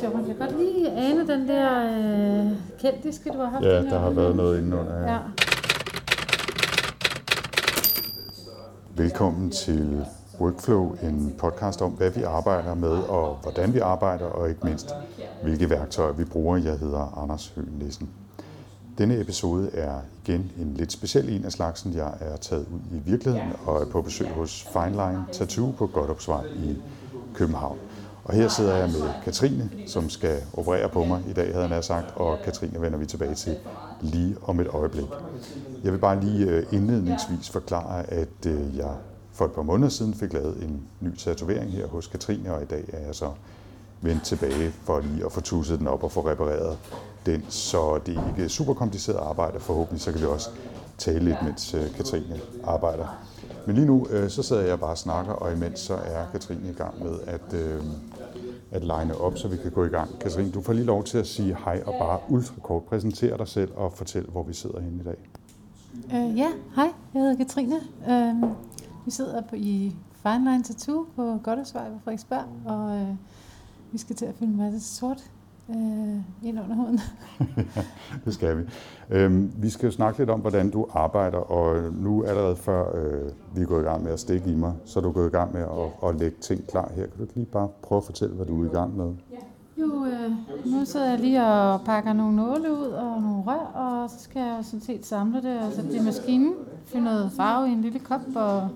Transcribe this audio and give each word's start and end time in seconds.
Så 0.00 0.10
man 0.14 0.24
kan 0.24 0.36
godt 0.38 0.58
lige 0.58 0.90
ane 0.90 1.26
den 1.26 1.48
der 1.48 1.82
øh, 1.82 2.52
kendiske, 2.78 3.30
du 3.30 3.38
har 3.38 3.46
haft. 3.46 3.64
Ja, 3.64 3.76
den 3.76 3.84
her 3.84 3.90
der 3.90 3.98
har 3.98 4.10
været 4.10 4.36
noget 4.36 4.58
indenunder. 4.58 5.00
Ja. 5.00 5.12
Ja. 5.12 5.18
Velkommen 8.96 9.50
til 9.50 10.06
Workflow, 10.40 10.96
en 11.02 11.34
podcast 11.38 11.82
om, 11.82 11.90
hvad 11.90 12.10
vi 12.10 12.22
arbejder 12.22 12.74
med, 12.74 12.88
og 12.90 13.38
hvordan 13.42 13.74
vi 13.74 13.78
arbejder, 13.78 14.24
og 14.24 14.48
ikke 14.48 14.60
mindst, 14.66 14.94
hvilke 15.42 15.70
værktøjer 15.70 16.12
vi 16.12 16.24
bruger. 16.24 16.56
Jeg 16.56 16.78
hedder 16.78 17.22
Anders 17.22 17.52
Høgh 17.56 17.78
Nissen. 17.78 18.08
Denne 18.98 19.20
episode 19.20 19.70
er 19.74 19.94
igen 20.24 20.52
en 20.60 20.74
lidt 20.74 20.92
speciel 20.92 21.28
en 21.36 21.44
af 21.44 21.52
slagsen. 21.52 21.94
Jeg 21.94 22.12
er 22.20 22.36
taget 22.36 22.66
ud 22.74 22.98
i 22.98 23.10
virkeligheden 23.10 23.52
og 23.66 23.80
er 23.80 23.86
på 23.86 24.02
besøg 24.02 24.28
hos 24.28 24.68
Fine 24.72 24.90
Line 24.90 25.24
Tattoo 25.32 25.70
på 25.78 25.86
Godopsvej 25.86 26.44
i 26.44 26.76
København. 27.34 27.78
Og 28.28 28.34
her 28.34 28.48
sidder 28.48 28.76
jeg 28.76 28.88
med 28.88 29.10
Katrine, 29.24 29.70
som 29.86 30.10
skal 30.10 30.36
operere 30.52 30.88
på 30.88 31.04
mig 31.04 31.22
i 31.30 31.32
dag, 31.32 31.52
havde 31.54 31.68
jeg 31.68 31.84
sagt, 31.84 32.16
og 32.16 32.38
Katrine 32.44 32.80
vender 32.80 32.98
vi 32.98 33.06
tilbage 33.06 33.34
til 33.34 33.56
lige 34.00 34.36
om 34.42 34.60
et 34.60 34.66
øjeblik. 34.66 35.04
Jeg 35.84 35.92
vil 35.92 35.98
bare 35.98 36.20
lige 36.20 36.46
øh, 36.46 36.66
indledningsvis 36.72 37.50
forklare, 37.50 38.10
at 38.10 38.46
øh, 38.46 38.76
jeg 38.76 38.90
for 39.32 39.44
et 39.44 39.52
par 39.52 39.62
måneder 39.62 39.88
siden 39.88 40.14
fik 40.14 40.32
lavet 40.32 40.62
en 40.62 40.82
ny 41.00 41.16
tatovering 41.16 41.70
her 41.70 41.86
hos 41.86 42.06
Katrine, 42.06 42.54
og 42.54 42.62
i 42.62 42.64
dag 42.64 42.84
er 42.92 43.06
jeg 43.06 43.14
så 43.14 43.30
vendt 44.00 44.24
tilbage 44.24 44.72
for 44.84 45.00
lige 45.00 45.24
at 45.24 45.32
få 45.32 45.40
tusset 45.40 45.78
den 45.78 45.88
op 45.88 46.04
og 46.04 46.12
få 46.12 46.28
repareret 46.28 46.78
den, 47.26 47.44
så 47.48 48.00
det 48.06 48.16
er 48.16 48.28
ikke 48.36 48.48
super 48.48 48.74
kompliceret 48.74 49.16
arbejde. 49.16 49.60
Forhåbentlig 49.60 50.00
så 50.00 50.12
kan 50.12 50.20
vi 50.20 50.26
også 50.26 50.50
tale 50.98 51.24
lidt, 51.24 51.42
mens 51.42 51.74
øh, 51.74 51.94
Katrine 51.96 52.40
arbejder. 52.64 53.06
Men 53.66 53.74
lige 53.74 53.86
nu, 53.86 54.06
så 54.28 54.42
sidder 54.42 54.62
jeg 54.62 54.80
bare 54.80 54.90
og 54.90 54.98
snakker, 54.98 55.32
og 55.32 55.52
imens 55.52 55.80
så 55.80 55.94
er 55.94 56.24
Katrine 56.32 56.70
i 56.70 56.72
gang 56.72 57.04
med 57.04 57.18
at, 57.26 57.54
øh, 57.54 57.82
at 58.70 58.82
line 58.82 59.20
op, 59.20 59.38
så 59.38 59.48
vi 59.48 59.56
kan 59.56 59.70
gå 59.70 59.84
i 59.84 59.88
gang. 59.88 60.18
Katrine, 60.18 60.50
du 60.50 60.60
får 60.60 60.72
lige 60.72 60.84
lov 60.84 61.04
til 61.04 61.18
at 61.18 61.26
sige 61.26 61.56
hej 61.64 61.82
og 61.86 61.94
bare 61.98 62.18
ultrakort. 62.28 62.82
præsentere 62.82 63.38
dig 63.38 63.48
selv 63.48 63.72
og 63.76 63.92
fortælle, 63.92 64.28
hvor 64.28 64.42
vi 64.42 64.54
sidder 64.54 64.80
henne 64.80 65.00
i 65.00 65.04
dag. 65.04 65.16
Øh, 66.14 66.38
ja, 66.38 66.48
hej, 66.74 66.92
jeg 67.14 67.22
hedder 67.22 67.36
Katrine. 67.36 67.76
Øh, 68.08 68.50
vi 69.04 69.10
sidder 69.10 69.40
på, 69.40 69.56
i 69.56 69.96
Fine 70.22 70.50
Line 70.50 70.62
Tattoo 70.62 71.06
på 71.16 71.38
Goddersvej 71.42 71.88
på 71.88 71.98
Frederiksberg, 72.04 72.44
og 72.64 72.96
øh, 72.96 73.14
vi 73.92 73.98
skal 73.98 74.16
til 74.16 74.24
at 74.24 74.34
fylde 74.34 74.52
en 74.52 74.58
masse 74.58 74.80
sort 74.96 75.30
øh, 75.70 76.48
ind 76.48 76.60
under 76.60 76.74
huden. 76.74 77.00
Det 78.24 78.34
skal 78.34 78.58
vi. 78.58 78.62
Øhm, 79.10 79.52
vi 79.56 79.70
skal 79.70 79.86
jo 79.86 79.92
snakke 79.92 80.18
lidt 80.18 80.30
om, 80.30 80.40
hvordan 80.40 80.70
du 80.70 80.86
arbejder, 80.92 81.38
og 81.38 81.92
nu 81.92 82.24
allerede 82.24 82.56
før 82.56 82.96
øh, 82.96 83.30
vi 83.54 83.60
er 83.60 83.66
gået 83.66 83.82
i 83.82 83.84
gang 83.84 84.02
med 84.02 84.12
at 84.12 84.20
stikke 84.20 84.50
i 84.50 84.54
mig, 84.54 84.72
så 84.84 84.98
er 84.98 85.02
du 85.02 85.12
gået 85.12 85.26
i 85.26 85.36
gang 85.36 85.52
med 85.52 85.60
at, 85.60 86.08
at 86.08 86.20
lægge 86.20 86.36
ting 86.40 86.66
klar 86.66 86.90
her. 86.94 87.02
Kan 87.02 87.16
du 87.16 87.22
ikke 87.22 87.34
lige 87.34 87.46
bare 87.46 87.68
prøve 87.82 87.96
at 87.96 88.04
fortælle, 88.04 88.34
hvad 88.34 88.46
du 88.46 88.62
er 88.62 88.66
i 88.66 88.72
gang 88.74 88.96
med? 88.96 89.14
Jo, 89.80 90.04
øh, 90.04 90.30
nu 90.64 90.84
sidder 90.84 91.10
jeg 91.10 91.18
lige 91.18 91.46
og 91.46 91.80
pakker 91.80 92.12
nogle 92.12 92.36
nåle 92.36 92.72
ud 92.72 92.86
og 92.86 93.22
nogle 93.22 93.42
rør, 93.46 93.72
og 93.74 94.10
så 94.10 94.16
skal 94.18 94.42
jeg 94.42 94.58
sådan 94.62 94.80
set 94.80 95.06
samle 95.06 95.42
det 95.42 95.60
og 95.60 95.72
sætte 95.72 95.92
det 95.92 96.00
i 96.00 96.04
maskinen, 96.04 96.54
finde 96.84 97.04
noget 97.04 97.32
farve 97.32 97.68
i 97.68 97.72
en 97.72 97.80
lille 97.80 97.98
kop 97.98 98.20
og 98.34 98.68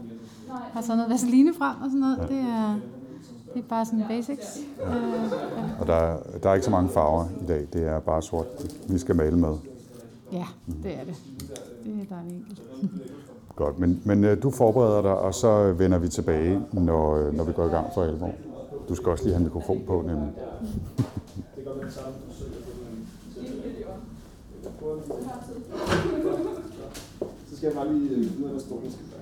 har 0.73 0.81
så 0.81 0.97
noget 0.97 1.11
vaseline 1.11 1.55
frem 1.55 1.77
og 1.83 1.91
sådan 1.91 2.01
noget. 2.01 2.29
Det 2.29 2.39
er, 2.39 2.75
det 3.55 3.59
er 3.61 3.69
bare 3.69 3.85
sådan 3.87 4.05
basics. 4.09 4.59
Øh, 4.83 4.87
ja. 4.87 5.81
Og 5.81 5.87
der, 5.87 5.95
er- 5.95 6.19
der 6.43 6.51
er 6.51 6.55
ikke 6.55 6.65
så 6.65 6.71
mange 6.71 6.89
farver 6.91 7.25
i 7.43 7.47
dag, 7.47 7.67
det 7.73 7.87
er 7.87 8.01
bare 8.01 8.23
sort, 8.23 8.47
vi 8.89 8.99
skal 8.99 9.17
male 9.17 9.37
med. 9.39 9.55
ja, 10.33 10.47
det 10.83 10.95
er 11.01 11.05
det. 11.05 11.15
Det 11.85 12.03
er 12.03 12.07
bare 12.11 12.25
enkelt. 12.31 12.63
Godt, 13.57 13.79
men, 13.79 14.03
men 14.05 14.25
øh, 14.25 14.43
du 14.43 14.51
forbereder 14.51 15.03
dig, 15.03 15.19
og 15.19 15.35
så 15.35 15.73
vender 15.73 15.99
vi 15.99 16.09
tilbage, 16.09 16.61
når, 16.73 17.17
øh, 17.17 17.35
når 17.35 17.45
vi 17.45 17.53
går 17.53 17.67
i 17.67 17.71
gang 17.71 17.87
for 17.95 18.03
alvor. 18.03 18.31
Du 18.89 18.95
skal 18.95 19.09
også 19.09 19.25
lige 19.25 19.35
have 19.35 19.45
mikrofon 19.45 19.83
på, 19.87 20.03
nemlig. 20.07 20.31
Så 27.51 27.57
skal 27.57 27.67
jeg 27.67 27.75
bare 27.77 27.93
lige 27.93 28.11
øh, 28.11 28.17
vide, 28.21 28.31
hvad 28.45 28.55
der 28.55 28.61
skal 28.61 28.77
være. 28.77 29.22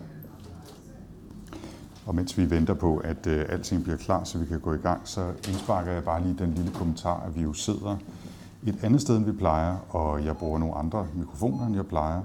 Og 2.06 2.14
mens 2.14 2.38
vi 2.38 2.50
venter 2.50 2.74
på, 2.74 2.96
at 2.96 3.26
øh, 3.26 3.44
alting 3.48 3.82
bliver 3.82 3.98
klar, 3.98 4.24
så 4.24 4.38
vi 4.38 4.46
kan 4.46 4.60
gå 4.60 4.74
i 4.74 4.78
gang, 4.78 5.00
så 5.04 5.32
indsparker 5.48 5.92
jeg 5.92 6.04
bare 6.04 6.22
lige 6.22 6.36
den 6.38 6.54
lille 6.54 6.70
kommentar, 6.70 7.22
at 7.26 7.36
vi 7.36 7.42
jo 7.42 7.52
sidder 7.52 7.96
et 8.66 8.78
andet 8.82 9.00
sted, 9.00 9.16
end 9.16 9.24
vi 9.24 9.32
plejer, 9.32 9.76
og 9.88 10.24
jeg 10.24 10.36
bruger 10.36 10.58
nogle 10.58 10.74
andre 10.74 11.06
mikrofoner, 11.14 11.66
end 11.66 11.76
jeg 11.76 11.86
plejer. 11.86 12.20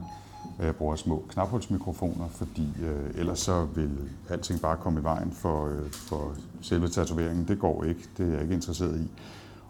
Jeg 0.59 0.75
bruger 0.75 0.96
små 0.96 1.24
knaphulsmikrofoner, 1.30 2.28
fordi 2.28 2.74
øh, 2.81 3.19
ellers 3.19 3.40
så 3.40 3.66
vil 3.66 3.91
alting 4.30 4.62
bare 4.62 4.78
komme 4.78 5.00
i 5.00 5.03
vejen 5.03 5.31
for, 5.31 5.68
øh, 5.68 5.91
for 5.91 6.31
selve 6.62 6.88
tatoveringen. 6.88 7.47
Det 7.47 7.59
går 7.59 7.84
ikke, 7.84 8.02
det 8.18 8.28
er 8.28 8.31
jeg 8.31 8.41
ikke 8.41 8.53
interesseret 8.53 9.00
i. 9.00 9.09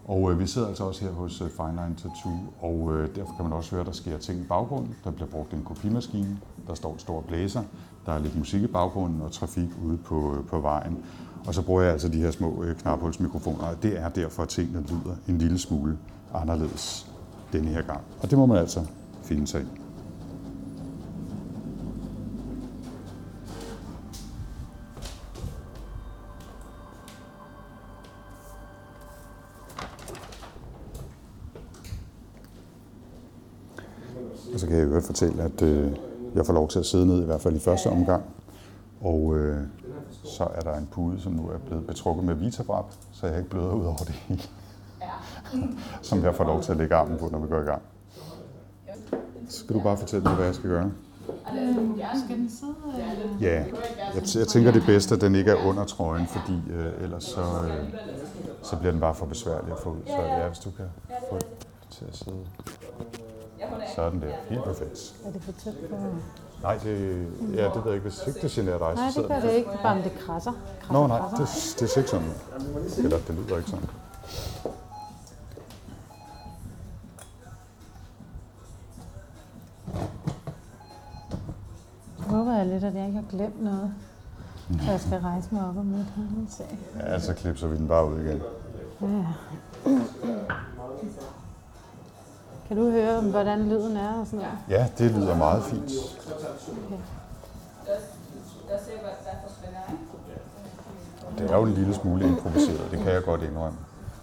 Og 0.08 0.32
øh, 0.32 0.40
vi 0.40 0.46
sidder 0.46 0.68
altså 0.68 0.84
også 0.84 1.04
her 1.04 1.12
hos 1.12 1.40
øh, 1.40 1.50
Fine 1.50 1.70
Line 1.70 1.94
Tattoo, 1.96 2.38
og 2.60 2.94
øh, 2.94 3.16
derfor 3.16 3.32
kan 3.36 3.44
man 3.44 3.52
også 3.52 3.70
høre, 3.70 3.80
at 3.80 3.86
der 3.86 3.92
sker 3.92 4.18
ting 4.18 4.40
i 4.40 4.44
baggrunden. 4.44 4.94
Der 5.04 5.10
bliver 5.10 5.28
brugt 5.28 5.52
en 5.52 5.62
kopimaskine, 5.64 6.38
der 6.66 6.74
står 6.74 6.92
en 6.92 6.98
stor 6.98 7.20
blæser, 7.20 7.62
der 8.06 8.12
er 8.12 8.18
lidt 8.18 8.38
musik 8.38 8.62
i 8.62 8.66
baggrunden 8.66 9.22
og 9.22 9.32
trafik 9.32 9.68
ude 9.84 9.96
på, 9.96 10.34
øh, 10.34 10.44
på 10.44 10.60
vejen. 10.60 10.98
Og 11.46 11.54
så 11.54 11.62
bruger 11.62 11.82
jeg 11.82 11.92
altså 11.92 12.08
de 12.08 12.20
her 12.20 12.30
små 12.30 12.62
øh, 12.62 12.76
knaphulsmikrofoner, 12.76 13.64
og 13.64 13.82
det 13.82 14.00
er 14.00 14.08
derfor, 14.08 14.42
at 14.42 14.48
tingene 14.48 14.80
lyder 14.80 15.16
en 15.28 15.38
lille 15.38 15.58
smule 15.58 15.98
anderledes 16.34 17.12
denne 17.52 17.68
her 17.68 17.82
gang. 17.82 18.00
Og 18.22 18.30
det 18.30 18.38
må 18.38 18.46
man 18.46 18.56
altså 18.56 18.80
finde 19.22 19.46
sig 19.46 19.62
i. 19.62 19.85
fortælle, 35.06 35.42
at 35.42 35.62
øh, 35.62 35.90
jeg 36.34 36.46
får 36.46 36.52
lov 36.52 36.68
til 36.68 36.78
at 36.78 36.86
sidde 36.86 37.06
ned, 37.06 37.22
i 37.22 37.24
hvert 37.24 37.40
fald 37.40 37.56
i 37.56 37.58
første 37.58 37.86
omgang. 37.90 38.22
Og 39.00 39.36
øh, 39.36 39.56
så 40.24 40.44
er 40.54 40.60
der 40.60 40.76
en 40.76 40.88
pude, 40.92 41.20
som 41.20 41.32
nu 41.32 41.48
er 41.48 41.58
blevet 41.58 41.86
betrukket 41.86 42.24
med 42.24 42.34
vitabrap, 42.34 42.92
så 43.12 43.26
jeg 43.26 43.38
ikke 43.38 43.50
bløder 43.50 43.72
ud 43.72 43.84
over 43.84 43.96
det 43.96 44.14
hele. 44.14 44.42
som 46.02 46.24
jeg 46.24 46.34
får 46.34 46.44
lov 46.44 46.62
til 46.62 46.72
at 46.72 46.78
lægge 46.78 46.94
armen 46.94 47.18
på, 47.18 47.28
når 47.32 47.38
vi 47.38 47.48
går 47.48 47.60
i 47.60 47.64
gang. 47.64 47.82
Så 49.48 49.58
skal 49.58 49.74
du 49.76 49.80
bare 49.80 49.96
fortælle 49.96 50.24
mig, 50.24 50.34
hvad 50.34 50.46
jeg 50.46 50.54
skal 50.54 50.70
gøre. 50.70 50.90
Skal 52.26 52.36
den 52.36 52.50
sidde? 52.50 52.74
Ja, 53.40 53.64
jeg, 54.14 54.22
t- 54.22 54.38
jeg 54.38 54.48
tænker 54.48 54.70
det 54.72 54.82
bedste, 54.86 55.14
at 55.14 55.20
den 55.20 55.34
ikke 55.34 55.50
er 55.50 55.66
under 55.66 55.84
trøjen, 55.84 56.26
fordi 56.26 56.60
øh, 56.72 57.02
ellers 57.04 57.24
så, 57.24 57.40
øh, 57.40 57.84
så 58.62 58.76
bliver 58.76 58.92
den 58.92 59.00
bare 59.00 59.14
for 59.14 59.26
besværlig 59.26 59.72
at 59.72 59.78
få 59.82 59.90
ud. 59.90 59.96
Så 60.06 60.22
ja, 60.22 60.46
hvis 60.48 60.58
du 60.58 60.70
kan 60.70 60.84
få 61.30 61.34
den 61.38 61.48
til 61.90 62.04
at 62.04 62.16
sidde. 62.16 62.38
Sådan 63.96 64.20
der. 64.20 64.28
Helt 64.48 64.64
perfekt. 64.64 65.14
Er 65.26 65.30
det 65.30 65.42
for 65.42 65.52
tæt 65.52 65.74
på? 65.90 65.96
Nej, 66.62 66.74
det, 66.84 67.26
ja, 67.54 67.64
det 67.64 67.74
ved 67.74 67.82
jeg 67.84 67.94
ikke. 67.94 68.02
Hvis 68.08 68.26
ikke 68.26 68.40
det 68.40 68.50
generer 68.50 68.78
dig, 68.78 68.94
Nej, 68.94 69.10
så 69.10 69.20
det 69.20 69.28
gør 69.28 69.40
det 69.40 69.50
ikke. 69.52 69.70
Er 69.70 69.82
bare, 69.82 69.96
om 69.96 70.02
det 70.02 70.12
krasser. 70.26 70.52
krasser 70.80 70.92
Nå, 70.92 71.06
nej, 71.06 71.18
krasser. 71.18 71.36
det, 71.36 71.80
det 71.80 71.90
ser 71.90 71.98
ikke 72.00 72.10
sådan. 72.10 72.32
Eller 73.04 73.18
det 73.18 73.34
lyder 73.34 73.56
ikke 73.56 73.70
sådan. 73.70 73.88
Jeg 82.18 82.26
håber 82.26 82.52
jeg 82.56 82.66
lidt, 82.66 82.84
at 82.84 82.94
jeg 82.94 83.06
ikke 83.06 83.18
har 83.18 83.24
glemt 83.30 83.62
noget. 83.62 83.94
Så 84.84 84.90
jeg 84.90 85.00
skal 85.00 85.18
rejse 85.18 85.48
mig 85.50 85.68
op 85.68 85.76
og 85.76 85.84
den 85.84 86.48
sag. 86.50 86.78
Ja, 87.00 87.18
så 87.20 87.34
klipser 87.34 87.66
vi 87.68 87.76
den 87.76 87.88
bare 87.88 88.06
ud 88.08 88.20
igen. 88.20 88.42
Ja. 89.00 89.06
Kan 92.68 92.76
du 92.76 92.90
høre, 92.90 93.20
hvordan 93.20 93.68
lyden 93.68 93.96
er 93.96 94.20
og 94.20 94.26
sådan 94.26 94.38
noget? 94.38 94.58
Ja, 94.68 94.86
det 94.98 95.10
lyder 95.10 95.36
meget 95.36 95.62
fint. 95.62 95.90
Det 101.38 101.50
er 101.50 101.56
jo 101.56 101.62
en 101.62 101.72
lille 101.74 101.94
smule 101.94 102.28
improviseret, 102.28 102.80
det 102.90 102.98
kan 102.98 103.12
jeg 103.12 103.22
godt 103.24 103.42
indrømme. 103.42 103.78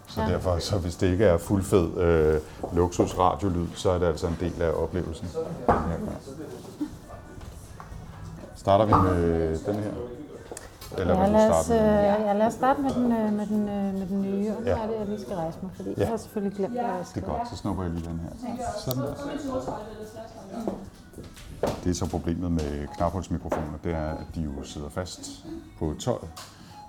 Så 0.07 0.21
Ja. 0.21 0.27
derfor, 0.27 0.59
så 0.59 0.78
hvis 0.78 0.95
det 0.95 1.07
ikke 1.11 1.25
er 1.25 1.37
fuldfed 1.37 1.97
øh, 1.97 2.40
luksus 2.73 3.17
radiolyd, 3.17 3.67
så 3.75 3.90
er 3.91 3.97
det 3.99 4.05
altså 4.05 4.28
en 4.28 4.37
del 4.40 4.61
af 4.61 4.72
oplevelsen. 4.84 5.28
Den 5.35 5.46
her 5.67 5.97
gang. 5.97 6.17
Starter 8.55 8.85
vi 8.85 8.91
med 9.09 9.57
den 9.66 9.75
her? 9.75 9.91
Eller 10.97 11.19
Ja, 11.22 11.28
lad 11.28 11.49
os, 11.49 11.66
starte 11.66 11.79
øh, 11.79 11.85
med 11.85 12.13
den? 12.17 12.25
ja, 12.25 12.34
lad 12.34 12.47
os 12.47 12.53
starte 12.53 12.81
med 12.81 12.91
den, 12.91 13.11
øh, 13.11 13.34
med 13.34 13.45
den, 13.47 13.69
øh, 13.69 13.93
med 13.99 14.07
den 14.07 14.22
nye. 14.22 14.51
Og 14.55 14.61
nu 14.61 14.67
Ja. 14.67 14.78
er 14.78 14.87
det, 14.87 14.93
at 14.95 15.11
vi 15.11 15.22
skal 15.22 15.35
rejse 15.35 15.57
mig, 15.61 15.72
fordi 15.75 15.90
Ja. 15.90 15.95
jeg 16.01 16.07
har 16.07 16.17
selvfølgelig 16.17 16.57
glemt, 16.57 16.73
hvad 16.73 16.84
jeg 16.84 16.99
Det 16.99 17.07
skal. 17.07 17.23
er 17.23 17.28
godt, 17.28 17.49
så 17.49 17.55
snupper 17.55 17.84
jeg 17.84 17.91
lige 17.91 18.05
den 18.09 18.19
her. 18.19 18.29
Sådan 18.85 19.01
der. 19.03 19.13
Det 21.84 21.90
er 21.90 21.93
så 21.93 22.09
problemet 22.09 22.51
med 22.51 22.87
knaphulsmikrofoner, 22.97 23.78
det 23.84 23.93
er, 23.93 24.09
at 24.11 24.25
de 24.35 24.41
jo 24.41 24.63
sidder 24.63 24.90
fast 24.90 25.45
på 25.79 25.93
tøjet. 25.99 26.29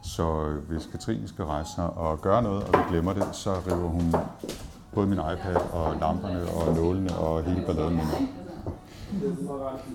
Så 0.02 0.56
hvis 0.68 0.86
Katrine 0.92 1.28
skal 1.28 1.44
rejse 1.44 1.70
sig 1.74 1.90
og 1.90 2.20
gøre 2.20 2.42
noget, 2.42 2.64
og 2.64 2.70
vi 2.72 2.78
glemmer 2.90 3.12
det, 3.12 3.24
så 3.32 3.50
river 3.66 3.88
hun 3.88 4.14
både 4.94 5.06
min 5.06 5.18
iPad 5.18 5.56
og 5.72 5.96
lamperne 6.00 6.42
og 6.56 6.74
nålene 6.74 7.16
og 7.16 7.42
hele 7.44 7.62
balladen 7.66 7.94
med 7.96 8.04
mig. 8.04 8.28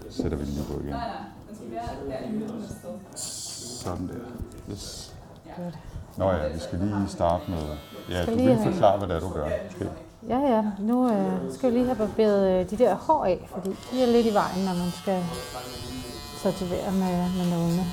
Sætter 0.09 0.37
vi 0.37 0.45
den 0.45 0.53
lige 0.53 0.65
på 0.73 0.79
igen. 0.81 0.93
Sådan 3.79 4.07
der. 4.07 4.13
Yes. 4.71 5.13
Godt. 5.57 5.75
Nå 6.17 6.31
ja, 6.31 6.47
vi 6.47 6.59
skal 6.59 6.79
lige 6.79 7.07
starte 7.07 7.43
med... 7.51 7.63
Ja, 8.09 8.21
Skal 8.21 8.33
du 8.33 8.39
lige 8.39 8.49
vil 8.49 8.73
forklare, 8.73 8.97
hvad 8.97 9.07
det 9.07 9.15
er, 9.15 9.19
du 9.19 9.29
gør. 9.29 9.49
Måske. 9.65 9.89
Ja, 10.27 10.39
ja. 10.39 10.63
Nu 10.79 11.11
øh, 11.11 11.53
skal 11.53 11.71
vi 11.71 11.77
lige 11.77 11.85
have 11.85 11.97
barberet 11.97 12.61
øh, 12.61 12.69
de 12.69 12.77
der 12.77 12.95
hår 12.95 13.25
af, 13.25 13.49
fordi 13.53 13.69
de 13.91 14.03
er 14.03 14.07
lidt 14.07 14.27
i 14.27 14.33
vejen, 14.33 14.65
når 14.65 14.73
man 14.73 14.91
skal 14.91 15.23
tatovere 16.43 16.91
med, 16.91 17.29
med 17.37 17.45
nålene. 17.49 17.85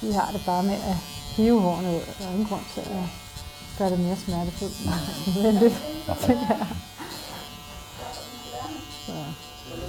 De 0.00 0.12
har 0.14 0.30
det 0.32 0.42
bare 0.46 0.62
med 0.62 0.78
at 0.90 0.96
hive 1.36 1.60
hårene 1.60 1.88
ud. 1.88 2.00
Der 2.18 2.26
er 2.26 2.30
ingen 2.30 2.46
grund 2.46 2.64
til 2.74 2.80
at 2.80 3.04
gøre 3.78 3.90
det 3.90 4.00
mere 4.00 4.16
smertefuldt 4.16 4.74
end 4.80 5.34
nødvendigt. 5.36 5.74
Det 6.26 6.38
her. 6.38 6.66
Så 9.06 9.12
nu 9.12 9.18
fjerner 9.18 9.68
vi 9.68 9.76
lige. 9.76 9.79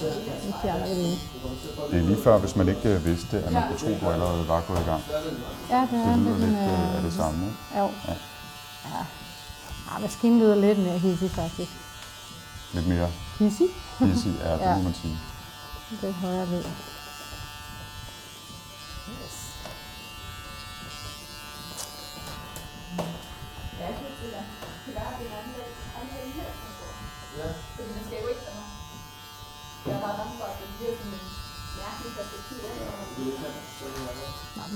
Det 1.91 1.99
er 1.99 2.01
lige 2.01 2.23
før, 2.23 2.37
hvis 2.37 2.55
man 2.55 2.69
ikke 2.69 2.89
øh, 2.89 3.05
vidste, 3.05 3.37
at 3.43 3.51
man 3.51 3.63
kunne 3.67 3.79
tro, 3.79 4.05
du 4.05 4.11
allerede 4.11 4.47
var 4.47 4.61
gået 4.67 4.79
i 4.79 4.83
gang. 4.83 5.03
Ja, 5.69 5.87
det 5.91 5.99
er 6.05 6.09
Det 6.09 6.19
lyder 6.19 6.37
lidt, 6.37 6.57
øh, 6.57 6.89
øh, 6.89 6.95
af 6.95 7.01
det 7.01 7.13
samme, 7.13 7.45
ikke? 7.45 7.57
Jo. 7.79 7.83
Ja. 8.07 8.13
Ja. 8.85 9.03
ja. 9.93 9.99
maskinen 9.99 10.39
lyder 10.39 10.55
lidt 10.55 10.79
mere 10.79 10.97
hissig 10.97 11.31
faktisk. 11.31 11.71
Lidt 12.73 12.87
mere 12.87 13.07
Hissig? 13.39 13.67
hissig 13.99 14.33
er 14.43 14.57
det, 14.57 14.63
Ja. 14.65 14.75
må 14.75 14.81
man 14.81 14.93
sige. 14.93 15.17
Lidt 16.01 16.15
højere 16.15 16.45
lyd. 16.45 16.63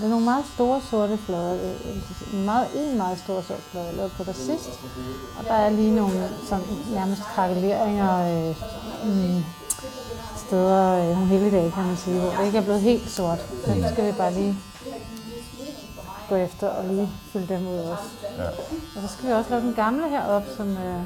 Er 0.04 0.08
nogle 0.08 0.26
meget 0.26 0.46
store 0.54 0.82
sorte 0.90 1.18
flader. 1.18 1.54
Øh, 1.54 2.34
En 2.34 2.46
meget, 2.46 2.68
en 2.76 2.98
meget 2.98 3.18
stor 3.20 3.42
sort 3.42 3.60
flade, 3.60 3.86
jeg 3.86 3.96
lavede 3.96 4.14
på 4.18 4.24
dig 4.24 4.36
sidst. 4.36 4.70
Og 5.40 5.46
der 5.46 5.54
er 5.54 5.70
lige 5.70 5.96
nogle 5.96 6.30
sådan, 6.50 6.66
nærmest 6.94 7.22
krakeleringer 7.22 8.14
øh, 8.50 8.56
mm, 9.06 9.44
steder, 10.48 11.00
øh, 11.00 11.08
nogle 11.10 11.26
helligdage, 11.28 11.72
kan 11.72 11.84
man 11.84 11.98
sige, 11.98 12.20
hvor 12.20 12.30
det 12.30 12.46
ikke 12.46 12.58
er 12.58 12.62
blevet 12.62 12.82
helt 12.82 13.10
sort. 13.10 13.40
Den 13.66 13.86
skal 13.94 14.06
vi 14.08 14.12
bare 14.12 14.34
lige 14.34 14.56
gå 16.30 16.36
efter 16.36 16.68
og 16.68 16.84
lige 16.86 17.10
fylde 17.34 17.48
dem 17.48 17.68
ud 17.68 17.78
også. 17.78 18.04
Ja. 18.38 18.48
Og 18.96 19.02
så 19.02 19.08
skal 19.08 19.28
vi 19.28 19.34
også 19.34 19.50
lave 19.50 19.62
den 19.62 19.74
gamle 19.74 20.10
herop, 20.10 20.44
som, 20.58 20.70
øh, 20.78 21.02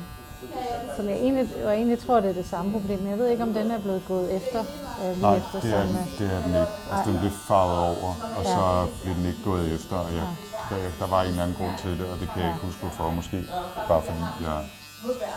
som 0.95 1.09
jeg 1.09 1.15
egentlig, 1.18 1.47
og 1.63 1.69
jeg 1.69 1.77
egentlig 1.77 2.00
tror, 2.06 2.19
det 2.19 2.30
er 2.30 2.33
det 2.33 2.47
samme 2.50 2.71
problem. 2.71 3.07
Jeg 3.09 3.18
ved 3.18 3.27
ikke, 3.27 3.44
om 3.44 3.53
den 3.53 3.71
er 3.71 3.80
blevet 3.80 4.01
gået 4.07 4.36
efter. 4.36 4.59
Øh, 5.06 5.21
Nej, 5.21 5.38
efter 5.38 5.59
det 5.62 5.74
er, 5.74 5.81
den, 5.86 5.97
det 6.19 6.27
er 6.36 6.41
den 6.44 6.50
ikke. 6.62 6.74
Altså, 6.91 7.12
den 7.12 7.19
blev 7.19 7.31
farvet 7.47 7.77
over, 7.80 8.12
og 8.38 8.44
Ja. 8.44 8.50
så 8.56 8.88
blev 9.03 9.15
den 9.15 9.25
ikke 9.25 9.44
gået 9.45 9.71
efter. 9.74 9.95
Og 9.95 10.13
jeg, 10.13 10.27
der, 10.69 10.75
der 11.00 11.07
var 11.07 11.21
en 11.21 11.27
eller 11.30 11.44
anden 11.44 11.57
grund 11.59 11.71
til 11.81 11.91
det, 12.00 12.06
og 12.13 12.19
det 12.19 12.30
kan 12.33 12.41
jeg 12.44 12.50
ikke 12.53 12.65
huske 12.65 12.80
hvorfor. 12.81 13.09
Måske 13.12 13.38
bare 13.88 14.01
fordi 14.01 14.19
jeg 14.47 14.57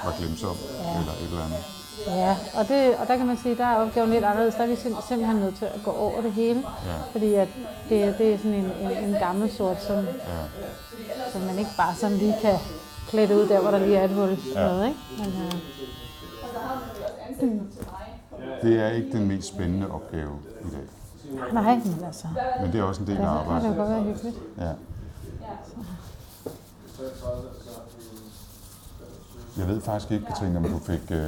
var 0.04 0.14
glemsom 0.18 0.56
eller 0.98 1.12
et 1.22 1.28
eller 1.30 1.44
andet. 1.44 1.64
Ja, 2.06 2.36
og, 2.58 2.68
det, 2.68 2.94
og 2.96 3.08
der 3.08 3.16
kan 3.16 3.26
man 3.26 3.38
sige, 3.42 3.56
der 3.56 3.66
er 3.66 3.76
opgaven 3.76 4.10
lidt 4.10 4.24
anderledes. 4.24 4.54
Der 4.54 4.62
er 4.62 4.66
vi 4.66 4.74
sim- 4.74 5.08
simpelthen 5.08 5.36
nødt 5.40 5.56
til 5.58 5.64
at 5.64 5.80
gå 5.84 5.90
over 5.90 6.20
det 6.22 6.32
hele. 6.32 6.62
Ja. 6.86 6.92
Fordi 7.12 7.34
at 7.34 7.48
det, 7.88 8.18
det 8.18 8.34
er 8.34 8.38
sådan 8.38 8.54
en, 8.54 8.72
en, 8.80 8.90
en 9.04 9.14
gammel 9.20 9.52
sort, 9.56 9.82
som, 9.86 9.96
Ja. 9.96 10.42
som 11.32 11.40
man 11.40 11.58
ikke 11.58 11.70
bare 11.76 11.94
sådan 12.00 12.16
lige 12.16 12.36
kan 12.40 12.58
klæde 13.12 13.36
ud 13.36 13.48
der, 13.48 13.60
hvor 13.60 13.70
der 13.70 13.78
lige 13.78 13.96
er 13.96 14.04
et 14.04 14.10
hul 14.10 14.38
Ja. 14.54 14.72
med, 14.72 14.84
ikke? 14.84 14.98
Men, 15.18 15.28
øh, 15.42 15.52
Det 18.62 18.80
er 18.80 18.88
ikke 18.88 19.12
den 19.12 19.28
mest 19.28 19.48
spændende 19.48 19.90
opgave 19.90 20.30
i 20.60 20.64
dag. 20.74 21.52
nej, 21.52 21.74
men 21.84 22.02
altså, 22.06 22.26
Men 22.62 22.72
det 22.72 22.80
er 22.80 22.84
også 22.84 23.00
en 23.00 23.06
del 23.06 23.16
af 23.16 23.20
det 23.22 23.28
kan 23.28 23.36
det 23.38 23.50
arbejdet. 23.52 23.68
jo 23.76 23.80
godt 23.80 23.90
være 23.90 24.02
hyggeligt. 24.02 24.36
Ja. 24.58 24.70
Jeg 29.58 29.68
ved 29.68 29.80
faktisk 29.80 30.10
ikke, 30.12 30.26
Katrine, 30.26 30.58
om 30.58 30.64
du 30.64 30.78
fik 30.78 31.00
øh, 31.10 31.26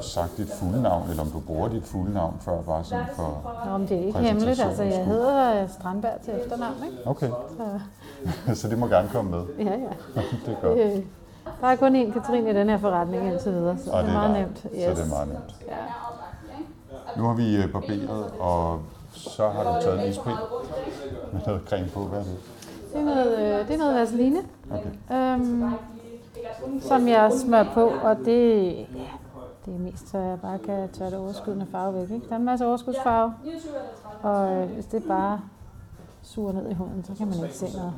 sagt 0.00 0.36
dit 0.36 0.48
fulde 0.60 0.82
navn, 0.82 1.10
eller 1.10 1.22
om 1.22 1.30
du 1.30 1.40
bruger 1.40 1.68
dit 1.68 1.82
fulde 1.84 2.12
navn 2.14 2.36
før, 2.40 2.62
bare 2.62 2.84
sådan 2.84 3.06
for... 3.16 3.54
Nå, 3.66 3.78
men 3.78 3.88
det 3.88 3.98
er 3.98 4.06
ikke 4.06 4.18
hemmeligt. 4.18 4.60
Altså, 4.60 4.82
jeg 4.82 5.04
hedder 5.06 5.62
øh, 5.62 5.68
Strandberg 5.70 6.20
til 6.24 6.32
efternavn, 6.34 6.74
ikke? 6.86 6.96
Okay, 7.06 7.30
Så, 8.46 8.54
så 8.60 8.68
det 8.68 8.78
må 8.78 8.86
gerne 8.86 9.08
komme 9.12 9.30
med. 9.30 9.44
ja, 9.58 9.64
ja. 9.64 10.20
det 10.46 10.56
er 10.56 10.60
godt. 10.62 11.04
Der 11.60 11.66
er 11.66 11.76
kun 11.76 11.96
én 11.96 12.12
Katrine 12.12 12.50
i 12.50 12.54
den 12.54 12.68
her 12.68 12.78
forretning 12.78 13.26
indtil 13.32 13.52
videre, 13.52 13.78
så 13.78 13.90
Og 13.90 14.02
det 14.02 14.08
er 14.08 14.12
meget 14.12 14.40
nemt. 14.40 14.58
Så 14.58 14.68
det 14.72 15.00
er 15.00 15.08
meget 15.08 15.28
nemt. 15.28 15.54
Ja. 15.68 15.74
Nu 17.16 17.24
har 17.26 17.34
vi 17.34 17.56
øh, 17.56 17.72
barberet, 17.72 18.30
og 18.40 18.80
så 19.12 19.48
har 19.48 19.62
du 19.64 19.82
taget 19.84 20.02
en 20.04 20.10
ispind 20.10 20.36
med 21.32 21.40
noget 21.46 21.62
creme 21.68 21.88
på. 21.88 22.00
Hvad 22.00 22.18
er 22.18 22.22
det? 22.24 22.36
Det 22.92 23.00
er 23.00 23.04
noget, 23.04 23.38
øh, 23.38 23.68
det 23.68 23.74
er 23.74 23.78
noget 23.78 23.94
vaseline, 23.94 24.38
Okay. 24.70 25.16
øhm, 25.16 25.70
som 26.80 27.08
jeg 27.08 27.32
smører 27.32 27.72
på, 27.74 27.92
og 28.02 28.16
det, 28.16 28.74
ja, 28.76 28.84
det 29.66 29.74
er 29.74 29.78
mest, 29.78 30.08
så 30.08 30.18
jeg 30.18 30.40
bare 30.40 30.58
kan 30.58 30.88
tørre 30.92 31.10
det 31.10 31.18
overskydende 31.18 31.66
farve 31.72 31.94
væk. 31.94 32.10
Ikke? 32.10 32.26
Der 32.28 32.32
er 32.32 32.36
en 32.38 32.44
masse 32.44 32.66
overskudsfarve, 32.66 33.34
og 34.22 34.52
øh, 34.52 34.70
hvis 34.70 34.86
det 34.86 35.02
bare 35.08 35.40
suger 36.22 36.52
ned 36.52 36.70
i 36.70 36.74
huden, 36.74 37.04
så 37.04 37.12
kan 37.18 37.26
man 37.26 37.36
ikke 37.42 37.56
se 37.56 37.76
noget. 37.76 37.92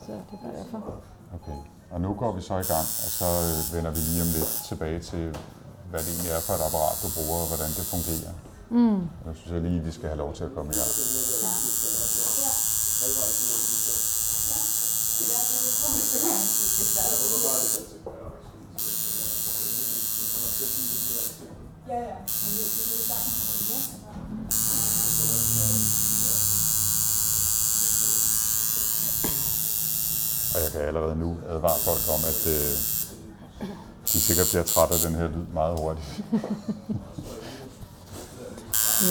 Så 0.00 0.12
det 0.12 0.18
er 0.32 0.42
bare 0.42 0.52
derfor. 0.58 0.82
okay. 1.34 1.58
Og 1.92 2.00
nu 2.00 2.14
går 2.14 2.32
vi 2.32 2.42
så 2.42 2.54
i 2.64 2.66
gang, 2.72 2.86
og 3.04 3.10
så 3.20 3.28
øh, 3.48 3.74
vender 3.74 3.90
vi 3.90 4.00
lige 4.08 4.22
om 4.22 4.30
lidt 4.38 4.52
tilbage 4.68 5.00
til, 5.00 5.24
hvad 5.90 6.00
det 6.00 6.08
egentlig 6.12 6.32
er 6.32 6.40
for 6.40 6.54
et 6.58 6.62
apparat, 6.68 6.96
du 7.02 7.08
bruger, 7.16 7.38
og 7.44 7.48
hvordan 7.50 7.70
det 7.78 7.84
fungerer. 7.94 8.34
Mm. 8.70 8.96
Og 8.96 9.26
nu 9.26 9.34
synes 9.34 9.52
jeg 9.52 9.62
lige, 9.62 9.80
vi 9.80 9.92
skal 9.92 10.08
have 10.08 10.18
lov 10.18 10.34
til 10.34 10.44
at 10.44 10.52
komme 10.54 10.72
i 10.72 10.76
gang. 10.80 10.92
Ja. 21.88 22.32
Og 30.54 30.58
jeg 30.64 30.70
kan 30.72 30.80
allerede 30.80 31.16
nu 31.16 31.36
advare 31.48 31.78
folk 31.88 32.04
om, 32.16 32.20
at 32.32 32.40
øh, 32.56 32.68
de 34.12 34.18
sikkert 34.26 34.46
bliver 34.52 34.64
trætte 34.72 34.94
af 34.94 35.00
den 35.06 35.14
her 35.20 35.28
lyd 35.28 35.46
meget 35.54 35.74
hurtigt. 35.80 36.10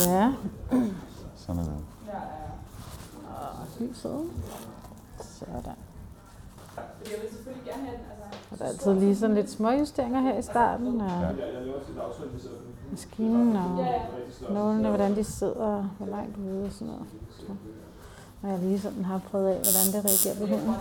Ja, 0.07 0.33
Sådan 1.35 1.61
er 1.61 1.65
det. 1.65 1.73
lyset. 3.79 4.21
Sådan. 5.39 5.75
Og 8.51 8.59
der 8.59 8.65
er 8.65 8.69
altid 8.69 8.93
lige 8.93 9.15
sådan 9.15 9.35
lidt 9.35 9.49
småjusteringer 9.51 10.21
her 10.21 10.37
i 10.37 10.41
starten. 10.41 11.01
Og 11.01 11.09
Ja. 11.09 11.31
maskinen 12.91 13.55
og 13.55 13.85
nålene, 14.49 14.89
hvordan 14.89 15.15
de 15.15 15.23
sidder, 15.23 15.89
hvor 15.97 16.07
langt 16.07 16.37
ude 16.37 16.65
og 16.65 16.71
sådan 16.71 16.87
noget. 16.87 17.03
Så, 17.39 17.45
når 18.41 18.49
jeg 18.49 18.59
lige 18.59 18.79
sådan 18.81 19.05
har 19.05 19.21
prøvet 19.31 19.49
af, 19.55 19.59
hvordan 19.65 19.87
det 19.93 20.01
reagerer 20.09 20.35
på 20.39 20.45
huden. 20.51 20.75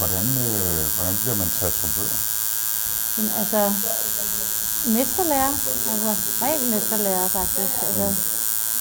Hvordan, 0.00 0.26
øh, 0.46 0.82
hvordan 0.96 1.14
bliver 1.22 1.36
man 1.42 1.50
tatovør? 1.58 2.12
Men 3.16 3.26
altså, 3.40 3.62
mesterlærer, 4.96 5.52
altså 5.92 6.10
ren 6.42 6.62
mesterlærer 6.74 7.28
faktisk. 7.38 7.74
Altså, 7.88 8.06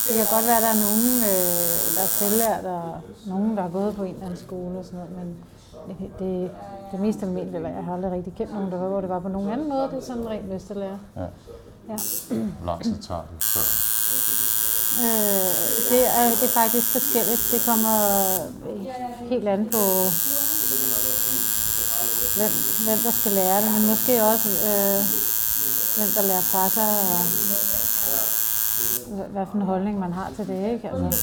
det 0.05 0.13
kan 0.17 0.27
godt 0.35 0.45
være, 0.49 0.57
at 0.57 0.65
der 0.67 0.73
er 0.75 0.81
nogen, 0.87 1.11
øh, 1.31 1.73
der 1.95 2.01
er 2.07 2.11
selvlært, 2.19 2.65
og 2.65 2.85
nogen, 3.25 3.51
der 3.55 3.61
har 3.61 3.69
gået 3.69 3.95
på 3.95 4.03
en 4.03 4.13
eller 4.13 4.25
anden 4.25 4.39
skole 4.47 4.79
og 4.79 4.85
sådan 4.85 4.99
noget, 4.99 5.11
men 5.19 5.27
det, 5.87 6.19
det, 6.19 6.51
det 6.91 6.99
mest 6.99 7.23
almindelige, 7.23 7.55
eller 7.55 7.69
jeg 7.69 7.83
har 7.83 7.93
aldrig 7.93 8.11
rigtig 8.11 8.33
kendt 8.37 8.53
nogen, 8.53 8.71
der 8.71 8.77
var, 8.77 8.87
hvor 8.87 9.01
det 9.01 9.09
var 9.09 9.19
på 9.19 9.29
nogen 9.29 9.49
anden 9.49 9.69
måde, 9.69 9.83
det 9.91 9.97
er 9.97 10.01
sådan 10.01 10.21
en 10.21 10.29
ren 10.29 10.49
mesterlærer. 10.49 10.97
Ja. 11.15 11.25
Ja. 11.89 11.97
Hvor 12.59 12.65
lang 12.65 12.83
tid 12.83 12.97
tager 13.07 13.21
det 13.31 13.43
før? 13.53 13.67
Øh, 15.05 15.51
det, 15.91 16.01
er, 16.17 16.29
det 16.39 16.43
er 16.49 16.53
faktisk 16.61 16.87
forskelligt. 16.97 17.41
Det 17.51 17.61
kommer 17.65 17.95
helt 19.31 19.47
an 19.47 19.61
på, 19.71 19.83
hvem, 22.37 22.51
hvem 22.85 22.99
der 23.05 23.11
skal 23.19 23.31
lære 23.31 23.61
det, 23.63 23.71
men 23.71 23.87
måske 23.87 24.23
også, 24.23 24.49
øh, 24.71 24.99
hvem 25.97 26.09
der 26.15 26.21
lærer 26.29 26.41
fra 26.53 26.63
sig, 26.69 26.89
og 27.09 27.19
hvad, 29.33 29.45
for 29.51 29.55
en 29.55 29.61
holdning 29.71 29.99
man 29.99 30.13
har 30.13 30.29
til 30.35 30.47
det. 30.47 30.59
Ikke? 30.73 30.89
Altså, 30.89 31.21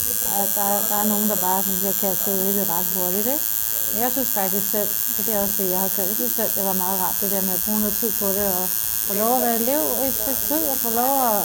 der, 0.56 0.62
er- 0.62 0.74
er- 0.78 0.84
der 0.90 0.96
er 1.02 1.06
nogen, 1.12 1.28
der 1.32 1.36
bare 1.48 1.62
sådan 1.62 1.78
bliver 1.82 1.98
kastet 2.04 2.32
ud 2.38 2.44
i 2.50 2.58
det 2.58 2.66
ret 2.74 2.88
hurtigt. 2.96 3.26
Ikke? 3.26 3.44
Men 3.92 4.02
jeg 4.04 4.10
synes 4.12 4.30
faktisk 4.40 4.66
selv, 4.74 4.90
så 5.14 5.20
det 5.26 5.32
er 5.34 5.40
også 5.44 5.56
det, 5.62 5.70
jeg 5.74 5.80
har 5.84 5.90
gjort, 5.94 6.08
jeg 6.12 6.18
synes 6.20 6.34
selv, 6.40 6.52
det 6.56 6.64
var 6.70 6.76
meget 6.84 6.98
rart, 7.02 7.16
det 7.20 7.30
der 7.34 7.42
med 7.48 7.54
at 7.58 7.64
bruge 7.64 7.80
noget 7.80 7.96
tid 8.02 8.12
på 8.22 8.28
det, 8.36 8.46
og 8.60 8.64
få 9.08 9.12
lov 9.22 9.32
at 9.36 9.42
være 9.46 9.56
elev 9.62 9.82
i 10.02 10.06
et 10.10 10.18
stykke 10.22 10.42
tid, 10.50 10.62
og 10.72 10.76
få 10.84 10.90
lov 11.02 11.12
at, 11.30 11.40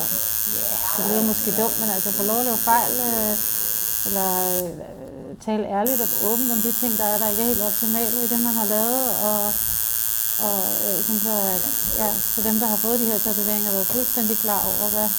ja, 0.58 0.74
det 0.96 1.04
lyder 1.10 1.25
måske 1.32 1.50
dumt, 1.60 1.77
men 1.82 1.89
altså 1.96 2.10
få 2.20 2.24
lov 2.32 2.39
at 2.39 2.48
lave 2.50 2.62
fejl, 2.72 2.94
øh, 3.10 3.34
eller 4.08 4.30
øh, 4.56 4.72
tale 5.46 5.66
ærligt 5.80 6.01
og 6.06 6.10
åbent 6.30 6.51
om 6.56 6.62
de 6.66 6.72
ting, 6.82 6.92
der 7.00 7.08
er, 7.12 7.18
der 7.22 7.27
ikke 7.32 7.42
er 7.44 7.51
helt 7.51 7.68
optimale 7.70 8.16
i 8.24 8.27
det, 8.32 8.39
man 8.48 8.56
har 8.62 8.68
lavet, 8.75 9.06
og, 9.27 9.42
og 10.48 10.58
øh, 10.86 10.98
sådan 11.06 11.22
så, 11.27 11.36
at 11.56 11.63
ja, 12.01 12.10
for 12.34 12.42
dem, 12.48 12.56
der 12.62 12.68
har 12.74 12.80
fået 12.86 13.00
de 13.00 13.10
her 13.12 13.20
tatoveringer, 13.25 13.72
været 13.72 13.94
fuldstændig 13.96 14.38
klar 14.46 14.62
over, 14.72 14.88
hvad, 14.96 15.10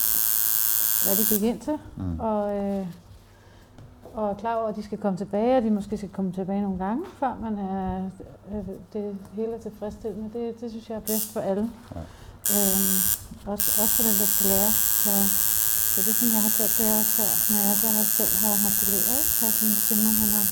hvad 1.04 1.14
de 1.18 1.24
gik 1.32 1.42
ind 1.50 1.60
til. 1.68 1.76
Mm. 1.96 2.20
Og, 2.28 2.40
øh, 2.58 2.86
og 4.14 4.30
er 4.30 4.34
klar 4.34 4.54
over, 4.54 4.68
at 4.68 4.76
de 4.76 4.82
skal 4.82 4.98
komme 4.98 5.18
tilbage, 5.18 5.56
og 5.56 5.62
de 5.62 5.70
måske 5.70 5.96
skal 5.96 6.08
komme 6.08 6.32
tilbage 6.32 6.62
nogle 6.62 6.78
gange, 6.84 7.02
før 7.20 7.32
man 7.44 7.54
er, 7.58 8.10
øh, 8.52 8.68
det 8.92 9.16
hele 9.36 9.52
er 9.54 9.58
tilfredsstillende. 9.58 10.28
Det, 10.38 10.60
det 10.60 10.70
synes 10.70 10.90
jeg 10.90 10.96
er 10.96 11.06
bedst 11.10 11.32
for 11.32 11.40
alle. 11.40 11.70
Ja. 11.94 12.00
Øhm, 12.54 12.94
også, 13.52 13.68
også 13.82 13.94
for 13.96 14.04
den, 14.08 14.16
der 14.22 14.28
skal 14.34 14.46
lære. 14.54 14.72
Så, 15.02 15.12
så 15.92 15.98
det, 16.06 16.14
som 16.18 16.28
jeg 16.34 16.42
har 16.46 16.52
gjort, 16.56 16.72
det 16.78 16.84
er 16.90 16.96
også 17.02 17.14
her, 17.22 17.30
når 17.50 17.60
jeg 17.68 17.76
så 17.82 17.88
har 17.96 18.06
selv 18.18 18.32
har 18.42 18.54
haft 18.66 18.80
elever, 18.86 19.20
så 19.38 19.44
som 19.58 19.68
Simon, 19.86 20.14
han 20.22 20.30
har, 20.36 20.46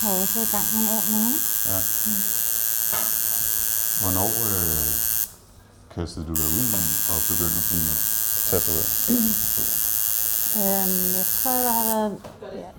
har 0.00 0.10
også 0.22 0.34
været 0.36 0.48
i 0.48 0.54
gang 0.56 0.66
nogle 0.74 0.88
år 0.96 1.04
nu. 1.14 1.22
Ja. 1.72 1.78
Hvornår 4.00 4.30
øh, 4.50 4.86
kastede 5.94 6.24
du 6.28 6.34
dig 6.40 6.48
ud 6.60 6.68
og 7.12 7.18
begyndte 7.30 7.58
at 7.62 7.66
blive 7.68 7.92
tatoveret? 8.50 8.88
Øhm, 10.62 10.98
jeg 11.18 11.26
tror, 11.36 11.52
jeg 11.68 11.74
har 11.78 11.86
været... 11.92 12.12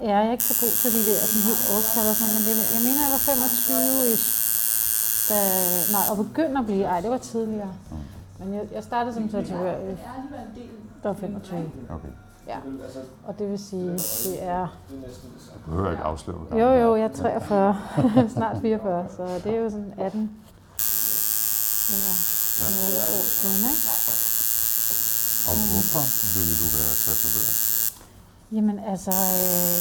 Ja, 0.02 0.16
jeg 0.18 0.28
er 0.28 0.32
ikke 0.32 0.48
så 0.52 0.56
god 0.64 0.74
til 0.82 0.90
de 0.96 1.02
der 1.10 1.18
sådan 1.30 1.44
helt 1.50 1.64
årstal 1.76 2.06
og 2.12 2.16
sådan, 2.20 2.34
men 2.38 2.44
det, 2.48 2.54
jeg 2.76 2.82
mener, 2.88 3.02
jeg 3.06 3.12
var 3.18 3.24
25 3.32 4.14
ish, 4.14 4.28
da, 5.30 5.38
nej, 5.96 6.06
og 6.12 6.16
begyndte 6.26 6.58
at 6.62 6.66
blive... 6.70 6.84
Ej, 6.94 7.00
det 7.02 7.10
var 7.16 7.22
tidligere. 7.34 7.74
Men 8.40 8.54
jeg, 8.54 8.64
jeg 8.78 8.84
startede 8.84 9.14
som 9.14 9.30
tatovør, 9.30 9.76
der 11.04 11.10
var 11.12 11.14
25. 11.14 11.72
Okay. 11.90 12.14
Ja, 12.48 12.58
og 13.28 13.40
det 13.40 13.50
vil 13.52 13.60
sige, 13.60 13.92
det 14.28 14.44
er... 14.44 14.68
Du 15.66 15.70
behøver 15.72 15.92
ikke 15.92 16.04
afsløre, 16.04 16.38
Jo, 16.52 16.68
jo, 16.84 16.96
jeg 16.96 17.04
er 17.04 17.14
43, 17.14 17.78
snart 18.36 18.58
44, 18.62 19.06
så 19.18 19.24
det 19.44 19.56
er 19.56 19.60
jo 19.60 19.70
sådan 19.70 19.94
18 19.98 20.32
ja, 21.90 21.96
år 23.18 23.24
siden, 23.42 23.70
ikke? 23.72 24.27
Og 25.50 25.56
hvorfor 25.70 26.04
ville 26.36 26.56
du 26.62 26.68
være 26.78 26.94
tatovør? 27.06 27.50
Jamen 28.56 28.78
altså, 28.92 29.14
øh, 29.42 29.80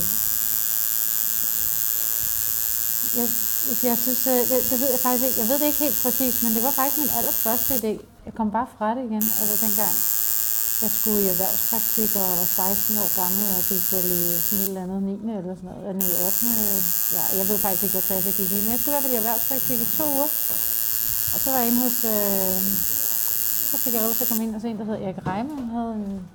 jeg, 3.19 3.29
jeg 3.91 3.99
synes, 4.05 4.23
øh, 4.27 4.41
det, 4.51 4.59
det 4.71 4.77
ved 4.81 4.91
jeg 4.95 5.01
faktisk 5.07 5.25
ikke, 5.27 5.41
jeg 5.41 5.49
ved 5.49 5.59
det 5.61 5.67
ikke 5.67 5.85
helt 5.87 5.99
præcis, 6.05 6.35
men 6.43 6.55
det 6.55 6.63
var 6.63 6.71
faktisk 6.71 6.99
min 7.03 7.17
allerførste 7.19 7.71
idé. 7.81 7.93
Jeg 8.27 8.35
kom 8.39 8.49
bare 8.51 8.69
fra 8.79 8.89
det 8.97 9.03
igen, 9.09 9.25
altså 9.41 9.57
dengang 9.67 9.95
jeg 10.83 10.91
skulle 10.99 11.23
i 11.25 11.33
erhvervspraktik 11.35 12.11
og 12.23 12.29
var 12.41 12.45
16 12.45 12.99
år 13.03 13.11
gammel 13.21 13.45
og 13.59 13.63
gik 13.71 13.85
vel 13.93 14.09
i 14.21 14.23
sådan 14.47 14.63
et 14.63 14.69
eller 14.69 14.83
andet 14.87 15.03
9. 15.03 15.39
eller 15.39 15.55
sådan 15.59 15.69
noget, 15.71 15.85
eller 15.91 16.27
8. 16.27 16.47
Ja, 17.17 17.23
jeg 17.39 17.45
ved 17.49 17.59
faktisk 17.65 17.83
ikke, 17.85 17.97
hvad 17.97 18.07
klasse 18.09 18.29
jeg 18.29 18.37
gik 18.41 18.51
i, 18.53 18.59
men 18.63 18.71
jeg 18.75 18.81
skulle 18.81 18.93
i 18.93 18.97
hvert 18.97 19.07
fald 19.07 19.17
i 19.17 19.23
erhvervspraktik 19.23 19.79
i 19.81 19.89
to 19.99 20.07
uger. 20.17 20.31
Og 21.35 21.39
så 21.43 21.47
var 21.51 21.59
jeg 21.61 21.69
inde 21.69 21.81
hos, 21.87 21.99
øh, 22.15 22.57
så 23.67 23.77
fik 23.79 23.93
jeg 23.95 24.03
lov 24.03 24.13
til 24.13 24.25
at 24.25 24.29
komme 24.29 24.45
ind 24.45 24.55
og 24.55 24.61
se 24.61 24.69
en, 24.69 24.79
der 24.79 24.85
hedder 24.85 25.05
Erik 25.07 25.27
Reimann, 25.27 25.59
han 25.59 25.69
havde 25.69 25.93
en 25.95 26.29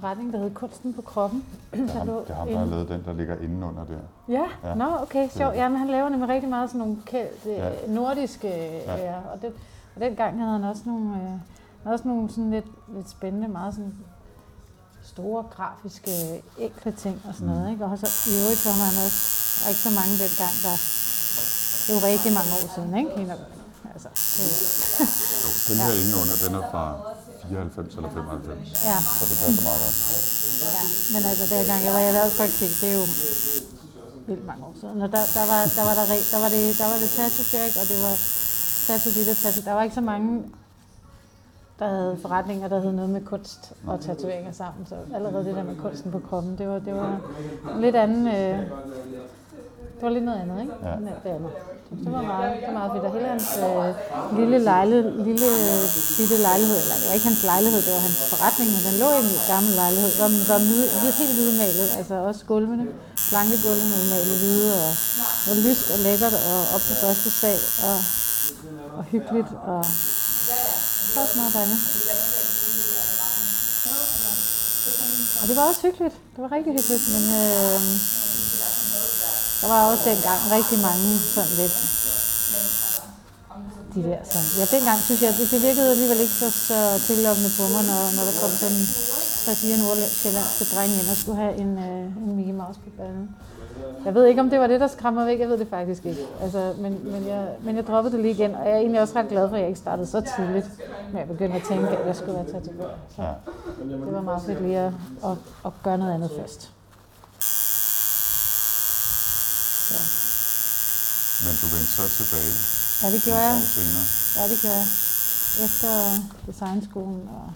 forretning, 0.00 0.32
der 0.32 0.38
hed 0.38 0.50
Kunsten 0.54 0.94
på 0.94 1.02
kroppen. 1.02 1.44
Det 1.72 1.90
er 1.90 1.98
ham, 1.98 2.06
lå 2.06 2.20
det 2.20 2.30
er 2.30 2.34
ham 2.34 2.48
der 2.48 2.58
har 2.58 2.64
lavet 2.66 2.88
den, 2.88 3.02
der 3.06 3.12
ligger 3.12 3.36
indenunder 3.36 3.84
der. 3.84 3.94
Ja, 4.28 4.44
Ja. 4.62 4.68
ja. 4.68 4.74
nå 4.74 4.84
okay, 5.02 5.28
sjovt. 5.28 5.54
Ja, 5.56 5.68
men 5.68 5.78
han 5.78 5.88
laver 5.88 6.08
nemlig 6.08 6.28
rigtig 6.28 6.50
meget 6.50 6.70
sådan 6.70 6.78
nogle 6.78 6.96
kæld, 7.06 7.28
Ja. 7.46 7.68
ja. 7.68 7.72
nordiske, 7.88 8.48
Ja. 8.48 8.94
ja. 8.96 9.04
ja. 9.12 9.16
og, 9.32 9.42
det, 9.42 9.52
og 9.94 10.00
dengang 10.00 10.38
havde 10.38 10.52
han 10.52 10.64
også 10.64 10.82
nogle, 10.86 11.14
øh, 11.16 11.92
også 11.92 12.08
nogle 12.08 12.30
sådan 12.30 12.50
lidt, 12.50 12.66
lidt 12.94 13.10
spændende, 13.10 13.48
meget 13.48 13.74
sådan 13.74 13.94
store 15.02 15.42
grafiske, 15.50 16.10
enkle 16.58 16.92
ting 16.92 17.22
og 17.28 17.34
sådan 17.34 17.48
Mm. 17.48 17.54
noget. 17.54 17.70
Ikke? 17.72 17.84
Og 17.84 17.98
så 17.98 18.06
i 18.30 18.32
øvrigt 18.42 18.60
så 18.60 18.68
har 18.70 18.78
man 18.86 18.94
også, 19.06 19.20
der 19.58 19.64
er 19.64 19.68
ikke 19.68 19.80
så 19.88 19.92
mange 20.00 20.12
dengang, 20.24 20.54
der, 20.66 20.74
det 21.84 21.88
er 21.92 21.94
jo 21.98 22.02
rigtig 22.12 22.30
mange 22.38 22.50
år 22.58 22.66
siden, 22.74 22.90
ikke? 23.00 23.10
Altså, 23.94 24.08
jo- 24.42 25.58
den 25.68 25.76
her 25.84 25.92
indenunder, 26.00 26.36
den 26.44 26.52
er 26.60 26.64
fra 26.72 26.84
94 27.48 27.94
eller 27.98 28.10
95. 28.10 28.84
ja. 28.90 28.96
Så 29.18 29.22
det 29.30 29.36
passer 29.42 29.62
meget 29.68 29.80
godt. 29.84 29.96
Ja, 30.76 30.82
men 31.14 31.20
altså 31.30 31.44
dengang 31.54 31.80
jeg 31.86 31.92
var 31.96 32.02
i 32.06 32.08
erhvervspraktik, 32.12 32.72
det 32.80 32.88
er 32.92 32.96
jo 33.02 33.06
vildt 34.28 34.46
mange 34.50 34.62
år 34.68 34.74
siden. 34.82 34.98
Og 35.04 35.08
der, 35.14 35.22
der, 35.38 35.44
var, 35.52 35.60
der, 35.76 35.84
var, 35.88 35.94
der, 36.00 36.06
der 36.32 36.38
var 36.44 36.48
det, 36.56 36.62
der 36.80 36.86
var 36.92 36.98
det 37.02 37.10
Tattoo 37.18 37.44
Jack, 37.54 37.72
og 37.80 37.84
det 37.92 37.98
var 38.06 38.14
Tattoo 38.86 39.10
dit 39.16 39.28
og 39.34 39.36
Tattoo. 39.42 39.62
Der 39.68 39.72
var 39.76 39.82
ikke 39.86 39.94
så 40.02 40.06
mange, 40.12 40.30
der 41.78 41.88
havde 41.88 42.18
forretninger, 42.22 42.68
der 42.68 42.80
havde 42.80 42.96
noget 42.96 43.10
med 43.10 43.22
kunst 43.32 43.72
og 43.86 44.00
tatoveringer 44.00 44.52
sammen. 44.52 44.86
Så 44.86 44.96
allerede 45.14 45.44
det 45.44 45.54
der 45.56 45.62
med 45.70 45.76
kunsten 45.76 46.12
på 46.12 46.20
kroppen, 46.28 46.58
det 46.58 46.68
var, 46.68 46.78
det 46.78 46.94
var 46.94 47.20
en 47.74 47.80
lidt 47.80 47.96
anden... 47.96 48.26
Øh, 48.28 48.58
det 49.94 50.02
var 50.02 50.08
lidt 50.10 50.24
noget 50.24 50.40
andet, 50.40 50.60
ikke? 50.60 50.72
Ja. 50.82 50.94
End 50.94 51.08
det 51.24 51.30
andet. 51.30 51.50
Det 51.90 52.12
var 52.16 52.24
meget, 52.32 52.50
det 52.60 52.66
var 52.70 52.76
meget 52.80 52.90
fedt. 52.94 53.04
Og 53.08 53.12
hele 53.16 53.28
hans 53.34 53.48
øh, 53.66 54.38
lille, 54.38 54.58
lejle, 54.70 54.98
lille 55.28 55.48
bitte 56.18 56.36
lejlighed, 56.48 56.78
eller 56.82 56.96
det 57.00 57.06
var 57.08 57.16
ikke 57.18 57.28
hans 57.32 57.44
lejlighed, 57.52 57.80
det 57.86 57.92
var 57.98 58.04
hans 58.08 58.20
forretning, 58.32 58.68
men 58.74 58.82
den 58.88 58.94
lå 59.02 59.08
i 59.16 59.20
en 59.24 59.30
gammel 59.52 59.72
lejlighed, 59.82 60.10
var, 60.22 60.30
var 60.50 60.60
hvid, 60.68 60.84
hvid, 61.00 61.12
helt 61.20 61.34
hvidmalet, 61.38 61.88
altså 62.00 62.14
også 62.28 62.42
gulvene, 62.52 62.84
blanke 63.30 63.56
gulvene 63.66 63.94
var 64.00 64.08
malet 64.14 64.36
hvide, 64.42 64.68
og, 64.84 64.92
og 65.48 65.54
lyst 65.66 65.86
og 65.94 65.98
lækkert, 66.06 66.34
og 66.50 66.58
op 66.74 66.84
på 66.88 66.94
første 67.04 67.28
sal, 67.40 67.60
og, 67.88 67.98
og 68.98 69.02
hyggeligt, 69.12 69.50
og 69.72 69.80
også 71.20 71.34
meget 71.40 71.52
dejligt. 71.58 71.82
Og 75.40 75.44
det 75.48 75.54
var 75.58 75.64
også 75.70 75.82
hyggeligt. 75.86 76.16
Det 76.34 76.40
var 76.44 76.50
rigtig 76.56 76.72
hyggeligt, 76.78 77.04
men 77.14 77.24
øh, 77.42 77.80
der 79.60 79.68
var 79.74 79.80
også 79.90 80.04
dengang 80.10 80.40
rigtig 80.56 80.78
mange 80.88 81.08
sådan 81.36 81.54
lidt 81.60 81.76
de 83.94 84.00
der 84.08 84.18
sådan. 84.32 84.48
Ja, 84.60 84.64
dengang 84.76 84.98
synes 85.08 85.20
jeg, 85.26 85.32
det, 85.38 85.46
det 85.52 85.60
virkede 85.68 85.88
alligevel 85.94 86.20
ikke 86.24 86.36
så, 86.42 86.48
så 86.68 86.78
tillokkende 87.08 87.50
på 87.58 87.64
mig, 87.74 87.82
når, 87.90 88.00
når 88.16 88.24
der 88.28 88.34
kom 88.42 88.52
sådan 88.62 88.82
3-4 89.48 89.82
nordsjællandske 89.82 90.64
drenge 90.74 90.94
ind 91.00 91.08
og 91.12 91.16
skulle 91.22 91.38
have 91.44 91.54
en, 91.62 91.72
øh, 91.88 92.04
en 92.24 92.36
Mickey 92.36 92.54
Mouse 92.60 92.80
på 92.84 92.90
ballen. 92.98 93.26
Jeg 94.04 94.14
ved 94.14 94.24
ikke, 94.26 94.40
om 94.40 94.50
det 94.50 94.58
var 94.60 94.66
det, 94.66 94.80
der 94.80 94.86
skræmmer 94.86 95.24
væk. 95.24 95.40
Jeg 95.40 95.48
ved 95.48 95.58
det 95.58 95.68
faktisk 95.68 96.06
ikke. 96.06 96.20
Altså, 96.42 96.72
men, 96.78 96.92
men, 97.12 97.26
jeg, 97.32 97.42
men 97.64 97.76
jeg 97.76 97.86
droppede 97.86 98.12
det 98.16 98.20
lige 98.24 98.34
igen, 98.34 98.54
og 98.54 98.64
jeg 98.66 98.72
er 98.74 98.78
egentlig 98.78 99.00
også 99.00 99.14
ret 99.18 99.28
glad 99.28 99.48
for, 99.48 99.54
at 99.56 99.60
jeg 99.60 99.68
ikke 99.68 99.80
startede 99.80 100.06
så 100.06 100.20
tidligt 100.36 100.66
med 101.12 101.20
at 101.20 101.28
begynde 101.28 101.54
at 101.54 101.62
tænke, 101.68 101.88
at 101.88 102.06
jeg 102.06 102.16
skulle 102.16 102.34
være 102.34 102.44
tatovør. 102.44 102.90
Så 103.16 103.22
Ja. 103.22 103.28
det 104.06 104.12
var 104.14 104.20
meget 104.20 104.42
fedt 104.42 104.62
lige 104.62 104.78
at, 104.78 104.92
at, 105.24 105.36
at 105.66 105.72
gøre 105.82 105.98
noget 105.98 106.12
andet 106.14 106.30
først. 106.40 106.70
Så. 109.88 109.98
Men 111.44 111.54
du 111.62 111.66
vendte 111.74 111.92
så 111.92 112.04
tilbage 112.18 112.52
Ja, 113.02 113.06
det 113.14 113.22
gjorde 113.22 113.40
jeg. 113.48 113.62
senere. 113.74 114.06
Ja, 114.36 114.42
det 114.52 114.58
gjorde 114.60 114.76
jeg. 114.76 114.88
Efter 115.66 115.90
designskolen 116.46 117.28
og 117.38 117.46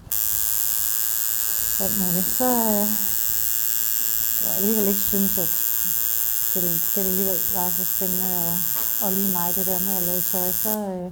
alt 1.85 1.99
muligt, 2.01 2.27
så 2.39 2.45
øh, 2.45 2.87
jeg 4.45 4.53
alligevel 4.59 4.87
ikke 4.89 5.01
synes, 5.13 5.39
at 5.39 5.51
det, 6.55 6.63
det 6.95 7.01
alligevel 7.07 7.39
var 7.55 7.69
så 7.79 7.85
spændende 7.85 8.31
og, 8.47 8.53
og 9.03 9.13
lige 9.13 9.33
mig, 9.33 9.49
det 9.57 9.67
der 9.67 9.79
med 9.87 9.95
at 9.97 10.03
lave 10.03 10.21
tøj, 10.33 10.53
så 10.65 10.73
øh, 10.95 11.11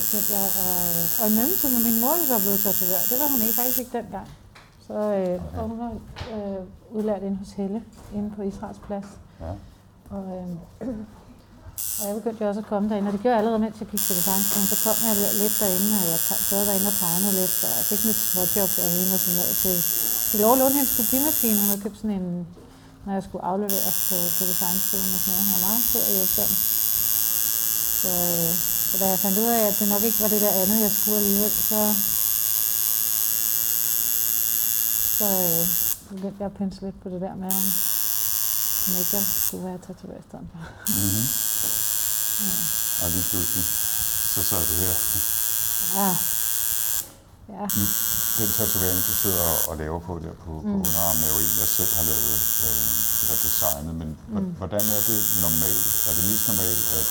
begyndte 0.00 0.32
jeg 0.38 0.46
at, 0.68 1.20
og 1.20 1.26
i 1.30 1.34
mellemtiden 1.34 1.76
er 1.76 1.84
min 1.90 2.00
mor 2.00 2.14
jo 2.20 2.24
så 2.26 2.38
blevet 2.44 2.60
tatovør. 2.64 3.02
Det 3.10 3.16
var 3.20 3.26
hun 3.32 3.40
ikke, 3.42 3.54
faktisk 3.54 3.78
ikke 3.78 3.96
dengang. 3.98 4.28
Så 4.86 4.94
øh, 4.94 5.58
og 5.58 5.68
hun 5.68 5.78
var 5.78 5.92
øh, 6.34 6.60
udlært 6.96 7.22
inde 7.22 7.36
hos 7.36 7.48
Helle, 7.56 7.82
inde 8.14 8.30
på 8.36 8.42
Israels 8.42 8.78
plads. 8.86 9.06
Ja. 9.40 9.52
Og, 10.16 10.24
øh, 10.36 10.48
og 12.00 12.04
jeg 12.08 12.14
begyndte 12.18 12.40
jo 12.42 12.48
også 12.50 12.62
at 12.64 12.70
komme 12.72 12.86
derinde, 12.88 13.08
og 13.10 13.14
det 13.14 13.22
gjorde 13.22 13.34
jeg 13.36 13.42
allerede, 13.42 13.62
mens 13.64 13.80
jeg 13.82 13.88
gik 13.92 14.02
til 14.06 14.16
designskolen. 14.18 14.68
Så 14.72 14.76
kom 14.84 14.96
jeg 15.08 15.16
lidt 15.42 15.56
derinde, 15.62 15.92
og 16.02 16.06
jeg 16.12 16.18
sad 16.50 16.62
derinde 16.68 16.90
og 16.92 16.96
tegnede 17.02 17.34
lidt, 17.40 17.56
og 17.66 17.72
jeg 17.78 17.86
fik 17.90 18.02
mit 18.08 18.20
småjob 18.28 18.72
af 18.84 18.90
hende 18.96 19.12
og 19.16 19.20
sådan 19.22 19.36
noget. 19.40 19.54
Til, 19.64 19.76
til 20.28 20.38
lov 20.44 20.52
at 20.54 20.60
låne 20.60 20.76
hendes 20.78 20.96
kopimaskine. 20.98 21.58
Hun 21.60 21.68
havde 21.70 21.84
købt 21.84 21.98
sådan 22.00 22.16
en, 22.18 22.28
når 23.04 23.12
jeg 23.18 23.24
skulle 23.26 23.44
aflevere 23.52 23.90
på, 24.08 24.16
på 24.36 24.42
designskolen 24.50 25.10
og 25.16 25.20
sådan 25.22 25.32
noget. 25.32 25.46
Hun 25.46 25.54
var 25.56 25.62
meget 25.68 25.82
sød 25.90 26.04
og 26.08 26.14
hjælpsom. 26.16 26.50
Så, 28.02 28.12
øh, 28.28 28.50
så 28.88 28.94
da 29.00 29.04
jeg 29.12 29.18
fandt 29.24 29.36
ud 29.44 29.50
af, 29.56 29.62
at 29.70 29.76
det 29.78 29.86
nok 29.94 30.04
ikke 30.08 30.20
var 30.24 30.30
det 30.34 30.40
der 30.44 30.54
andet, 30.62 30.78
jeg 30.86 30.92
skulle 30.96 31.20
alligevel, 31.22 31.52
så, 31.70 31.80
så 35.18 35.26
øh, 35.44 35.62
begyndte 36.10 36.40
jeg 36.42 36.50
at 36.52 36.58
pensle 36.60 36.82
lidt 36.86 36.98
på 37.02 37.08
det 37.12 37.20
der 37.26 37.34
med, 37.42 37.50
om, 37.60 37.66
jeg 38.98 39.24
skulle 39.46 39.64
være 39.68 39.78
tatovør 39.86 40.18
i 40.22 40.26
stedet 40.28 40.46
for. 40.52 40.60
Mm-hmm. 40.94 41.26
Og 43.02 43.06
lige 43.14 43.26
pludselig, 43.30 43.64
så 44.34 44.40
sad 44.50 44.62
du 44.70 44.74
her. 44.84 44.94
Ja. 46.00 46.10
Ja. 47.58 47.66
Den 48.38 48.48
tatovering, 48.58 48.98
du 49.08 49.12
sidder 49.22 49.42
og- 49.52 49.62
og 49.70 49.74
laver 49.82 50.00
på 50.08 50.12
der 50.24 50.32
på, 50.44 50.50
på 50.66 50.68
Mm. 50.68 50.74
underarmen, 50.80 51.22
er 51.26 51.30
jo 51.34 51.38
en, 51.44 51.52
jeg 51.62 51.68
selv 51.78 51.92
har 51.98 52.04
lavet 52.10 52.40
øh, 52.66 52.88
eller 53.22 53.36
designet. 53.46 53.94
Men 54.02 54.10
mm. 54.28 54.50
hvordan 54.60 54.84
er 54.96 55.02
det 55.10 55.20
normalt? 55.46 55.86
Er 56.08 56.12
det 56.16 56.24
mest 56.30 56.44
normalt, 56.52 56.82
at, 56.98 57.06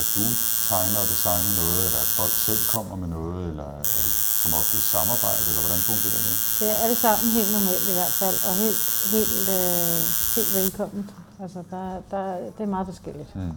at 0.00 0.06
du 0.16 0.24
tegner 0.68 0.98
og 1.04 1.08
designer 1.14 1.52
noget, 1.62 1.80
eller 1.86 2.00
at 2.06 2.10
folk 2.20 2.32
selv 2.46 2.62
kommer 2.74 2.94
med 3.02 3.08
noget, 3.18 3.42
eller 3.50 3.68
er 3.80 3.82
det 4.04 4.14
som 4.42 4.50
ofte 4.60 4.74
et 4.80 4.86
samarbejde, 4.96 5.42
eller 5.48 5.62
hvordan 5.64 5.82
fungerer 5.90 6.20
det? 6.28 6.34
Det 6.60 6.66
er 6.72 6.76
alle 6.84 6.96
sammen 7.04 7.28
helt 7.38 7.50
normalt 7.58 7.86
i 7.92 7.94
hvert 7.98 8.14
fald, 8.22 8.38
og 8.48 8.54
helt, 8.64 8.80
helt, 9.14 9.44
øh, 9.58 9.96
helt 10.36 10.50
velkomment. 10.60 11.10
Altså, 11.42 11.58
der, 11.70 11.84
der, 12.12 12.24
det 12.56 12.62
er 12.66 12.72
meget 12.76 12.86
forskelligt. 12.92 13.30
Mm. 13.36 13.52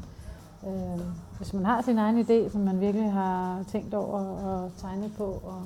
Øh, 0.68 1.00
hvis 1.38 1.54
man 1.54 1.66
har 1.66 1.82
sin 1.88 1.98
egen 1.98 2.18
idé, 2.26 2.52
som 2.52 2.62
man 2.62 2.78
virkelig 2.82 3.12
har 3.12 3.64
tænkt 3.72 3.94
over 3.94 4.20
og 4.50 4.72
tegnet 4.82 5.12
på 5.18 5.24
og, 5.52 5.62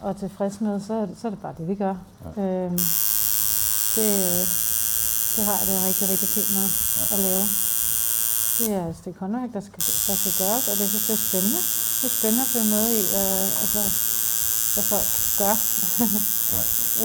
og 0.00 0.16
tilfreds 0.16 0.60
med, 0.60 0.80
så, 0.86 0.94
er 0.94 1.06
det- 1.06 1.16
så 1.20 1.26
er 1.28 1.30
det 1.30 1.38
bare 1.46 1.54
det, 1.58 1.68
vi 1.68 1.74
gør. 1.74 1.94
Ja. 2.36 2.42
Øhm, 2.42 2.78
det, 3.96 4.08
det 5.36 5.42
har 5.48 5.56
jeg 5.60 5.66
det 5.68 5.76
rigtig, 5.88 6.08
rigtig 6.12 6.28
fint 6.36 6.50
med 6.58 6.66
ja. 6.98 7.04
at 7.14 7.18
lave. 7.28 7.44
Det 8.58 8.68
er 8.80 8.86
et 8.92 8.96
stykke 9.02 9.18
håndværk, 9.20 9.50
der 9.56 9.60
skal, 9.68 9.80
der 10.08 10.14
skal 10.20 10.32
gøres, 10.42 10.64
og 10.70 10.74
det 10.78 10.84
er 11.16 11.22
spændende. 11.28 11.60
Det 12.00 12.06
er 12.10 12.14
spændende 12.18 12.42
at 12.46 12.50
følge 12.54 12.70
med 12.76 12.86
i, 13.00 13.02
øh, 13.20 13.62
altså, 13.62 13.80
hvad 14.74 14.84
folk 14.92 15.08
gør. 15.40 15.54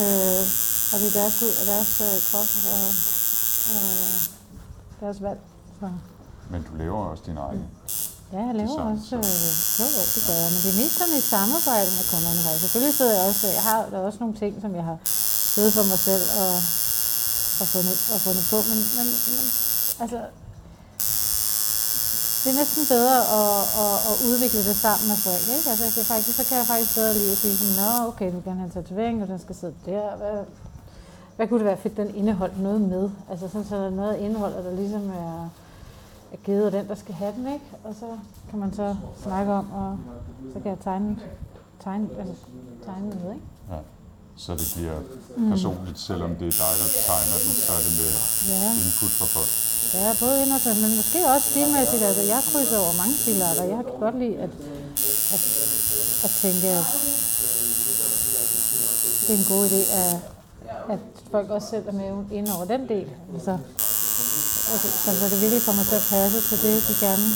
Øh, 0.02 0.44
og 0.92 0.96
det 1.00 1.08
er 1.12 1.16
deres 1.22 1.42
ud 1.46 1.54
og 1.62 1.66
deres 1.74 1.92
øh, 2.08 2.16
krop 2.30 2.50
og, 2.74 2.86
og 3.74 3.84
deres 5.02 5.22
valg. 5.22 5.40
Så. 5.80 5.90
Men 6.52 6.60
du 6.68 6.72
laver 6.82 7.00
også 7.12 7.24
din 7.30 7.38
egen. 7.38 7.64
Ja, 8.34 8.42
jeg 8.50 8.56
laver 8.62 8.76
Design, 8.78 8.98
også, 8.98 9.16
øh, 9.16 9.52
jo, 9.80 9.86
jo, 9.98 10.02
det 10.16 10.22
gør 10.28 10.38
jeg, 10.44 10.50
men 10.54 10.60
det 10.64 10.70
er 10.74 10.80
mest 10.84 10.96
sådan 11.02 11.18
et 11.22 11.28
samarbejde 11.36 11.90
med 11.98 12.06
kunderne. 12.12 12.40
faktisk. 12.46 12.64
Selvfølgelig 12.66 12.96
sidder 13.00 13.16
jeg 13.18 13.24
også, 13.30 13.46
jeg 13.60 13.64
har 13.70 13.80
der 13.92 13.98
er 14.00 14.06
også 14.10 14.20
nogle 14.24 14.36
ting, 14.42 14.54
som 14.64 14.72
jeg 14.80 14.86
har 14.92 14.98
siddet 15.56 15.72
for 15.78 15.86
mig 15.92 16.00
selv 16.10 16.26
og, 16.44 16.54
og, 17.62 17.66
fundet, 17.74 17.98
og 18.14 18.18
fundet 18.28 18.46
på, 18.52 18.58
men, 18.70 18.80
men, 18.98 19.08
men 19.36 19.46
altså, 20.04 20.20
det 22.48 22.54
er 22.56 22.60
næsten 22.64 22.84
bedre 22.96 23.18
at, 23.40 23.62
at, 23.84 23.96
at 24.10 24.16
udvikle 24.30 24.60
det 24.70 24.76
sammen 24.86 25.06
med 25.12 25.18
folk. 25.28 25.44
Ikke? 25.56 25.70
Altså, 25.70 25.84
jeg 25.88 25.94
kan 25.94 26.04
faktisk, 26.14 26.38
så 26.40 26.44
kan 26.50 26.58
jeg 26.62 26.68
faktisk 26.74 26.96
bedre 26.96 27.14
lide 27.14 27.32
at 27.32 27.38
sige 27.44 27.58
sådan, 27.58 27.76
Nå, 27.84 28.08
okay, 28.12 28.28
nu 28.34 28.40
gerne 28.46 28.60
have 28.62 28.70
en 28.72 28.76
tatovering, 28.78 29.16
og 29.24 29.28
den 29.28 29.40
skal 29.46 29.56
sidde 29.56 29.76
der. 29.86 30.16
Hvad, 30.22 30.36
hvad 31.36 31.48
kunne 31.48 31.60
det 31.62 31.66
være 31.72 31.78
fedt, 31.86 31.98
den 31.98 32.16
indeholdt 32.16 32.58
noget 32.68 32.82
med? 32.82 33.10
Altså 33.32 33.46
sådan, 33.52 33.68
så 33.68 33.76
der 33.76 33.86
er 33.86 33.98
noget 34.02 34.14
af 34.14 34.20
indholdet, 34.26 34.66
der 34.66 34.72
ligesom 34.82 35.10
er, 35.10 35.50
er 36.34 36.38
givet 36.46 36.66
af 36.66 36.72
den, 36.72 36.88
der 36.88 36.96
skal 36.96 37.16
have 37.16 37.34
den, 37.38 37.46
ikke? 37.54 37.66
Og 37.84 37.94
så 38.00 38.08
kan 38.50 38.60
man 38.60 38.74
så 38.74 38.96
snakke 39.24 39.52
om, 39.54 39.66
og 39.72 39.98
så 40.54 40.60
kan 40.60 40.70
jeg 40.74 40.80
tegne, 40.84 41.20
tegne, 41.84 42.08
altså, 42.20 42.36
tegne 42.86 43.08
med, 43.10 43.34
ikke? 43.36 43.46
Ja. 43.72 43.80
Så 44.44 44.52
det 44.56 44.68
bliver 44.76 44.98
personligt, 45.50 46.00
selvom 46.00 46.30
det 46.40 46.48
er 46.48 46.56
dig, 46.64 46.74
der 46.82 46.90
tegner 47.10 47.38
den, 47.46 47.52
så 47.66 47.72
er 47.78 47.82
det 47.88 47.94
med 48.02 48.12
Ja. 48.54 48.70
input 48.84 49.12
fra 49.20 49.26
folk. 49.38 49.67
Ja, 49.94 50.16
både 50.20 50.42
ind 50.44 50.52
og 50.52 50.60
sådan, 50.60 50.82
men 50.82 50.96
måske 50.96 51.28
også 51.28 51.50
stilmæssigt. 51.50 52.04
Altså, 52.04 52.22
jeg 52.22 52.42
krydser 52.52 52.78
over 52.78 52.94
mange 53.02 53.16
stilarter. 53.22 53.64
Jeg 53.64 53.84
kan 53.86 54.00
godt 54.00 54.20
lide 54.20 54.38
at, 54.38 54.50
at, 55.36 55.42
at 56.26 56.32
tænke, 56.42 56.68
at 56.68 56.86
det 59.28 59.34
er 59.36 59.40
en 59.40 59.50
god 59.54 59.64
idé, 59.70 59.82
at, 60.02 60.16
at 60.94 61.00
folk 61.32 61.50
også 61.50 61.68
selv 61.70 61.88
er 61.88 61.92
med 61.92 62.38
ind 62.38 62.48
over 62.56 62.66
den 62.66 62.90
del. 62.90 63.08
Altså, 63.34 63.52
altså, 64.72 64.88
så 65.06 65.20
så 65.20 65.26
det 65.30 65.42
virkelig 65.42 65.64
kommer 65.64 65.84
til 65.84 65.96
at 65.96 66.08
passe 66.10 66.42
til 66.50 66.58
det, 66.66 66.88
de 66.88 66.96
gerne 67.06 67.28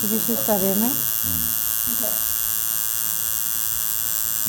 det, 0.00 0.10
de 0.10 0.20
synes, 0.20 0.40
der 0.46 0.52
er 0.52 0.58
dem, 0.58 0.84
ikke? 0.84 0.96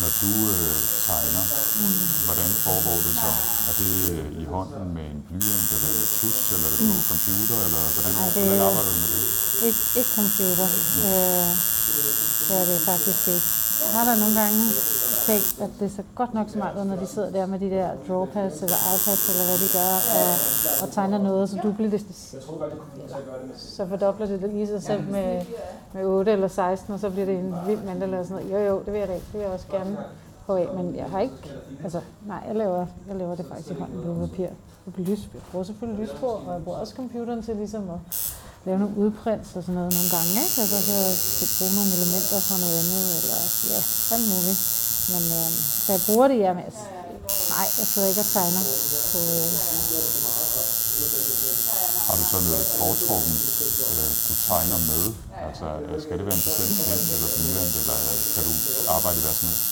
Når 0.02 0.12
du 0.22 0.32
øh, 0.56 0.78
tegner, 1.08 1.44
mm. 1.82 2.02
hvordan 2.28 2.50
foregår 2.66 2.98
det 3.06 3.14
så? 3.24 3.32
Er 3.70 3.74
det 3.82 3.94
øh, 4.16 4.42
i 4.42 4.44
hånden 4.54 4.88
med 4.98 5.06
en 5.14 5.22
blyant, 5.28 5.70
eller 5.76 5.92
med 6.00 6.08
tus, 6.20 6.38
eller 6.54 6.68
er 6.68 6.74
det 6.76 6.82
på 6.92 7.02
computer, 7.14 7.58
eller 7.68 7.82
hvordan, 7.96 8.14
Ej, 8.16 8.26
det 8.26 8.34
hvordan 8.34 8.60
er- 8.62 8.68
arbejder 8.70 8.92
du 8.96 9.00
med 9.06 9.10
det? 9.16 9.24
Ikke, 9.68 9.82
ikke 10.00 10.12
computer. 10.20 10.68
Øh, 11.08 11.48
det 12.48 12.54
er 12.62 12.66
det 12.72 12.80
faktisk 12.92 13.22
ikke. 13.36 13.48
Har 13.96 14.04
da 14.10 14.14
nogle 14.24 14.36
gange 14.42 14.60
tænkt, 15.28 15.62
at 15.62 15.70
det 15.80 15.86
er 15.86 15.96
så 16.00 16.04
godt 16.16 16.34
nok 16.34 16.50
smart 16.50 16.88
når 16.88 16.96
de 16.96 17.08
sidder 17.08 17.32
der 17.32 17.46
med 17.46 17.60
de 17.60 17.70
der 17.70 17.90
drawpads 18.08 18.56
eller 18.66 18.80
iPads, 18.96 19.24
eller 19.32 19.46
hvad 19.50 19.60
de 19.64 19.70
gør, 19.80 19.94
og, 20.20 20.30
og 20.82 20.94
tegner 20.94 21.18
noget, 21.18 21.50
så 21.50 21.56
dubler 21.64 21.90
det, 21.90 22.02
så 23.56 23.88
fordobler 23.88 24.26
det 24.26 24.50
lige 24.50 24.68
sig 24.68 24.84
selv 24.84 25.04
med, 25.12 25.46
med 25.94 26.06
8 26.06 26.32
eller 26.32 26.48
16, 26.48 26.94
og 26.94 27.00
så 27.00 27.10
bliver 27.10 27.26
det 27.26 27.36
en 27.36 27.56
vild 27.68 27.82
mand 27.88 28.04
eller 28.04 28.24
sådan 28.24 28.36
noget. 28.36 28.54
Jo, 28.54 28.60
jo, 28.70 28.82
det 28.86 28.94
vil 28.94 29.00
jeg 29.00 29.08
da 29.08 29.14
ikke. 29.14 29.26
Det 29.26 29.34
vil 29.34 29.42
jeg 29.42 29.52
også 29.52 29.68
gerne 29.72 29.98
prøve 30.46 30.60
af, 30.62 30.76
men 30.76 30.96
jeg 30.96 31.06
har 31.06 31.20
ikke, 31.20 31.54
altså, 31.84 32.02
nej, 32.28 32.42
jeg 32.48 32.56
laver, 32.56 32.86
jeg 33.08 33.16
laver 33.16 33.36
det 33.36 33.46
faktisk 33.46 33.70
i 33.72 33.74
hånden 33.74 34.04
på 34.04 34.28
papir. 34.28 34.50
På 34.96 35.02
lys, 35.02 35.22
jeg 35.34 35.42
bruger 35.52 35.66
selvfølgelig 35.66 36.00
lysspor, 36.04 36.36
og 36.48 36.54
jeg 36.54 36.64
bruger 36.64 36.80
også 36.80 36.96
computeren 36.96 37.42
til 37.44 37.56
ligesom 37.56 37.84
at 37.90 38.00
lave 38.66 38.80
nogle 38.80 38.98
udprints 38.98 39.56
og 39.56 39.62
sådan 39.64 39.76
noget 39.80 39.94
nogle 39.98 40.10
gange, 40.16 40.32
ikke? 40.46 40.58
Altså 40.64 40.78
så 40.90 40.98
så 41.40 41.46
bruge 41.58 41.74
nogle 41.78 41.92
elementer 41.98 42.38
fra 42.48 42.56
noget 42.64 42.78
andet, 42.82 43.06
eller 43.22 43.40
ja, 43.72 43.80
alt 44.16 44.28
muligt. 44.34 44.87
Men 45.14 45.24
øh, 45.40 45.50
så 45.84 45.90
jeg 45.96 46.02
bruger 46.08 46.28
det, 46.28 46.38
men 46.58 46.64
altså, 46.70 46.86
nej, 47.54 47.66
jeg 47.80 47.88
sidder 47.92 48.08
ikke 48.12 48.24
og 48.26 48.30
tegner 48.36 48.64
på, 49.12 49.20
øh, 49.36 49.50
Har 52.08 52.16
du 52.20 52.24
så 52.32 52.38
noget 52.48 52.66
foretrukken, 52.80 53.36
øh, 53.94 54.10
du 54.28 54.34
tegner 54.48 54.80
med? 54.92 55.04
Altså, 55.48 55.68
øh, 55.86 55.96
skal 56.04 56.16
det 56.20 56.26
være 56.30 56.38
en 56.42 56.46
bestemt 56.48 56.76
pen 56.86 57.02
eller 57.16 57.30
blyant, 57.36 57.74
eller 57.82 57.98
øh, 58.12 58.18
kan 58.34 58.44
du 58.48 58.54
arbejde 58.96 59.18
i 59.20 59.24
hvad 59.26 59.36
som 59.40 59.48
helst? 59.52 59.66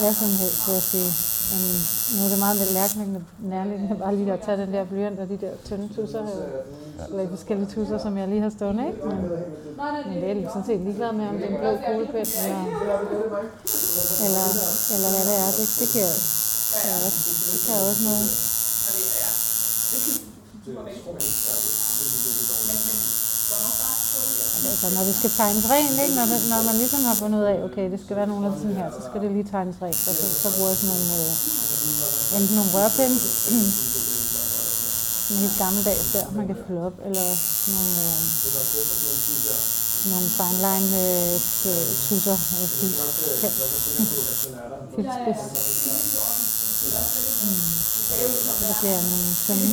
hvad 0.00 0.14
som 0.20 0.30
helst, 0.42 0.60
vil 0.66 0.74
jeg 0.78 0.86
sige. 0.92 1.10
Men 1.52 1.60
nu 2.14 2.20
er 2.26 2.30
det 2.32 2.38
meget 2.38 2.56
nærliggende, 2.80 3.24
nærliggende 3.38 3.96
bare 4.02 4.16
lige 4.16 4.32
at 4.32 4.40
tage 4.46 4.58
den 4.62 4.72
der 4.74 4.84
blyant 4.84 5.18
og 5.20 5.28
de 5.28 5.36
der 5.44 5.52
tynde 5.64 5.88
tusser, 5.96 6.22
eller 7.08 7.22
de 7.22 7.28
forskellige 7.28 7.68
tusser, 7.74 7.98
som 7.98 8.18
jeg 8.18 8.28
lige 8.28 8.40
har 8.40 8.50
stående, 8.50 8.86
ikke? 8.88 9.06
Men, 9.06 9.16
men 9.16 10.16
det 10.22 10.30
er 10.30 10.34
jeg 10.34 10.50
sådan 10.52 10.66
set 10.66 10.80
ligeglad 10.80 11.12
med, 11.12 11.28
om 11.28 11.36
det 11.38 11.44
er 11.44 11.48
en 11.48 11.58
blå 11.62 11.70
kuglepen, 11.86 12.16
eller, 12.16 12.56
eller, 14.24 14.68
eller 14.94 15.10
hvad 15.14 15.24
det 15.30 15.36
er. 15.44 15.50
Det, 15.58 15.66
det 15.80 15.88
kan 15.92 16.02
det 16.68 16.76
kan 16.82 16.90
jeg 16.90 17.00
også, 17.06 17.20
det 17.52 17.60
kan 17.66 17.74
jeg 17.74 17.82
også 17.90 18.02
noget. 18.08 18.28
Altså, 24.70 24.86
når 24.96 25.02
det 25.08 25.14
skal 25.20 25.30
tegnes 25.40 25.64
rent, 25.74 25.96
ikke? 26.04 26.14
Når, 26.18 26.26
det, 26.32 26.38
når 26.52 26.60
man 26.68 26.76
ligesom 26.82 27.00
har 27.08 27.16
fundet 27.22 27.36
ud 27.40 27.46
af, 27.52 27.56
okay, 27.68 27.84
det 27.92 27.98
skal 28.04 28.14
være 28.20 28.30
nogle 28.32 28.44
af 28.48 28.52
sådan 28.60 28.76
her, 28.80 28.88
så 28.96 29.00
skal 29.08 29.18
det 29.22 29.30
lige 29.36 29.46
tegnes 29.52 29.76
rent. 29.84 30.00
Og 30.08 30.14
så, 30.20 30.24
så 30.42 30.48
bruger 30.54 30.70
jeg 30.72 30.78
sådan 30.80 30.92
nogle, 30.94 31.08
øh, 31.20 31.30
enten 32.36 32.54
nogle 32.58 32.70
rørpinde, 32.76 33.16
sådan 35.26 35.40
helt 35.44 35.56
gammeldags 35.64 36.06
der, 36.14 36.24
man 36.38 36.46
kan 36.50 36.56
fylde 36.64 36.82
op, 36.88 36.96
eller 37.06 37.26
nogle, 37.74 37.92
øh, 38.06 38.18
nogle 40.12 40.28
fine 40.38 40.58
line 40.66 40.90
øh, 41.06 41.34
tusser, 42.06 42.38
øh, 42.60 42.66
fil- 42.78 42.98
pen. 43.40 43.52
filtspids. 44.96 45.42
Mm. 47.44 47.60
Så 48.58 48.64
det 48.68 48.76
bliver 48.80 49.00
nogle 49.08 49.28
tynde, 49.44 49.70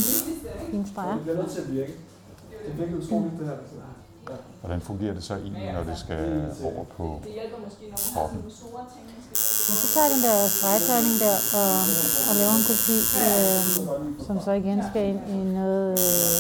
fine 0.72 0.86
streger. 0.92 1.14
Det 1.16 1.24
bliver 1.24 1.38
nødt 1.42 1.52
til 1.56 1.62
at 1.66 1.70
virke. 1.78 1.94
Det 2.68 2.72
virker 2.80 2.96
utroligt, 3.02 3.36
det 3.40 3.48
her. 3.48 3.58
Hvordan 4.62 4.82
fungerer 4.82 5.14
det 5.14 5.24
så 5.24 5.34
egentlig, 5.34 5.74
når 5.74 5.84
det 5.84 5.98
skal 6.06 6.26
over 6.64 6.84
på 6.98 7.06
kroppen? 8.14 8.40
Så 9.82 9.88
tager 9.94 10.10
den 10.16 10.22
der 10.28 10.38
stregtegning 10.58 11.20
der 11.26 11.38
og, 11.60 11.74
og 12.30 12.34
laver 12.40 12.56
en 12.60 12.66
kopi, 12.72 12.98
øh, 13.24 13.60
som 14.28 14.36
så 14.46 14.52
igen 14.62 14.80
skal 14.90 15.04
ind 15.12 15.22
i 15.36 15.40
noget, 15.60 15.92
øh, 15.92 16.40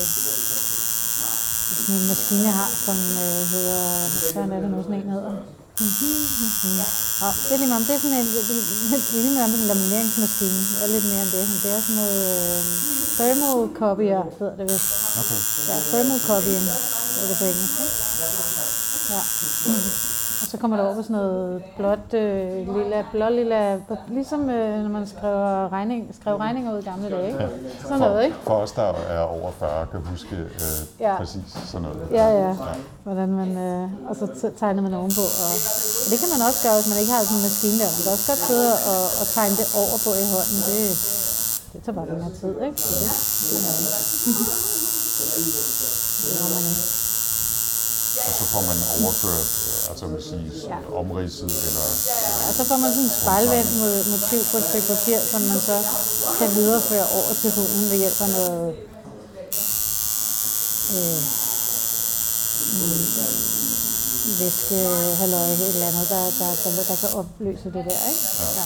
sådan 1.78 1.96
en 2.02 2.08
maskine, 2.12 2.50
har, 2.60 2.70
som 2.86 2.98
øh, 3.26 3.42
hedder, 3.54 3.84
hvad 4.34 4.58
er 4.58 4.62
det 4.64 4.72
nu, 4.72 4.78
sådan 4.84 5.00
en 5.02 5.10
hedder? 5.18 5.34
Og 7.26 7.32
det 7.46 7.52
er 7.56 7.60
lige 7.62 7.72
meget, 7.74 7.88
det 7.88 7.96
er 7.96 8.02
sådan 8.04 8.18
en, 8.22 8.28
det, 8.50 8.56
er 9.18 9.24
lige 9.26 9.36
meget 9.38 9.54
en 9.62 9.68
lamineringsmaskine, 9.72 10.60
er 10.84 10.88
lidt 10.96 11.06
mere 11.12 11.22
end 11.26 11.32
det, 11.36 11.44
det 11.64 11.70
er 11.76 11.82
sådan 11.86 11.98
noget 12.02 12.22
øh, 12.32 12.60
thermocopier, 13.18 14.24
hedder 14.40 14.56
det 14.60 14.66
vist. 14.72 14.90
Okay. 15.22 15.40
Ja, 15.70 15.76
thermocopying, 15.92 16.68
er 17.24 17.28
det 17.30 17.38
på 17.42 17.46
engelsk? 17.52 17.80
Ja. 19.14 19.22
Og 20.42 20.48
så 20.52 20.58
kommer 20.62 20.76
det 20.78 20.86
over 20.86 20.96
på 21.00 21.04
sådan 21.08 21.16
noget 21.16 21.64
blåt, 21.78 22.08
øh, 22.14 22.76
lilla, 22.78 23.00
blå 23.14 23.28
lilla, 23.30 23.62
ligesom 24.18 24.42
øh, 24.50 24.74
når 24.86 24.90
man 24.98 25.06
skriver 25.14 25.74
regning, 25.78 26.00
skrev 26.20 26.36
regninger 26.46 26.70
ud 26.74 26.80
i 26.84 26.86
gamle 26.92 27.10
dage, 27.16 27.28
ikke? 27.28 27.50
Sådan 27.82 28.00
noget, 28.00 28.24
ikke? 28.26 28.38
For 28.48 28.56
os, 28.64 28.72
der 28.72 28.88
er 29.18 29.22
over 29.38 29.52
40, 29.60 29.88
kan 29.92 30.00
huske 30.12 30.36
øh, 30.36 30.50
Ja. 31.00 31.14
præcis 31.22 31.48
sådan 31.72 31.82
noget. 31.88 32.02
Ja, 32.20 32.28
ja. 32.44 32.52
Hvordan 33.04 33.30
man, 33.42 33.50
øh, 33.68 34.10
og 34.10 34.16
så 34.16 34.26
tegner 34.60 34.82
man 34.88 34.94
ovenpå. 34.94 35.26
Og, 35.46 35.54
og 36.04 36.08
det 36.12 36.18
kan 36.22 36.30
man 36.34 36.42
også 36.48 36.60
gøre, 36.66 36.76
hvis 36.80 36.90
man 36.92 37.00
ikke 37.02 37.12
har 37.16 37.22
sådan 37.24 37.38
en 37.40 37.44
maskine 37.50 37.78
der. 37.82 37.90
Man 37.96 38.02
kan 38.06 38.12
også 38.18 38.28
godt 38.32 38.44
sidde 38.50 38.72
og, 38.92 39.04
og 39.22 39.26
tegne 39.38 39.56
det 39.62 39.68
over 39.82 39.96
på 40.06 40.10
i 40.24 40.26
hånden. 40.34 40.58
Det, 40.70 40.82
det 41.72 41.80
tager 41.86 41.96
bare 42.00 42.06
her 42.26 42.34
tid, 42.42 42.54
ikke? 42.68 42.78
Så 42.82 42.94
det, 43.02 43.10
det, 43.50 43.56
er 43.58 43.62
noget. 43.66 43.90
det 46.40 46.50
man 46.56 46.64
ikke. 46.72 46.95
Og 48.28 48.34
så 48.40 48.44
får 48.54 48.62
man 48.70 48.78
overført, 48.98 49.48
øh, 49.68 49.90
altså 49.92 50.06
man 50.14 50.22
sige, 50.30 50.48
Ja. 50.74 50.78
omridset, 51.02 51.54
eller 51.68 51.86
Og 52.50 52.54
så 52.58 52.64
får 52.70 52.78
man 52.84 52.90
sådan 52.96 53.04
en 53.10 53.16
spejlvendt 53.22 53.72
mo- 53.82 54.06
motiv 54.14 54.42
på 54.52 54.56
et 54.62 54.66
stykke 54.70 54.88
papir, 54.94 55.20
som 55.32 55.42
man 55.52 55.60
så 55.70 55.78
kan 56.40 56.56
videreføre 56.56 57.06
over 57.18 57.32
til 57.42 57.52
hunden 57.58 57.84
ved 57.92 57.98
hjælp 58.04 58.22
af 58.22 58.30
noget 58.30 58.76
øh, 60.96 61.22
væske, 64.40 64.76
halløj, 65.22 65.46
et 65.54 65.68
eller 65.74 65.88
andet, 65.88 66.10
der, 66.10 66.24
der, 66.40 66.50
der, 66.64 66.84
der 66.90 66.96
kan 66.96 67.10
opløse 67.20 67.66
det 67.66 67.74
der, 67.90 68.08
ikke? 68.12 68.26
Ja. 68.40 68.64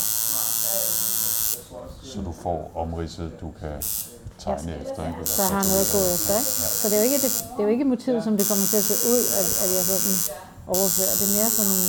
så 2.14 2.18
du 2.26 2.34
får 2.44 2.72
omridset, 2.76 3.32
du 3.42 3.48
kan 3.60 3.84
tegne 4.46 4.72
efter. 4.84 5.02
Ikke? 5.10 5.20
Så 5.36 5.42
jeg 5.46 5.52
har 5.58 5.64
noget 5.72 5.84
at 5.88 5.92
gå 5.98 6.02
efter, 6.16 6.34
ikke? 6.42 6.52
Så 6.80 6.84
det 6.90 6.94
er, 6.98 7.02
jo 7.02 7.06
ikke, 7.10 7.20
det, 7.26 7.32
det 7.54 7.60
er 7.62 7.66
jo 7.68 7.74
ikke 7.76 7.86
motivet, 7.94 8.20
som 8.28 8.34
det 8.40 8.46
kommer 8.50 8.66
til 8.72 8.78
at 8.84 8.88
se 8.92 8.96
ud, 9.14 9.22
at, 9.40 9.48
at 9.64 9.70
jeg 9.76 9.84
sådan 9.92 10.18
overfører. 10.76 11.14
Det 11.20 11.26
er 11.30 11.34
mere 11.40 11.50
sådan 11.60 11.80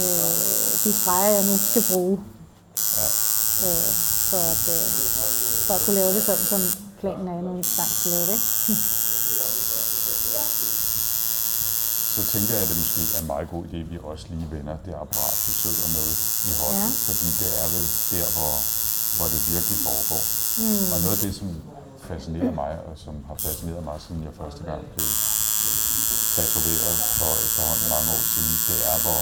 øh, 0.00 0.32
de 0.84 0.90
streger, 1.00 1.30
jeg 1.38 1.44
nu 1.50 1.54
skal 1.70 1.82
bruge, 1.92 2.16
Ja. 3.00 3.06
øh, 3.66 3.88
for, 4.30 4.42
at, 4.54 4.62
øh, 4.76 4.84
for 5.66 5.74
at 5.78 5.80
kunne 5.84 5.96
lave 6.00 6.10
det 6.16 6.22
sådan, 6.28 6.46
som 6.52 6.60
planen 7.00 7.28
er, 7.28 7.36
nu 7.46 7.50
engang 7.50 7.90
skal 7.98 8.10
lave 8.14 8.26
det. 8.30 8.32
Ikke? 8.38 8.82
Så 12.16 12.24
tænker 12.34 12.52
jeg, 12.54 12.62
at 12.64 12.68
det 12.72 12.78
måske 12.84 13.00
er 13.16 13.20
en 13.24 13.30
meget 13.34 13.48
god 13.54 13.62
idé, 13.68 13.76
at 13.84 13.90
vi 13.92 13.98
også 14.12 14.24
lige 14.32 14.48
vender 14.56 14.76
det 14.86 14.94
apparat, 15.04 15.36
du 15.46 15.52
sidder 15.62 15.88
med 15.96 16.08
i 16.50 16.52
hånden. 16.60 16.82
Ja. 16.82 16.88
Fordi 17.08 17.28
det 17.42 17.50
er 17.62 17.68
vel 17.74 17.86
der, 18.12 18.26
hvor, 18.36 18.54
hvor 19.18 19.28
det 19.34 19.40
virkelig 19.54 19.78
foregår. 19.88 20.22
Mm. 20.62 20.86
Og 20.92 20.96
noget 21.04 21.16
af 21.18 21.22
det, 21.26 21.32
som 21.40 21.48
fascinerer 22.10 22.52
mig, 22.62 22.72
og 22.88 22.94
som 23.04 23.14
har 23.28 23.36
fascineret 23.46 23.82
mig, 23.88 23.96
siden 24.04 24.20
jeg 24.26 24.34
første 24.42 24.62
gang 24.68 24.80
blev 24.94 25.10
tatoveret 26.36 26.98
for 27.18 27.32
efterhånden 27.46 27.86
mange 27.94 28.08
år 28.16 28.24
siden, 28.34 28.54
det 28.68 28.78
er, 28.92 28.98
hvor, 29.04 29.20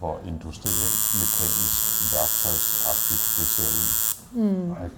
hvor 0.00 0.14
industrielt, 0.32 0.96
mekanisk, 1.20 1.80
værktøjsagtigt 2.12 3.24
det 3.36 3.46
ser 3.54 3.70
ud. 3.82 3.90
Mm. 4.42 4.68
Kan, 4.80 4.90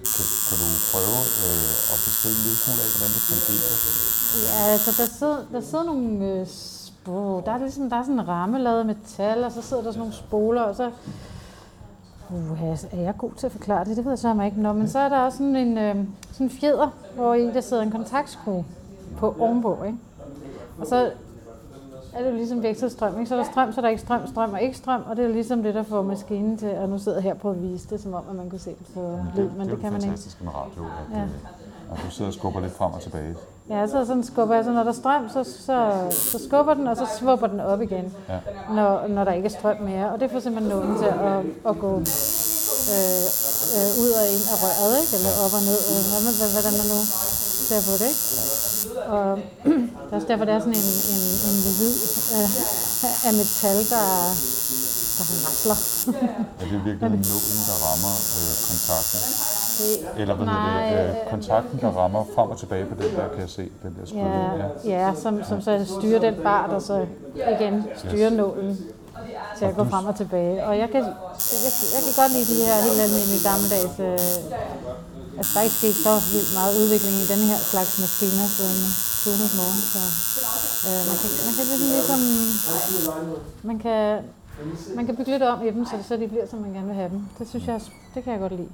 kan 0.47 0.57
du 0.63 0.69
prøve 0.91 1.19
øh, 1.45 1.93
at 1.93 1.99
beskrive 2.05 2.33
en 2.37 2.41
lille 2.45 2.59
smule 2.63 2.81
af, 2.85 2.89
hvordan 2.93 3.11
det 3.15 3.23
fungerer? 3.31 3.75
Ja, 4.47 4.59
altså 4.75 4.91
der 4.99 5.07
sidder, 5.19 5.39
der 5.53 5.61
sidder 5.69 5.85
nogle 5.91 6.25
øh, 6.31 6.47
spor, 6.87 7.41
der 7.45 7.51
er 7.51 7.57
ligesom, 7.57 7.89
der 7.89 7.97
er 7.97 8.03
sådan 8.03 8.19
en 8.19 8.27
ramme 8.27 8.57
lavet 8.59 8.79
af 8.79 8.85
metal, 8.85 9.43
og 9.43 9.51
så 9.51 9.61
sidder 9.67 9.83
der 9.83 9.91
sådan 9.91 9.99
nogle 9.99 10.15
spoler, 10.25 10.61
og 10.61 10.75
så... 10.75 10.91
Uh, 12.29 12.61
er 12.91 13.01
jeg 13.01 13.17
god 13.17 13.31
til 13.37 13.45
at 13.45 13.51
forklare 13.51 13.85
det? 13.85 13.97
Det 13.97 14.05
ved 14.05 14.11
jeg 14.11 14.19
så 14.19 14.41
ikke. 14.45 14.61
Nå, 14.61 14.73
men 14.73 14.87
så 14.87 14.99
er 14.99 15.09
der 15.09 15.17
også 15.19 15.37
sådan 15.37 15.55
en, 15.55 15.77
øh, 15.77 15.95
sådan 16.31 16.45
en 16.45 16.49
fjeder, 16.49 16.89
hvor 17.15 17.33
i 17.33 17.45
der 17.45 17.61
sidder 17.61 17.83
en 17.83 17.91
kontaktskrue 17.91 18.65
på 19.17 19.35
ovenpå, 19.39 19.83
ikke? 19.83 19.97
Og 20.79 20.87
så 20.87 21.11
er 22.13 22.23
det 22.23 22.31
jo 22.31 22.35
ligesom 22.35 22.63
vekselstrøm, 22.63 23.13
ikke? 23.19 23.25
Så 23.25 23.35
er 23.35 23.39
der 23.39 23.51
strøm, 23.51 23.71
så 23.73 23.79
er 23.79 23.81
der 23.81 23.89
ikke 23.89 24.01
strøm, 24.01 24.27
strøm 24.27 24.53
og 24.53 24.61
ikke 24.61 24.77
strøm, 24.77 25.01
og 25.09 25.17
det 25.17 25.25
er 25.25 25.29
ligesom 25.29 25.63
det, 25.63 25.73
der 25.75 25.83
får 25.83 26.01
maskinen 26.01 26.57
til, 26.57 26.77
og 26.77 26.89
nu 26.89 26.97
sidder 26.99 27.17
jeg 27.17 27.23
her 27.23 27.33
på 27.33 27.49
at 27.49 27.61
vise 27.61 27.89
det, 27.89 28.01
som 28.01 28.13
om, 28.13 28.23
at 28.29 28.35
man 28.35 28.49
kunne 28.49 28.59
se 28.59 28.69
det 28.69 28.87
på 28.93 29.19
lyd, 29.35 29.49
men 29.49 29.59
det, 29.59 29.71
det 29.71 29.79
kan 29.79 29.91
man 29.91 30.01
ikke. 30.01 30.07
fantastisk 30.07 30.43
med 30.43 30.51
radio, 30.55 30.83
at, 30.83 31.17
Ja. 31.17 31.19
ja. 31.19 31.25
at 31.91 31.99
du 32.05 32.11
sidder 32.11 32.29
og 32.29 32.33
skubber 32.33 32.59
lidt 32.59 32.73
frem 32.73 32.91
og 32.93 33.01
tilbage. 33.01 33.35
Ja, 33.69 33.87
så 33.87 34.05
sådan 34.05 34.23
skubber 34.23 34.55
jeg, 34.55 34.63
så 34.63 34.71
når 34.71 34.83
der 34.83 34.93
er 34.95 34.99
strøm, 35.03 35.29
så, 35.35 35.43
så, 35.43 35.77
så 36.31 36.37
skubber 36.47 36.73
den, 36.73 36.87
og 36.87 36.97
så 36.97 37.05
svupper 37.19 37.47
den 37.47 37.59
op 37.59 37.81
igen, 37.81 38.13
Ja. 38.29 38.39
når, 38.77 39.07
når 39.07 39.23
der 39.23 39.33
ikke 39.33 39.45
er 39.51 39.55
strøm 39.59 39.79
mere. 39.89 40.05
Og 40.11 40.19
det 40.19 40.31
får 40.31 40.39
simpelthen 40.39 40.69
nålen 40.75 40.97
til 41.03 41.05
at, 41.05 41.39
at 41.69 41.75
gå 41.85 41.91
øh, 42.95 43.25
øh, 43.77 43.89
ud 44.03 44.11
og 44.19 44.25
ind 44.35 44.43
af 44.53 44.57
røret, 44.63 44.93
ikke? 45.01 45.13
eller 45.17 45.31
op 45.45 45.53
og 45.57 45.61
ned, 45.69 45.79
øh, 45.91 46.01
hvad, 46.11 46.33
hvad, 46.39 46.49
hvordan 46.55 46.73
man 46.81 46.87
nu 46.93 46.99
ser 47.69 47.81
på 47.89 47.93
det. 48.01 48.09
Ikke? 48.13 48.23
Og 49.15 49.27
det 50.05 50.11
er 50.11 50.15
også 50.19 50.27
derfor, 50.31 50.45
det 50.45 50.53
er 50.55 50.59
sådan 50.65 50.79
en, 50.83 50.89
en, 51.13 51.23
en 51.49 51.57
lyd 51.79 51.95
øh, 52.35 52.49
af 53.27 53.33
metal, 53.39 53.77
der, 53.93 54.05
der 55.17 55.25
rasler. 55.45 55.77
Er 56.61 56.65
det 56.71 56.79
virkelig 56.87 57.19
nålen, 57.33 57.59
der 57.69 57.77
rammer 57.85 58.13
øh, 58.37 58.51
kontakten? 58.67 59.19
Eller 60.17 60.35
hvad 60.35 60.45
Nej, 60.45 60.89
hedder 60.89 61.03
det? 61.03 61.09
øh, 61.09 61.15
Øh, 61.15 61.29
kontakten, 61.29 61.79
der 61.81 61.87
rammer 62.01 62.23
frem 62.35 62.49
og 62.49 62.57
tilbage 62.59 62.85
på 62.85 62.95
den 63.03 63.11
der, 63.17 63.27
kan 63.33 63.39
jeg 63.39 63.49
se, 63.49 63.69
den 63.83 63.91
der 63.99 64.05
skrue. 64.05 64.21
Ja, 64.25 65.07
ja 65.07 65.13
som, 65.15 65.43
som 65.49 65.61
så 65.61 65.85
styrer 65.99 66.19
den 66.19 66.35
bar, 66.43 66.67
der 66.67 66.79
så 66.79 67.05
igen 67.59 67.85
styrer 67.95 68.29
nålen 68.29 68.77
til 69.57 69.65
at 69.65 69.75
gå 69.75 69.83
frem 69.83 70.05
og 70.05 70.15
tilbage. 70.15 70.65
Og 70.67 70.77
jeg 70.77 70.89
kan, 70.89 71.03
jeg, 71.65 71.71
jeg 71.95 72.01
kan 72.05 72.13
godt 72.21 72.31
lide 72.35 72.47
de 72.53 72.57
her 72.67 72.75
helt 72.87 73.01
almindelige 73.07 73.43
gammeldags... 73.49 73.95
Øh, 74.07 75.37
altså, 75.37 75.51
der 75.53 75.59
er 75.59 75.65
ikke 75.69 75.79
sket 75.83 75.95
så 76.07 76.13
vildt 76.33 76.51
meget 76.59 76.73
udvikling 76.81 77.15
i 77.23 77.27
den 77.33 77.41
her 77.51 77.59
slags 77.71 77.91
maskiner 78.03 78.47
siden 78.57 78.79
tidens 79.23 79.53
morgen. 79.59 79.81
Så, 79.93 80.01
øh, 80.87 81.01
man, 81.09 81.17
kan, 81.21 81.29
man 81.47 81.53
kan 81.57 81.65
ligesom, 81.71 82.21
ligesom 82.95 83.19
man 83.69 83.77
kan, 83.85 84.01
man 84.97 85.05
kan 85.05 85.15
bygge 85.15 85.31
lidt 85.31 85.43
om 85.43 85.57
i 85.67 85.69
dem, 85.75 85.85
så, 85.85 85.95
så 86.07 86.13
de 86.21 86.27
bliver, 86.27 86.47
som 86.51 86.59
man 86.59 86.71
gerne 86.75 86.87
vil 86.91 86.95
have 86.95 87.09
dem. 87.09 87.21
Det 87.39 87.45
synes 87.49 87.65
jeg, 87.67 87.81
det 88.15 88.23
kan 88.23 88.31
jeg 88.33 88.41
godt 88.45 88.55
lide. 88.61 88.69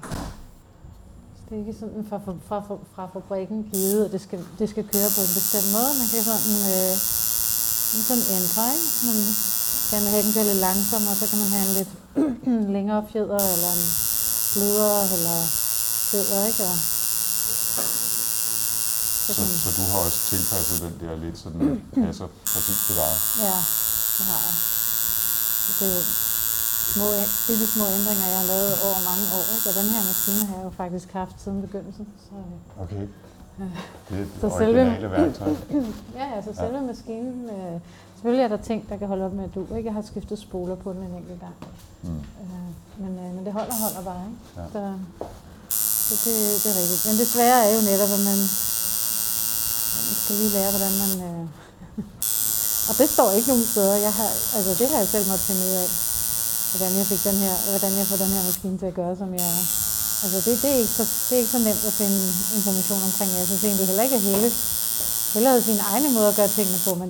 Det 1.45 1.53
er 1.55 1.59
ikke 1.63 1.79
sådan 1.79 2.05
fra, 2.09 2.17
fra, 2.25 2.33
fra, 2.47 2.59
fra, 2.95 3.03
fabrikken 3.13 3.59
givet, 3.73 4.05
at 4.05 4.11
det 4.15 4.21
skal, 4.27 4.39
det 4.59 4.67
skal 4.73 4.83
køre 4.93 5.09
på 5.17 5.21
en 5.27 5.33
bestemt 5.39 5.69
måde. 5.75 5.91
Man 6.01 6.07
kan 6.13 6.21
sådan, 6.29 6.55
øh, 6.75 6.93
sådan 8.09 8.25
ændre, 8.37 8.63
ikke? 8.75 8.89
Man 9.09 9.17
kan 9.89 10.01
have 10.13 10.23
den 10.25 10.31
lidt 10.49 10.61
langsommere, 10.67 11.13
og 11.15 11.19
så 11.21 11.25
kan 11.31 11.39
man 11.43 11.49
have 11.55 11.65
en 11.69 11.75
lidt 11.79 11.91
længere 12.75 13.01
fjeder, 13.11 13.41
eller 13.55 13.71
en 13.79 13.85
blødere, 14.53 15.03
eller 15.15 15.37
fjeder, 16.09 16.39
ikke? 16.49 16.63
Og, 16.71 16.77
så 19.25 19.33
Så, 19.33 19.43
så 19.63 19.69
du 19.77 19.83
har 19.91 19.99
også 20.07 20.19
tilpasset 20.31 20.77
den 20.85 20.95
der 21.01 21.15
lidt, 21.23 21.37
så 21.41 21.47
den 21.49 21.61
passer 22.05 22.27
præcis 22.53 22.79
til 22.87 22.95
dig. 23.01 23.13
ja, 23.47 23.57
det 24.17 24.25
har 24.31 24.39
jeg. 24.45 24.55
Så 26.93 26.99
Det 27.47 27.51
er 27.55 27.59
jo 27.61 27.65
små, 27.65 27.73
små 27.75 27.83
ændringer, 27.97 28.27
jeg 28.33 28.39
har 28.43 28.47
lavet 28.53 28.71
over 28.87 28.99
mange 29.09 29.23
år, 29.37 29.43
ikke? 29.55 29.65
Og 29.69 29.75
den 29.81 29.87
her 29.93 30.01
maskine 30.11 30.41
har 30.49 30.55
jeg 30.59 30.65
jo 30.69 30.73
faktisk 30.83 31.07
haft 31.21 31.35
siden 31.43 31.59
begyndelsen. 31.65 32.05
Så, 32.25 32.33
øh, 32.41 32.83
Okay. 32.83 33.03
Det 34.09 34.19
er 34.21 34.25
Så 34.43 34.47
selve- 34.61 35.11
værktøj. 35.17 35.51
Ja, 36.19 36.25
altså 36.37 36.51
selve 36.61 36.79
maskinen, 36.91 37.37
øh, 37.57 37.75
selvfølgelig 38.15 38.43
er 38.47 38.51
der 38.55 38.61
ting, 38.69 38.79
der 38.89 38.95
kan 38.97 39.07
holde 39.11 39.25
op 39.27 39.33
med 39.39 39.43
at 39.47 39.53
du. 39.55 39.61
Ikke? 39.75 39.87
Jeg 39.89 39.93
har 39.99 40.05
skiftet 40.11 40.37
spoler 40.47 40.75
på 40.83 40.89
den 40.93 41.01
en 41.09 41.13
enkelt 41.21 41.39
gang. 41.45 41.55
Mm. 42.03 42.09
Øh, 42.41 42.69
men, 43.03 43.11
øh, 43.23 43.29
men 43.35 43.41
det 43.45 43.53
holder 43.59 43.75
holder 43.85 44.01
bare, 44.11 44.23
ikke? 44.29 44.39
Ja. 44.59 44.65
Så, 44.73 44.81
så 46.09 46.13
det, 46.25 46.35
det 46.63 46.67
er 46.73 46.77
rigtigt. 46.81 47.01
Men 47.09 47.15
det 47.21 47.27
svære 47.35 47.59
er 47.67 47.71
jo 47.77 47.81
netop, 47.91 48.11
at 48.17 48.23
man, 48.29 48.39
man 50.07 50.15
skal 50.21 50.35
lige 50.41 50.53
lære, 50.57 50.69
hvordan 50.75 50.93
man... 51.03 51.11
Øh, 51.29 51.43
og 52.89 52.93
det 52.99 53.07
står 53.15 53.29
ikke 53.37 53.47
nogen 53.53 53.67
steder. 53.73 53.95
Jeg 54.07 54.13
har, 54.19 54.29
altså, 54.57 54.71
det 54.79 54.85
har 54.91 54.97
jeg 55.03 55.07
selv 55.15 55.25
måtte 55.31 55.45
finde 55.49 55.61
ud 55.69 55.73
af, 55.83 55.87
hvordan 56.75 56.97
jeg 56.97 57.05
fik 57.11 57.23
den 57.23 57.37
her, 57.45 57.55
hvordan 57.69 57.93
jeg 57.99 58.05
får 58.07 58.17
den 58.23 58.31
her 58.35 58.43
maskine 58.43 58.77
til 58.77 58.85
at 58.91 58.97
gøre, 59.01 59.15
som 59.21 59.29
jeg 59.33 59.51
Altså 60.23 60.37
det, 60.45 60.61
det, 60.61 60.69
er 60.71 60.79
ikke 60.83 60.97
så, 60.99 61.05
det 61.25 61.33
er 61.35 61.41
ikke 61.43 61.55
så 61.57 61.61
nemt 61.67 61.83
at 61.89 61.93
finde 62.01 62.19
information 62.57 63.03
omkring. 63.09 63.31
Jeg 63.39 63.47
synes 63.47 63.63
egentlig 63.63 63.87
heller 63.87 64.03
ikke, 64.03 64.15
at 64.15 64.21
Helle, 64.21 64.49
Helle 65.33 65.49
havde 65.49 65.63
sine 65.63 65.83
egne 65.91 66.09
måder 66.15 66.29
at 66.29 66.35
gøre 66.35 66.47
tingene 66.47 66.79
på, 66.85 66.91
men, 67.01 67.09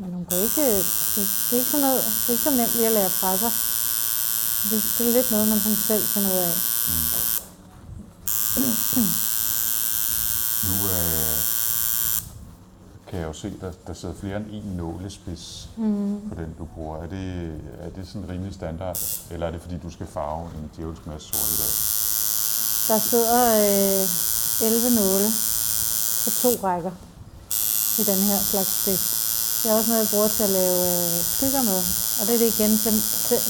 men 0.00 0.10
hun 0.16 0.24
kan 0.28 0.38
ikke, 0.46 0.66
det, 1.14 1.24
det, 1.46 1.52
er 1.52 1.60
ikke 1.60 1.70
sådan 1.70 1.86
noget, 1.86 2.04
det 2.04 2.28
er 2.28 2.32
ikke 2.32 2.44
så 2.44 2.50
nemt 2.50 2.74
lige 2.76 2.86
at 2.86 2.92
lære 2.98 3.10
fra 3.20 3.30
sig. 3.42 3.52
Det, 4.70 4.78
det 4.98 5.08
er 5.08 5.12
lidt 5.12 5.30
noget, 5.30 5.48
man 5.48 5.60
sådan 5.60 5.82
selv 5.90 6.04
finder 6.14 6.30
ud 6.34 6.40
af. 6.48 6.54
Mm. 8.96 9.12
Nu 10.66 10.74
øh, 10.96 11.31
kan 13.12 13.20
jeg 13.20 13.28
jo 13.32 13.36
se, 13.42 13.48
der, 13.60 13.72
der 13.86 13.94
sidder 14.00 14.14
flere 14.22 14.36
end 14.36 14.46
en 14.58 14.66
nålespids 14.76 15.68
Mm. 15.76 16.20
på 16.28 16.34
den, 16.40 16.50
du 16.58 16.64
bruger. 16.74 16.96
Er 17.04 17.08
det, 17.16 17.26
er 17.84 17.90
det 17.96 18.02
sådan 18.08 18.28
rimelig 18.32 18.54
standard, 18.60 18.98
eller 19.32 19.46
er 19.46 19.50
det 19.54 19.60
fordi, 19.64 19.76
du 19.86 19.90
skal 19.96 20.06
farve 20.16 20.44
en 20.58 20.64
djævelsk 20.76 21.04
masse 21.06 21.26
sort 21.28 21.48
i 21.54 21.56
dag? 21.62 21.72
Der 22.90 22.98
sidder 23.10 23.40
øh, 23.66 24.68
11 24.68 24.90
nåle 25.00 25.28
på 26.24 26.28
to 26.42 26.50
rækker 26.66 26.94
i 28.00 28.02
den 28.10 28.20
her 28.28 28.38
slags 28.50 28.72
spids. 28.82 29.04
Det 29.62 29.66
er 29.70 29.74
også 29.78 29.90
noget, 29.90 30.02
jeg 30.04 30.10
bruger 30.14 30.28
til 30.36 30.42
at 30.48 30.54
lave 30.60 30.78
øh, 30.92 31.18
skygger 31.34 31.62
med. 31.70 31.80
Og 32.18 32.22
det 32.26 32.32
er 32.36 32.40
det 32.44 32.48
igen 32.54 32.72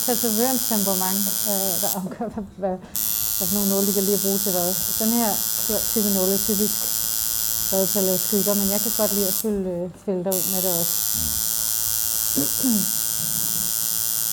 tatovørens 0.06 0.64
temperament, 0.72 1.24
øh, 1.50 1.72
der 1.82 1.88
afgør, 2.00 2.28
hvad, 2.34 2.44
hvad, 2.62 2.76
hvad 3.38 3.46
for 3.48 3.54
nogle 3.56 3.68
nåle, 3.72 3.86
de 3.88 3.92
kan 3.96 4.02
lige 4.08 4.18
at 4.20 4.24
bruge 4.26 4.38
til 4.44 4.52
hvad. 4.56 4.70
Den 5.02 5.10
her 5.20 5.30
type 5.92 6.08
nåle 6.16 6.32
er 6.38 6.42
typisk 6.50 6.76
lavet 7.72 7.88
til 7.88 7.98
at 7.98 8.04
lave 8.04 8.20
skygger, 8.26 8.54
men 8.60 8.68
jeg 8.74 8.80
kan 8.84 8.92
godt 9.00 9.12
lide 9.16 9.28
at 9.32 9.38
fylde 9.42 9.70
øh, 9.76 9.90
felter 10.04 10.32
ud 10.38 10.44
med 10.52 10.60
det 10.64 10.72
også. 10.80 10.96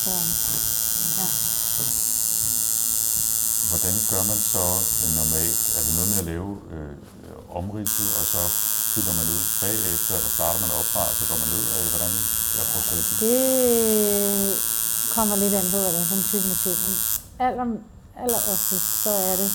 Så, 0.04 0.13
ja. 1.19 1.28
Hvordan 3.69 3.95
gør 4.12 4.23
man 4.32 4.39
så 4.54 4.65
øh, 5.04 5.10
normalt? 5.21 5.60
Er 5.78 5.82
det 5.86 5.93
noget 5.97 6.10
med 6.12 6.19
at 6.23 6.28
lave 6.34 6.49
øh, 6.73 6.93
omridset, 7.60 8.10
og 8.19 8.25
så 8.34 8.41
fylder 8.93 9.13
man 9.19 9.28
ud 9.36 9.43
bagefter, 9.62 10.13
eller 10.19 10.32
starter 10.38 10.60
man 10.65 10.71
opfra, 10.80 11.04
og 11.12 11.15
så 11.19 11.23
går 11.30 11.39
man 11.43 11.49
ned 11.56 11.65
af? 11.78 11.84
Hvordan 11.93 12.12
er 12.60 12.65
processen? 12.73 13.15
Det 13.25 13.39
kommer 15.15 15.36
lidt 15.43 15.54
an 15.60 15.67
på, 15.73 15.78
er 15.78 16.06
for 16.10 16.17
en 16.21 16.25
type 16.32 16.47
motiv. 16.54 16.75
Men 16.86 16.95
aller, 17.47 17.67
aller 18.23 18.41
oftest, 18.54 18.88
så 19.04 19.12
er 19.30 19.36
det 19.41 19.49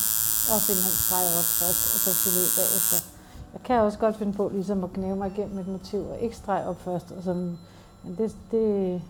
også 0.52 0.66
simpelthen 0.66 0.96
strege 1.06 1.30
op 1.38 1.48
først, 1.60 1.82
og 1.94 1.98
så 2.04 2.10
fylde 2.22 2.40
ud 2.44 2.50
bagefter. 2.58 3.13
Jeg 3.54 3.62
kan 3.64 3.76
også 3.80 3.98
godt 3.98 4.16
finde 4.20 4.32
på 4.32 4.44
ligesom 4.54 4.84
at 4.84 4.92
knæve 4.92 5.16
mig 5.16 5.28
igennem 5.34 5.58
et 5.58 5.68
motiv, 5.68 6.00
og 6.12 6.16
ikke 6.24 6.36
strege 6.36 6.66
op 6.70 6.80
først. 6.86 7.08
Og 7.16 7.22
sådan. 7.22 7.58
Men 8.02 8.12
det, 8.18 8.36
det, 8.52 9.02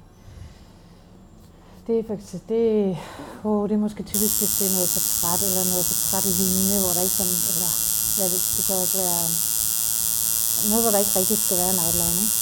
det 1.87 1.95
er 1.99 2.05
faktisk, 2.11 2.49
det, 2.49 2.97
oh, 3.45 3.69
det 3.69 3.75
er 3.75 3.85
måske 3.87 4.03
typisk, 4.13 4.35
hvis 4.41 4.55
det 4.59 4.67
er 4.69 4.75
noget 4.77 4.91
portræt, 4.95 5.41
eller 5.49 5.65
noget 5.73 5.87
portrætlignende, 5.91 6.77
hvor 6.83 6.93
der 6.97 7.03
ikke 7.07 7.19
sådan, 7.21 7.39
eller 7.53 7.71
hvad 8.17 8.29
det, 8.33 8.41
det 8.57 8.63
kan 8.67 8.77
også 8.83 8.97
være 9.05 9.23
noget, 10.71 10.83
hvor 10.85 10.93
der 10.95 11.01
ikke 11.03 11.17
rigtig 11.21 11.39
skal 11.45 11.57
være 11.63 11.73
en 11.75 11.83
outline, 11.85 12.19
ikke? 12.25 12.35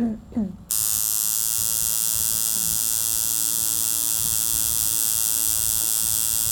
Mm. 0.00 0.16
Ja. 0.36 0.42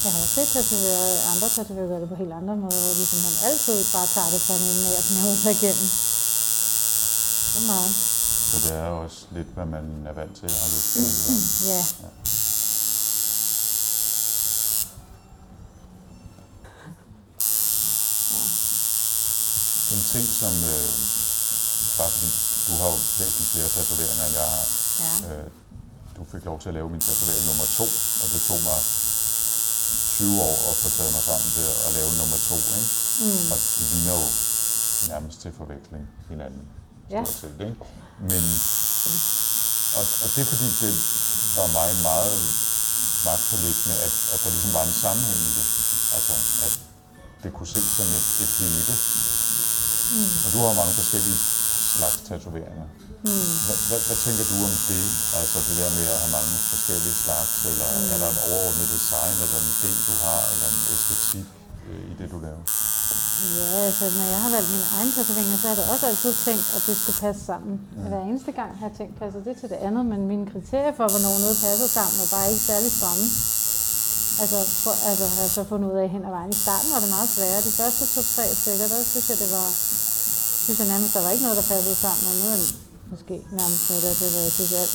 Jeg 0.05 0.13
har 0.13 0.21
også 0.23 0.35
set 0.35 0.49
tatoveret, 0.57 1.15
andre 1.33 1.49
tatovører 1.57 1.89
gøre 1.89 2.01
det 2.01 2.09
på 2.09 2.19
helt 2.23 2.35
andre 2.41 2.57
måder, 2.63 2.81
hvor 2.85 2.95
ligesom 3.01 3.21
man 3.29 3.37
altid 3.49 3.79
bare 3.97 4.09
tager 4.15 4.31
det 4.35 4.41
fra 4.47 4.55
en 4.61 4.65
ende 4.71 4.89
af, 4.97 5.03
sådan 5.03 5.25
jeg 5.25 5.39
sig 5.45 5.53
igennem. 5.59 5.89
Det 7.53 7.59
er 7.63 7.67
meget. 7.75 7.93
Så 8.51 8.57
det 8.65 8.73
er 8.83 8.89
også 9.05 9.21
lidt, 9.37 9.51
hvad 9.57 9.67
man 9.77 9.87
er 10.11 10.15
vant 10.21 10.35
til 10.39 10.47
at 10.53 10.57
have 10.63 10.73
lyst 10.77 10.89
til. 10.95 11.05
ja. 11.73 11.81
ja. 12.05 12.11
En 19.95 20.03
ting, 20.13 20.27
som 20.41 20.55
øh, 20.75 20.89
bare 21.99 22.11
fordi 22.15 22.31
du 22.67 22.73
har 22.81 22.89
jo 22.95 22.99
væsentligt 23.21 23.51
flere 23.55 23.69
tatoveringer, 23.77 24.25
end 24.29 24.35
jeg 24.41 24.49
har. 24.55 24.67
Ja. 25.03 25.13
Øh, 25.29 25.47
du 26.17 26.23
fik 26.33 26.45
lov 26.51 26.57
til 26.61 26.69
at 26.71 26.75
lave 26.79 26.89
min 26.95 27.03
tatovering 27.09 27.45
nummer 27.51 27.67
to, 27.79 27.87
og 28.23 28.27
det 28.33 28.41
tog 28.49 28.61
mig 28.71 28.81
20 30.19 30.43
år 30.49 30.57
at 30.71 30.77
få 30.83 30.89
taget 30.97 31.13
mig 31.17 31.25
sammen 31.31 31.49
til 31.57 31.67
at 31.87 31.91
lave 31.99 32.11
nummer 32.21 32.39
to. 32.51 32.57
Ikke? 32.79 32.91
Mm. 33.25 33.53
Og 33.53 33.59
de 33.77 33.83
ligner 33.93 34.15
jo 34.21 34.27
nærmest 35.13 35.37
til 35.43 35.51
forveksling 35.61 36.05
hinanden. 36.31 36.65
Ja. 37.15 37.23
stort 37.25 37.41
set, 37.41 37.61
ikke? 37.69 37.85
Men, 38.31 38.45
og, 39.99 40.05
og 40.23 40.29
det 40.33 40.41
er 40.45 40.49
fordi, 40.55 40.69
det 40.83 40.93
var 41.57 41.69
mig 41.79 41.91
meget 42.11 42.37
magtpålæggende, 43.27 43.97
at, 44.07 44.15
at 44.33 44.39
der 44.45 44.51
ligesom 44.55 44.73
var 44.79 44.85
en 44.91 44.97
sammenhæng 45.05 45.41
i 45.51 45.53
det. 45.59 45.67
Altså, 46.17 46.35
at 46.67 46.73
det 47.43 47.51
kunne 47.57 47.71
ses 47.75 47.89
som 47.99 48.09
et, 48.19 48.27
et 48.45 48.53
hele. 48.61 48.95
Mm. 50.15 50.31
Og 50.45 50.49
du 50.53 50.59
har 50.65 50.73
mange 50.81 50.95
forskellige 51.01 51.39
slags 51.97 52.17
tatoveringer. 52.29 52.87
Mm. 53.27 53.53
Hvad, 53.67 53.79
hvad, 53.89 54.01
hvad 54.09 54.19
tænker 54.27 54.45
du 54.53 54.57
om 54.69 54.75
det? 54.91 55.05
Altså 55.41 55.57
det 55.69 55.75
der 55.81 55.91
med 55.99 56.07
at 56.15 56.19
have 56.23 56.33
mange 56.39 56.55
forskellige 56.73 57.17
slags, 57.25 57.53
eller 57.71 57.89
mm. 57.93 58.13
er 58.15 58.19
der 58.23 58.29
et 58.35 58.41
overordnet 58.49 58.89
design, 58.97 59.35
eller 59.45 59.59
en 59.65 59.71
idé, 59.77 59.91
du 60.09 60.15
har, 60.25 60.41
eller 60.53 60.69
en 60.75 60.81
æstetik 60.95 61.47
øh, 61.89 62.03
i 62.11 62.15
det, 62.19 62.27
du 62.33 62.39
laver? 62.47 62.65
Ja, 63.59 63.69
altså 63.89 64.05
når 64.19 64.27
jeg 64.35 64.41
har 64.45 64.51
valgt 64.57 64.71
mine 64.75 64.89
egne 64.97 65.13
tatoveringer, 65.17 65.57
så 65.59 65.65
har 65.69 65.75
jeg 65.75 65.81
da 65.81 65.93
også 65.95 66.07
altid 66.13 66.33
tænkt, 66.49 66.67
at 66.77 66.83
det 66.89 66.95
skulle 67.01 67.21
passe 67.25 67.41
sammen. 67.51 67.75
Mm. 67.97 68.03
Hver 68.11 68.23
eneste 68.31 68.53
gang 68.61 68.71
har 68.79 68.87
jeg 68.89 68.97
tænkt, 69.01 69.13
passer 69.23 69.41
det 69.47 69.55
til 69.61 69.69
det 69.73 69.81
andet, 69.87 70.05
men 70.13 70.21
mine 70.33 70.47
kriterier 70.53 70.95
for, 70.99 71.07
hvornår 71.13 71.35
noget 71.45 71.57
passer 71.67 71.89
sammen, 71.99 72.17
er 72.25 72.29
bare 72.37 72.47
ikke 72.53 72.65
særlig 72.71 72.91
stramme. 72.99 73.27
Altså, 74.43 74.59
for, 74.83 74.95
altså 75.11 75.25
har 75.35 75.41
jeg 75.47 75.53
så 75.59 75.63
fundet 75.71 75.87
ud 75.93 75.99
af 76.05 76.09
hen 76.15 76.23
ad 76.29 76.33
vejen. 76.37 76.51
I 76.57 76.59
starten 76.67 76.89
var 76.95 77.01
det 77.05 77.11
meget 77.17 77.31
sværere. 77.37 77.61
De 77.69 77.73
første 77.81 78.03
to-tre 78.15 78.45
stykker, 78.61 78.87
der 78.93 78.99
synes 79.13 79.27
jeg, 79.31 79.39
det 79.43 79.51
var, 79.59 79.69
synes 80.65 80.79
jeg 80.81 80.89
nærmest, 80.89 81.15
der 81.15 81.23
var 81.25 81.31
ikke 81.31 81.45
noget, 81.47 81.61
der 81.61 81.71
passede 81.73 81.97
sammen, 82.07 82.25
og 82.31 82.35
nu 82.41 82.45
er 82.55 82.59
måske 83.13 83.37
nærmest 83.61 83.83
noget, 83.89 84.03
der 84.05 84.13
det, 84.23 84.31
hvor 84.35 84.43
jeg 84.47 84.55
synes, 84.59 84.73
alt, 84.83 84.95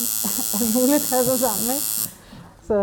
alt 0.56 0.70
muligt 0.76 1.04
passer 1.12 1.36
sammen, 1.46 1.66
ikke? 1.76 1.88
Så 2.68 2.76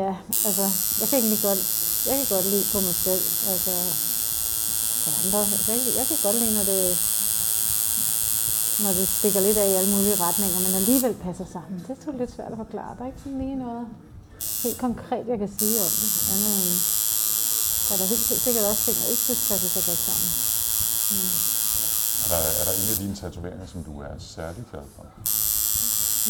ja, 0.00 0.10
altså, 0.48 0.64
jeg 1.00 1.06
kan 1.08 1.18
egentlig 1.18 1.42
godt, 1.48 1.62
jeg 2.08 2.14
kan 2.18 2.28
godt 2.34 2.46
lide 2.52 2.66
på 2.72 2.78
mig 2.86 2.96
selv, 3.06 3.24
altså, 3.52 3.72
for 5.02 5.12
andre. 5.22 5.38
Jeg 5.58 5.62
kan, 5.66 5.76
jeg 6.00 6.06
kan 6.08 6.18
godt 6.26 6.36
lide, 6.42 6.54
når 6.58 6.66
det, 6.72 6.82
når 8.84 8.92
det 8.98 9.06
stikker 9.18 9.40
lidt 9.46 9.58
af 9.62 9.66
i 9.70 9.78
alle 9.80 9.92
mulige 9.96 10.20
retninger, 10.26 10.58
men 10.64 10.72
alligevel 10.80 11.14
passer 11.26 11.46
sammen. 11.54 11.76
Det 11.88 11.96
er 12.08 12.18
lidt 12.22 12.34
svært 12.36 12.52
at 12.54 12.62
forklare. 12.64 12.92
Der 12.96 13.02
er 13.04 13.10
ikke 13.12 13.24
sådan 13.24 13.40
lige 13.44 13.58
noget 13.64 13.84
helt 14.64 14.78
konkret, 14.86 15.24
jeg 15.32 15.38
kan 15.42 15.50
sige 15.58 15.78
om 15.86 15.92
det. 16.00 16.10
Andet 16.32 16.52
end, 16.64 16.76
der 17.86 17.92
er 17.94 17.98
der 18.00 18.08
helt 18.12 18.42
sikkert 18.44 18.64
også 18.70 18.82
ting, 18.86 18.96
jeg 19.02 19.10
ikke 19.12 19.24
synes 19.26 19.42
passer 19.48 19.68
så 19.76 19.80
godt 19.88 20.02
sammen. 20.08 20.30
Mm. 21.12 21.59
Er 22.30 22.34
der, 22.34 22.50
er 22.60 22.64
der 22.68 22.74
en 22.80 22.88
af 22.92 22.96
dine 23.02 23.14
tatoveringer, 23.14 23.66
som 23.66 23.84
du 23.84 24.00
er 24.00 24.14
særlig 24.18 24.64
glad 24.70 24.82
for? 24.96 25.02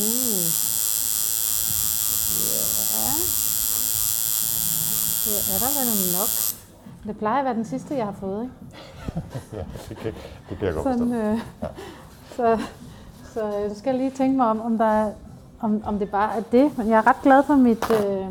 Uh. 0.04 0.46
Ja. 2.96 3.12
Det 5.24 5.38
er 5.54 5.58
der 5.64 5.70
vel 5.78 5.90
nok. 6.18 6.30
Det 7.06 7.18
plejer 7.18 7.38
at 7.38 7.44
være 7.44 7.54
den 7.54 7.64
sidste, 7.64 7.96
jeg 7.96 8.04
har 8.04 8.16
fået, 8.20 8.42
ikke? 8.42 8.54
ja, 9.56 9.64
det 9.88 9.96
kan, 9.96 10.14
det 10.48 10.58
kan 10.58 10.66
jeg 10.66 10.74
godt 10.74 10.84
Sådan, 10.84 11.40
forstå. 12.28 12.44
øh, 12.44 12.58
så, 12.58 12.62
så 13.34 13.46
jeg 13.46 13.70
skal 13.76 13.94
lige 13.94 14.10
tænke 14.10 14.36
mig 14.36 14.46
om, 14.46 14.60
om, 14.60 14.78
der 14.78 14.84
er, 14.84 15.12
om, 15.60 15.82
om 15.84 15.98
det 15.98 16.10
bare 16.10 16.36
er 16.36 16.40
det. 16.52 16.78
Men 16.78 16.88
jeg 16.88 16.98
er 16.98 17.06
ret 17.06 17.22
glad 17.22 17.42
for 17.46 17.54
mit... 17.54 17.90
Øh, 17.90 18.26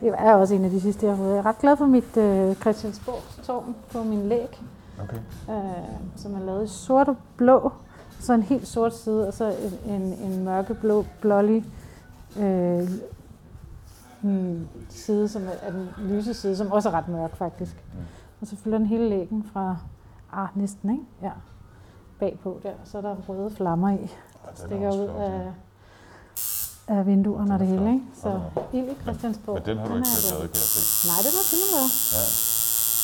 det 0.00 0.14
er 0.18 0.34
også 0.34 0.54
en 0.54 0.64
af 0.64 0.70
de 0.70 0.80
sidste, 0.80 1.06
jeg 1.06 1.12
har 1.16 1.22
fået. 1.22 1.30
Jeg 1.30 1.38
er 1.38 1.46
ret 1.46 1.58
glad 1.58 1.76
for 1.76 1.86
mit 1.86 2.16
øh, 2.16 2.54
Christiansborg-tårn 2.56 3.74
på 3.92 4.02
min 4.02 4.28
læg, 4.28 4.60
Okay. 5.02 5.16
øh, 5.50 5.84
som 6.16 6.34
er 6.34 6.40
lavet 6.40 6.64
i 6.64 6.68
sort 6.68 7.08
og 7.08 7.16
blå. 7.36 7.72
Så 8.20 8.32
en 8.32 8.42
helt 8.42 8.66
sort 8.66 8.96
side, 8.96 9.28
og 9.28 9.34
så 9.34 9.56
en, 9.84 9.94
en, 9.94 10.02
en 10.02 10.44
mørkeblå, 10.44 11.04
blålig 11.20 11.64
øh, 12.38 12.90
hmm, 14.20 14.68
side, 14.88 15.28
som 15.28 15.42
er, 15.46 15.50
er 15.62 15.70
den 15.70 15.88
lyse 15.98 16.34
side, 16.34 16.56
som 16.56 16.72
også 16.72 16.88
er 16.88 16.92
ret 16.92 17.08
mørk 17.08 17.36
faktisk. 17.36 17.84
Mm. 17.94 18.00
Og 18.40 18.46
så 18.46 18.56
fylder 18.56 18.78
den 18.78 18.86
hele 18.86 19.08
lægen 19.08 19.50
fra, 19.52 19.76
ah, 20.32 20.48
næsten, 20.54 20.90
ikke? 20.90 21.04
Ja, 21.22 21.30
bagpå 22.18 22.60
der. 22.62 22.72
Så 22.84 22.98
er 22.98 23.02
der 23.02 23.16
røde 23.28 23.50
flammer 23.50 23.90
i, 23.90 23.92
Ja, 23.96 24.50
er 24.50 24.54
stikker 24.54 24.92
ud 24.92 25.08
af, 25.08 25.52
af 26.88 27.06
vinduerne 27.06 27.54
og 27.54 27.60
det 27.60 27.66
hele, 27.66 27.92
ikke? 27.92 28.04
Så 28.14 28.28
Hold 28.28 28.66
ild 28.72 28.88
i 28.90 28.94
Christiansborg. 29.02 29.54
Men 29.54 29.64
den 29.66 29.78
har 29.78 29.88
du 29.88 29.96
ikke 29.96 30.08
selv 30.08 30.38
lavet, 30.38 30.50
kan 30.52 30.60
jeg 30.64 30.70
se. 30.74 30.80
for. 30.80 31.06
Nej, 31.10 31.20
den 31.26 31.32
har 31.38 31.44
Simon 31.50 31.70
lavet. 31.76 31.92
Ja. 32.16 32.22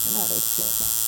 Den 0.05 0.13
er 0.21 0.27
rigtig 0.35 0.51
flot. 0.57 0.79
Ja. 0.81 1.06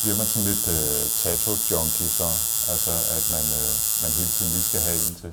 Bliver 0.00 0.16
man 0.20 0.26
sådan 0.32 0.48
lidt 0.50 0.64
øh, 0.76 1.00
tattoo-junkie 1.22 2.08
så? 2.20 2.28
Altså, 2.72 2.92
at 3.16 3.24
man, 3.34 3.44
øh, 3.60 3.70
man 4.02 4.10
hele 4.18 4.30
tiden 4.36 4.50
lige 4.54 4.66
skal 4.70 4.80
have 4.86 4.96
en 5.08 5.14
til? 5.22 5.32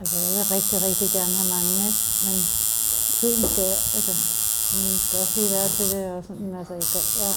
Altså, 0.00 0.16
jeg 0.24 0.30
vil 0.36 0.46
rigtig, 0.56 0.76
rigtig 0.88 1.08
gerne 1.18 1.34
have 1.40 1.50
mange, 1.56 1.72
ikke? 1.88 2.02
Men 2.24 2.36
tiden 3.20 3.42
skal, 3.52 3.70
altså, 3.96 4.12
man 4.82 4.94
skal 5.04 5.16
også 5.22 5.34
lige 5.38 5.50
være 5.56 5.68
til 5.76 5.86
det, 5.94 6.04
og 6.16 6.20
sådan, 6.28 6.50
altså, 6.60 6.74
jeg, 6.80 6.84
ja. 7.22 7.30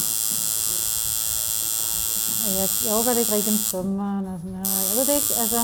Jeg, 2.60 2.70
jeg 2.86 2.92
overgår 2.94 3.12
det 3.14 3.20
ikke 3.24 3.36
rigtig 3.36 3.54
om 3.54 3.60
sommeren, 3.74 4.26
og 4.34 4.38
sådan 4.40 4.52
noget. 4.58 4.88
Jeg 4.90 4.96
ved 4.98 5.06
det 5.10 5.16
ikke, 5.22 5.34
altså, 5.44 5.62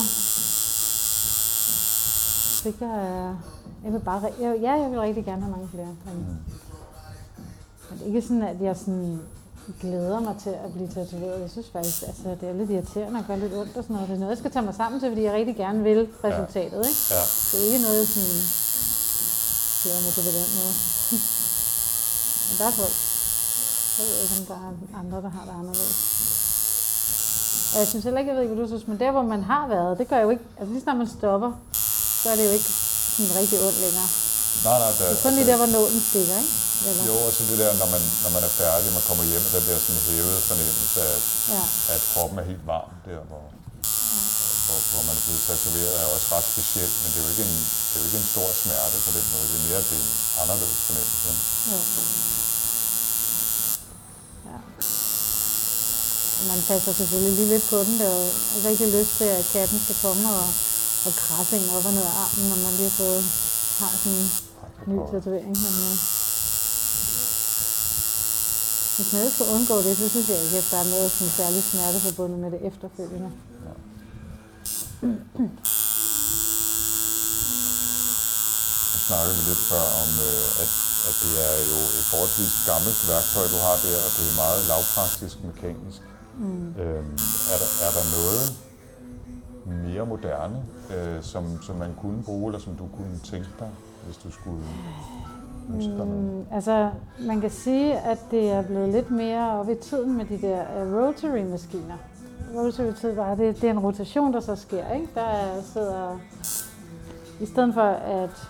det 2.64 2.72
kan, 2.78 2.88
jeg 3.84 3.90
vil 3.92 4.00
bare, 4.10 4.20
jeg, 4.40 4.50
ja, 4.66 4.72
jeg 4.82 4.90
vil 4.90 5.00
rigtig 5.00 5.24
gerne 5.24 5.42
have 5.42 5.50
mange 5.56 5.68
flere. 5.74 5.92
Men, 6.06 6.16
Mm. 6.16 6.36
men 7.90 7.98
det 7.98 8.02
er 8.02 8.06
ikke 8.06 8.22
sådan, 8.22 8.42
at 8.42 8.60
jeg 8.62 8.76
sådan 8.76 9.20
glæder 9.80 10.20
mig 10.20 10.34
til 10.44 10.54
at 10.64 10.70
blive 10.74 10.88
tatoveret. 10.88 11.40
Jeg 11.40 11.50
synes 11.50 11.68
faktisk, 11.76 12.02
altså, 12.10 12.22
det 12.40 12.48
er 12.48 12.52
lidt 12.60 12.70
irriterende 12.70 13.18
og 13.20 13.24
gør 13.28 13.36
lidt 13.36 13.54
ondt 13.60 13.76
og 13.76 13.82
sådan 13.84 13.94
noget. 13.96 14.08
Det 14.08 14.14
er 14.14 14.22
noget, 14.24 14.34
jeg 14.34 14.38
skal 14.42 14.50
tage 14.50 14.66
mig 14.68 14.74
sammen 14.74 15.00
til, 15.00 15.08
fordi 15.10 15.22
jeg 15.22 15.34
rigtig 15.40 15.56
gerne 15.56 15.80
vil 15.88 16.00
resultatet, 16.24 16.80
ikke? 16.90 17.00
Ja. 17.14 17.22
Det 17.50 17.56
er 17.60 17.64
ikke 17.68 17.82
noget, 17.86 18.02
sådan 18.14 18.36
glæder 19.82 20.00
mig 20.04 20.12
til 20.14 20.22
på 20.28 20.32
den 20.38 20.48
måde. 20.58 20.74
Men 22.46 22.54
der 22.58 22.66
er 22.70 22.74
folk. 22.82 22.96
Jeg 23.96 24.04
ved 24.08 24.16
ikke, 24.22 24.34
om 24.40 24.44
der 24.52 24.58
er 24.66 24.70
andre, 25.00 25.18
der 25.26 25.30
har 25.36 25.44
det 25.48 25.54
anderledes. 25.60 25.96
Og 27.72 27.78
jeg 27.82 27.88
synes 27.88 28.04
heller 28.04 28.20
ikke, 28.20 28.30
jeg 28.30 28.36
ved 28.36 28.42
ikke, 28.44 28.54
hvad 28.54 28.64
du 28.64 28.70
synes, 28.72 28.86
men 28.90 28.98
der, 29.04 29.10
hvor 29.16 29.22
man 29.34 29.42
har 29.52 29.64
været, 29.74 29.98
det 29.98 30.08
gør 30.08 30.20
jo 30.26 30.30
ikke, 30.30 30.44
altså 30.58 30.70
lige 30.72 30.82
snart 30.82 30.98
man 31.02 31.08
stopper, 31.18 31.50
gør 32.24 32.34
det 32.38 32.44
jo 32.48 32.52
ikke 32.58 32.70
sådan 33.16 33.32
rigtig 33.40 33.56
ondt 33.66 33.78
længere. 33.84 34.08
Nej, 34.66 34.78
nej, 34.82 34.90
der, 34.98 35.04
Det 35.08 35.18
er 35.18 35.22
kun 35.26 35.34
lige 35.38 35.48
der, 35.50 35.56
hvor 35.62 35.70
nålen 35.76 36.00
stikker, 36.10 36.36
ikke? 36.42 36.65
Eller? 36.88 37.04
Jo, 37.08 37.14
og 37.26 37.32
så 37.36 37.42
det 37.50 37.58
der, 37.62 37.70
når 37.82 37.88
man, 37.94 38.02
når 38.24 38.30
man 38.36 38.42
er 38.48 38.52
færdig, 38.62 38.86
man 38.98 39.04
kommer 39.08 39.24
hjem, 39.32 39.44
der 39.52 39.60
sådan 39.86 40.02
hævede 40.10 40.40
fornemmelse 40.50 41.00
af, 41.10 41.16
Ja. 41.54 41.62
at 41.94 42.00
kroppen 42.12 42.36
er 42.42 42.46
helt 42.52 42.66
varm 42.72 42.90
der, 43.06 43.20
hvor, 43.30 43.44
hvor, 44.66 44.78
hvor 44.92 45.02
man 45.08 45.14
er 45.18 45.24
blevet 45.26 45.42
tatoveret, 45.50 45.94
er 46.02 46.06
også 46.16 46.28
ret 46.34 46.46
specielt, 46.54 46.94
men 47.02 47.08
det 47.12 47.18
er 47.20 47.24
jo 47.26 47.30
ikke 47.34 47.44
en, 47.48 47.56
det 47.88 47.94
er 47.96 48.00
jo 48.02 48.06
ikke 48.08 48.20
en 48.22 48.28
stor 48.34 48.48
smerte 48.62 48.96
på 49.06 49.10
den 49.16 49.24
måde. 49.32 49.46
Det 49.52 49.56
er 49.60 49.64
mere, 49.68 49.82
det 49.90 49.96
er 49.98 50.04
en 50.06 50.12
anderledes 50.42 50.80
fornemmelse. 50.86 51.30
Jo. 51.72 51.78
Ja. 54.50 54.58
Og 56.38 56.44
man 56.52 56.60
passer 56.70 56.92
selvfølgelig 57.00 57.34
lige 57.38 57.52
lidt 57.54 57.66
på 57.72 57.78
den. 57.86 57.92
Det 58.00 58.06
er 58.10 58.14
jo 58.18 58.24
ikke 58.56 58.68
rigtig 58.70 58.88
lyst 58.98 59.12
til, 59.18 59.28
at 59.38 59.44
katten 59.52 59.78
skal 59.84 59.96
komme 60.04 60.24
og, 60.40 60.46
og 61.06 61.12
krasse 61.22 61.56
en 61.56 61.70
op 61.76 61.86
og 61.88 61.92
ned 61.92 62.02
af 62.10 62.14
armen, 62.24 62.44
når 62.50 62.56
man 62.66 62.72
lige 62.78 62.90
har 62.90 62.96
fået 63.04 63.24
har 63.80 63.90
sådan 64.02 64.18
en 64.18 64.30
ny 64.90 64.96
tatovering. 65.12 65.54
Men, 65.64 65.98
hvis 68.96 69.12
man 69.12 69.22
ikke 69.24 69.36
skal 69.38 69.52
undgå 69.56 69.76
det, 69.86 69.92
så 69.96 70.06
synes 70.08 70.28
jeg 70.32 70.38
ikke, 70.44 70.58
at 70.62 70.68
der 70.72 70.78
er 70.84 70.88
noget 70.94 71.10
sådan 71.16 71.32
særlig 71.40 71.62
smerte 71.70 71.98
forbundet 72.06 72.38
med 72.44 72.50
det 72.54 72.60
efterfølgende. 72.70 73.30
Nu 78.92 78.98
snakkede 79.08 79.34
vi 79.38 79.42
lidt 79.50 79.62
før 79.72 79.86
om, 80.02 80.10
øh, 80.28 80.62
at, 80.62 80.70
at 81.08 81.14
det 81.22 81.32
er 81.48 81.56
jo 81.72 81.78
et 81.98 82.04
forholdsvis 82.12 82.54
gammelt 82.70 83.00
værktøj, 83.10 83.44
du 83.54 83.58
har 83.66 83.76
der, 83.84 83.98
og 84.06 84.10
det 84.16 84.24
er 84.30 84.36
meget 84.44 84.60
lavpraktisk 84.70 85.36
mekanisk. 85.50 86.00
Mm. 86.38 86.68
Øhm, 86.82 87.12
er, 87.52 87.58
der, 87.62 87.70
er 87.86 87.90
der 87.96 88.04
noget 88.18 88.46
mere 89.84 90.04
moderne, 90.06 90.58
øh, 90.94 91.18
som, 91.32 91.62
som 91.66 91.76
man 91.76 91.92
kunne 92.02 92.22
bruge, 92.22 92.46
eller 92.48 92.60
som 92.66 92.74
du 92.82 92.86
kunne 92.96 93.18
tænke 93.32 93.50
dig, 93.62 93.70
hvis 94.04 94.16
du 94.24 94.28
skulle 94.38 94.64
noget? 95.68 96.08
Mm, 96.08 96.44
altså, 96.52 96.90
man 97.20 97.40
kan 97.40 97.50
sige, 97.50 97.98
at 97.98 98.18
det 98.30 98.50
er 98.50 98.62
blevet 98.62 98.88
lidt 98.88 99.10
mere 99.10 99.60
op 99.60 99.70
i 99.70 99.74
tiden 99.74 100.16
med 100.16 100.24
de 100.24 100.38
der 100.46 100.60
uh, 100.60 100.94
rotary-maskiner. 100.94 101.96
Rotary-tid 102.54 103.12
var, 103.14 103.34
det, 103.34 103.60
det 103.60 103.64
er 103.64 103.70
en 103.70 103.78
rotation, 103.78 104.32
der 104.32 104.40
så 104.40 104.56
sker, 104.56 104.92
ikke? 104.94 105.08
Der 105.14 105.20
er, 105.20 105.62
sidder, 105.62 106.18
i 107.40 107.46
stedet 107.46 107.74
for 107.74 107.88
at 108.20 108.48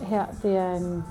her, 0.00 0.24
det 0.42 0.56
er 0.56 0.72
en, 0.74 1.04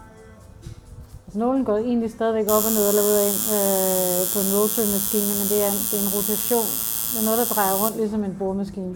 altså 1.26 1.40
nålen 1.40 1.66
går 1.66 1.78
egentlig 1.78 2.12
stadigvæk 2.12 2.46
op 2.46 2.66
og 2.68 2.74
ned 2.78 2.90
eller 2.90 3.04
ud 3.12 3.18
ind 3.30 3.40
øh, 3.58 4.20
på 4.34 4.38
en 4.44 4.50
rotary-maskine, 4.58 5.32
men 5.40 5.46
det 5.52 5.60
er, 5.66 5.70
en, 5.76 5.80
det 5.90 5.96
er 6.00 6.04
en 6.08 6.14
rotation. 6.18 6.68
Det 7.12 7.18
er 7.22 7.26
noget, 7.26 7.40
der 7.42 7.54
drejer 7.56 7.76
rundt, 7.84 7.98
ligesom 7.98 8.24
en 8.24 8.36
boremaskine, 8.40 8.96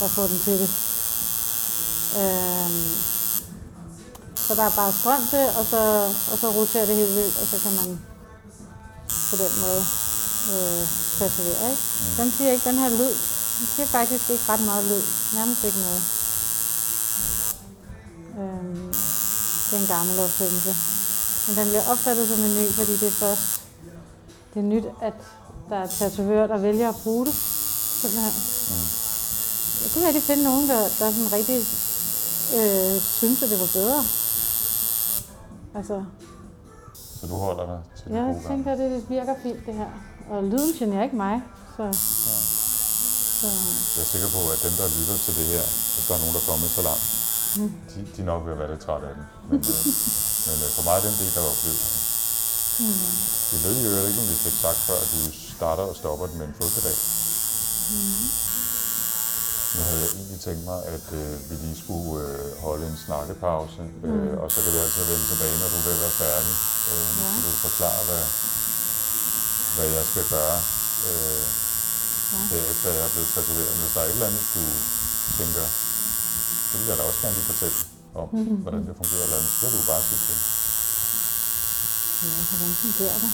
der 0.00 0.08
får 0.16 0.26
den 0.32 0.38
til 0.46 0.56
det. 0.62 0.70
Øhm, 2.20 3.17
så 4.48 4.54
der 4.54 4.64
er 4.70 4.74
bare 4.80 4.92
strøm 5.00 5.22
til, 5.30 5.46
og 5.58 5.64
så, 5.72 5.82
og 6.32 6.36
så 6.38 6.46
roterer 6.58 6.86
det 6.86 6.96
helt 6.96 7.14
vildt, 7.14 7.36
og 7.42 7.46
så 7.52 7.56
kan 7.64 7.72
man 7.80 7.88
på 9.30 9.36
den 9.42 9.52
måde 9.64 9.82
øh, 10.52 10.82
tatovere, 11.18 11.70
ikke? 11.70 11.82
Den 12.18 12.28
siger 12.36 12.50
ikke 12.52 12.68
den 12.70 12.78
her 12.82 12.90
lyd. 13.00 13.14
Den 13.58 13.66
siger 13.74 13.86
faktisk 13.86 14.30
ikke 14.30 14.44
ret 14.52 14.64
meget 14.70 14.84
lyd. 14.84 15.04
Nærmest 15.38 15.64
ikke 15.64 15.80
noget. 15.86 16.02
Øhm, 18.40 18.88
det 19.66 19.74
er 19.76 19.82
en 19.82 19.92
gammel 19.96 20.18
opfindelse. 20.26 20.72
Men 21.46 21.52
den 21.58 21.66
bliver 21.68 21.86
opfattet 21.92 22.28
som 22.28 22.40
en 22.46 22.54
ny, 22.60 22.66
fordi 22.78 22.92
det 23.02 23.08
er 23.08 23.18
først 23.24 23.58
det 24.54 24.60
er 24.64 24.68
nyt, 24.74 24.84
at 25.02 25.12
der 25.70 25.76
er 25.76 25.86
tatovører, 25.86 26.46
der 26.46 26.58
vælger 26.58 26.88
at 26.88 26.96
bruge 27.04 27.26
det. 27.26 27.34
Simpelthen. 28.00 28.32
Jeg 29.82 29.90
kunne 29.92 30.06
rigtig 30.06 30.22
finde 30.22 30.44
nogen, 30.44 30.68
der, 30.68 30.80
der 30.98 31.12
sådan 31.12 31.32
rigtig 31.32 31.58
øh, 32.58 33.02
synes, 33.18 33.42
at 33.42 33.50
det 33.50 33.60
var 33.60 33.70
bedre. 33.72 34.04
Altså, 35.78 35.96
Så 37.20 37.24
du 37.30 37.36
holder 37.46 37.64
dig 37.72 37.80
til 37.96 38.04
det 38.08 38.14
jeg 38.18 38.26
gode 38.34 38.44
tænker, 38.50 38.70
at 38.74 38.78
det 38.78 39.10
virker 39.16 39.34
fint, 39.44 39.60
det 39.66 39.74
her. 39.82 39.90
Og 40.32 40.38
lyden 40.52 40.72
generer 40.80 41.04
ikke 41.08 41.16
mig, 41.26 41.36
så... 41.76 41.84
så 43.40 43.46
Jeg 43.96 44.02
er 44.06 44.10
sikker 44.14 44.30
på, 44.36 44.40
at 44.54 44.58
dem, 44.66 44.74
der 44.80 44.86
lytter 44.98 45.16
til 45.26 45.34
det 45.40 45.46
her, 45.54 45.64
hvis 45.94 46.04
der 46.08 46.14
er 46.16 46.20
nogen, 46.22 46.34
der 46.36 46.42
er 46.44 46.48
kommet 46.52 46.68
så 46.78 46.82
langt, 46.88 47.04
de, 47.90 47.98
de 48.16 48.22
nok 48.30 48.40
vil 48.48 48.54
være 48.60 48.70
lidt 48.72 48.82
trætte 48.86 49.06
af 49.10 49.14
den. 49.18 49.24
Men, 49.50 49.58
øh, 49.72 49.84
men 50.48 50.56
øh, 50.64 50.68
for 50.76 50.82
mig 50.86 50.94
er 50.98 51.04
den 51.08 51.16
del 51.22 51.32
af 51.40 51.44
oplevelsen. 51.52 51.96
Vi 53.52 53.56
ved 53.66 53.76
jo 53.84 53.90
ikke, 54.08 54.20
om 54.22 54.28
vi 54.32 54.36
fik 54.46 54.56
sagt 54.64 54.80
før, 54.88 54.98
at 55.04 55.08
du 55.14 55.20
starter 55.56 55.84
og 55.90 55.96
stopper 56.00 56.26
den 56.30 56.36
med 56.40 56.46
en 56.50 56.54
fodpedal. 56.58 56.98
Nu 59.74 59.80
havde 59.88 60.00
jeg 60.04 60.10
egentlig 60.18 60.40
tænkt 60.46 60.64
mig, 60.70 60.78
at 60.96 61.06
øh, 61.20 61.32
vi 61.50 61.54
lige 61.64 61.78
skulle 61.84 62.14
øh, 62.28 62.48
holde 62.66 62.84
en 62.92 62.98
snakkepause, 63.06 63.82
øh, 64.08 64.32
og 64.42 64.48
så 64.52 64.58
kan 64.64 64.70
vi 64.74 64.78
altid 64.84 65.04
vende 65.10 65.26
tilbage, 65.32 65.56
når 65.62 65.68
du 65.74 65.78
vil 65.88 65.98
være 66.04 66.16
færdig. 66.24 66.54
Øh, 66.92 67.08
Ja. 67.22 67.30
Så 67.34 67.38
du 67.44 67.48
kan 67.54 67.60
forklare, 67.68 68.00
hvad, 68.08 68.24
hvad 69.76 69.88
jeg 69.96 70.04
skal 70.10 70.24
gøre, 70.36 70.58
øh, 71.10 71.44
Ja. 72.34 72.40
derefter 72.52 72.88
jeg 72.98 73.04
er 73.08 73.12
blevet 73.14 73.30
tatoveret. 73.34 73.70
Men 73.74 73.80
hvis 73.84 73.94
der 73.94 74.00
er 74.02 74.08
et 74.08 74.16
eller 74.16 74.28
andet, 74.30 74.44
du 74.56 74.62
tænker, 75.38 75.64
det 76.70 76.76
vil 76.80 76.88
jeg 76.90 76.98
da 76.98 77.02
også 77.08 77.20
gerne 77.22 77.36
lige 77.38 77.48
fortælle 77.52 77.78
om, 78.22 78.28
hvordan 78.64 78.82
det 78.88 78.94
fungerer, 79.00 79.24
eller 79.26 79.38
andet, 79.40 79.52
så 79.60 79.64
kan 79.70 79.78
du 79.80 79.86
bare 79.92 80.02
sige 80.08 80.20
til. 80.26 80.38
ja, 82.22 82.30
hvordan 82.50 82.70
fungerer 82.82 83.18
det? 83.24 83.32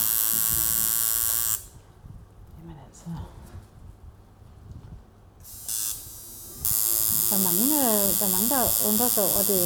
Jamen 2.58 2.76
altså... 2.88 3.10
Der 7.34 7.40
er 7.40 7.50
mange, 7.52 7.68
øh, 7.90 8.06
der, 8.18 8.26
er 8.28 8.34
mange, 8.36 8.48
der 8.54 8.62
undrer 8.88 9.08
sig 9.14 9.22
over, 9.28 9.38
at 9.42 9.48
det 9.52 9.62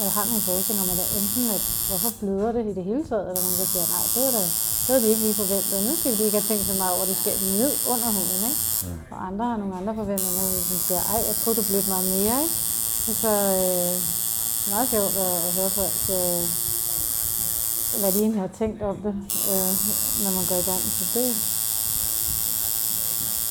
øh, 0.00 0.08
har 0.16 0.24
nogle 0.30 0.42
forestillinger 0.48 0.84
om, 0.84 0.92
at 0.94 0.98
det 1.00 1.06
er 1.08 1.18
enten, 1.20 1.44
at 1.56 1.62
hvorfor 1.88 2.10
bløder 2.20 2.52
det 2.56 2.62
i 2.70 2.74
det 2.78 2.84
hele 2.90 3.04
taget, 3.10 3.24
eller 3.28 3.42
nogen, 3.46 3.60
der 3.62 3.68
siger, 3.72 3.86
nej, 3.94 4.04
det 4.14 4.22
er 4.28 4.32
da 4.38 4.42
det 4.44 4.88
havde 4.88 5.02
de 5.04 5.12
ikke 5.12 5.24
lige 5.26 5.40
forventet. 5.42 5.78
Nu 5.88 5.94
skal 5.96 6.10
de 6.18 6.22
ikke 6.26 6.38
have 6.40 6.48
tænkt 6.50 6.64
så 6.70 6.74
meget 6.82 6.92
over, 6.94 7.04
at 7.06 7.10
det 7.12 7.18
skal 7.22 7.34
ned 7.60 7.72
under 7.92 8.08
huden, 8.16 8.42
ikke? 8.50 8.60
Og 9.12 9.18
andre 9.28 9.44
har 9.50 9.56
nogle 9.62 9.74
andre 9.80 9.94
forventninger, 10.00 10.44
som 10.70 10.78
siger, 10.86 11.02
ej, 11.12 11.20
jeg 11.28 11.34
troede, 11.40 11.56
du 11.60 11.64
blev 11.70 11.82
meget 11.94 12.08
mere, 12.16 12.36
ikke? 12.44 12.56
Og 13.10 13.14
så 13.22 13.32
øh, 13.60 13.94
meget 14.72 14.86
sjovt 14.92 15.14
at, 15.26 15.34
at 15.46 15.52
høre 15.58 15.70
folk, 15.80 16.00
øh, 16.18 16.42
hvad 18.00 18.10
de 18.14 18.18
egentlig 18.24 18.42
har 18.46 18.52
tænkt 18.62 18.80
om 18.90 18.96
det, 19.06 19.14
øh, 19.52 19.72
når 20.22 20.32
man 20.38 20.44
går 20.50 20.58
i 20.62 20.66
gang. 20.70 20.82
Så 20.98 21.04
det, 21.14 21.26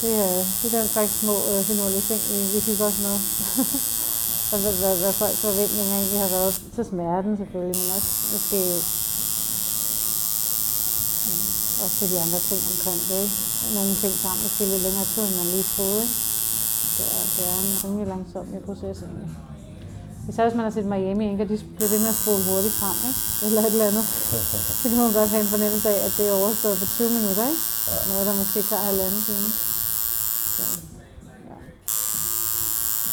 det, 0.02 0.14
er, 0.28 0.34
det 0.60 0.68
er 0.74 0.80
den 0.80 0.90
slags 0.96 1.14
små 1.22 1.36
øh, 1.52 1.60
finurlige 1.70 2.06
ting, 2.10 2.22
vi, 2.32 2.38
vi 2.54 2.60
kigger 2.66 2.86
også 2.90 3.02
med. 3.08 3.18
og 4.52 4.58
hvad, 4.62 4.74
hvad, 4.82 4.94
hvad 5.04 5.14
folks 5.22 5.42
forventninger 5.48 5.96
egentlig 6.00 6.22
har 6.26 6.34
været 6.38 6.54
til 6.76 6.86
smerten 6.92 7.34
selvfølgelig, 7.42 7.78
men 7.82 7.90
også 7.98 8.12
måske 8.36 8.60
mm, 11.26 11.48
også 11.84 11.96
til 12.00 12.10
de 12.12 12.18
andre 12.26 12.40
ting 12.50 12.62
omkring 12.74 13.02
det. 13.10 13.20
Ikke? 13.26 13.38
Nogle 13.78 13.94
ting 14.02 14.14
sammen 14.24 14.42
måske 14.46 14.64
lidt 14.72 14.84
længere 14.88 15.08
tid, 15.14 15.24
end 15.28 15.36
man 15.40 15.50
lige 15.56 15.68
troede. 15.74 16.02
Ikke? 16.06 16.18
Det 16.98 17.06
er, 17.18 17.24
det 17.36 17.44
er 17.52 17.58
en 17.64 17.72
rimelig 17.84 18.08
langsom 18.14 18.46
proces 18.68 18.98
egentlig. 19.06 19.30
Især 20.30 20.44
hvis 20.46 20.58
man 20.60 20.66
har 20.68 20.74
set 20.78 20.92
Miami, 20.94 21.26
ikke? 21.32 21.44
og 21.46 21.50
de 21.52 21.58
bliver 21.76 21.92
ved 21.94 22.00
med 22.06 22.14
at 22.16 22.22
spole 22.22 22.44
hurtigt 22.50 22.76
frem, 22.82 22.98
ikke? 23.10 23.22
eller 23.46 23.62
et 23.68 23.74
eller 23.76 23.90
andet. 23.92 24.06
så 24.80 24.86
kan 24.90 24.98
man 25.02 25.18
godt 25.20 25.34
have 25.34 25.44
en 25.46 25.54
fornemmelse 25.56 25.88
af, 25.96 26.00
at 26.08 26.14
det 26.18 26.26
er 26.28 26.34
overstået 26.42 26.78
på 26.82 26.86
20 26.86 27.10
minutter. 27.18 27.46
Ikke? 27.52 27.64
Noget, 28.12 28.26
der 28.30 28.36
måske 28.42 28.60
tager 28.70 28.86
halvanden 28.90 29.22
time. 29.30 29.50
Så, 30.60 30.80
ja. 31.50 31.58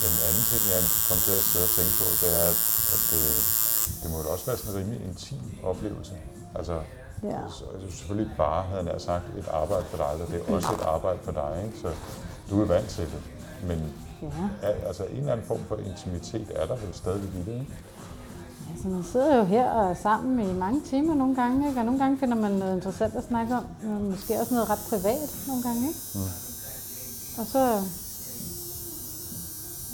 En 0.08 0.16
anden 0.28 0.44
ting, 0.50 0.62
jeg 0.74 0.82
kom 1.08 1.18
til 1.26 1.34
at 1.40 1.44
sidde 1.50 1.64
og 1.68 1.72
tænke 1.78 1.92
på, 2.00 2.04
det 2.22 2.30
er, 2.40 2.46
at, 2.52 2.60
at 2.94 3.00
det, 3.12 3.22
det 4.02 4.06
må 4.10 4.16
jo 4.22 4.28
også 4.34 4.46
være 4.46 4.56
sådan 4.58 4.72
en 4.72 4.78
rimelig 4.80 5.00
intim 5.08 5.44
oplevelse. 5.70 6.14
Altså, 6.58 6.76
Ja. 7.22 7.38
så, 7.58 7.64
altså 7.74 7.96
selvfølgelig 7.98 8.32
bare, 8.36 8.62
havde 8.62 8.90
jeg 8.92 9.00
sagt, 9.00 9.24
et 9.38 9.48
arbejde 9.48 9.84
for 9.90 9.96
dig, 9.96 10.26
det 10.30 10.42
er 10.48 10.54
også 10.54 10.72
et 10.72 10.80
arbejde 10.94 11.18
for 11.22 11.32
dig, 11.32 11.62
ikke? 11.66 11.78
så 11.82 11.88
du 12.50 12.62
er 12.62 12.64
vant 12.64 12.88
til 12.88 13.04
det. 13.04 13.22
Men 13.68 13.92
ja. 14.22 14.68
altså 14.88 15.04
en 15.04 15.16
eller 15.16 15.32
anden 15.32 15.46
form 15.46 15.60
for 15.68 15.76
intimitet 15.76 16.46
er 16.54 16.66
der 16.66 16.76
vel 16.76 16.94
stadig 16.94 17.22
i 17.22 17.42
det, 17.46 17.52
ikke? 17.60 17.74
Altså, 18.72 18.88
man 18.88 19.04
sidder 19.12 19.36
jo 19.36 19.44
her 19.44 19.70
og 19.70 19.90
er 19.90 19.94
sammen 19.94 20.50
i 20.50 20.52
mange 20.52 20.80
timer 20.90 21.14
nogle 21.14 21.34
gange, 21.36 21.68
ikke? 21.68 21.80
og 21.80 21.84
nogle 21.86 22.00
gange 22.00 22.18
finder 22.18 22.34
man 22.36 22.52
noget 22.52 22.74
interessant 22.74 23.14
at 23.14 23.24
snakke 23.28 23.54
om. 23.56 23.64
Måske 24.00 24.40
også 24.40 24.54
noget 24.54 24.70
ret 24.70 24.78
privat 24.90 25.30
nogle 25.46 25.62
gange. 25.62 25.88
Ikke? 25.88 26.00
Mm. 26.14 26.20
Og 27.40 27.46
så, 27.52 27.62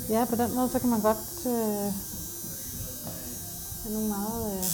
ja, 0.09 0.25
på 0.31 0.37
den 0.37 0.55
måde, 0.55 0.69
så 0.73 0.79
kan 0.79 0.91
man 0.91 1.01
godt 1.01 1.27
øh, 1.47 1.89
have 3.83 3.93
nogle 3.95 4.09
meget 4.09 4.43
øh, 4.57 4.65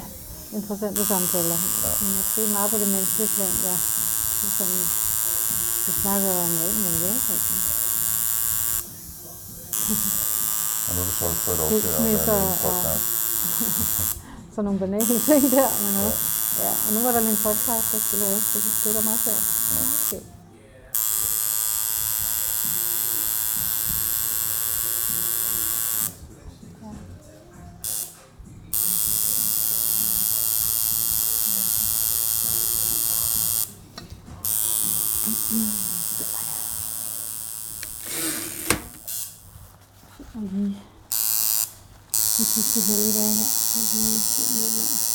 interessante 0.58 1.06
samtaler. 1.06 1.58
Ja. 1.84 1.92
Men 2.02 2.10
Måske 2.16 2.40
meget 2.56 2.70
på 2.70 2.78
det 2.78 2.88
menneskelige 2.88 3.30
plan, 3.36 3.54
ja. 3.68 3.76
Ligesom, 4.42 4.68
vi 5.86 5.92
snakker 6.02 6.30
om 6.44 6.50
alt 6.64 6.76
muligt? 6.84 7.22
Altså. 7.34 7.54
Og 10.88 10.94
nu 10.94 11.00
er 11.00 11.06
du 11.06 11.12
så 11.18 11.24
også 11.24 11.40
fået 11.46 11.58
lov 11.58 11.68
til 11.68 11.88
at 11.88 12.26
være 12.26 12.52
en 12.52 12.58
podcast. 12.62 13.04
Så 14.54 14.62
nogle 14.62 14.78
banale 14.78 15.06
ting 15.28 15.50
der, 15.50 15.68
men 15.82 16.06
også. 16.06 16.22
Ja, 16.58 16.70
og 16.86 16.92
nu 16.94 17.00
var 17.00 17.12
der 17.12 17.20
lige 17.20 17.30
en 17.30 17.36
podcast, 17.36 17.86
der 17.92 17.98
skulle 17.98 18.24
laves. 18.24 18.44
Det 18.52 18.60
jeg, 18.84 18.94
det 18.94 19.00
er 19.00 19.04
meget 19.04 19.20
sjovt. 19.24 19.44
Ja. 20.12 20.18
Og 40.34 40.42
lige 40.52 40.76
de 42.38 42.44
sidste 42.44 42.80
helligdage 42.80 43.34
her. 43.34 43.46
Og 43.74 43.82
lige 43.92 44.20
se 44.20 44.52
lidt 44.52 44.72
mere. 44.74 45.12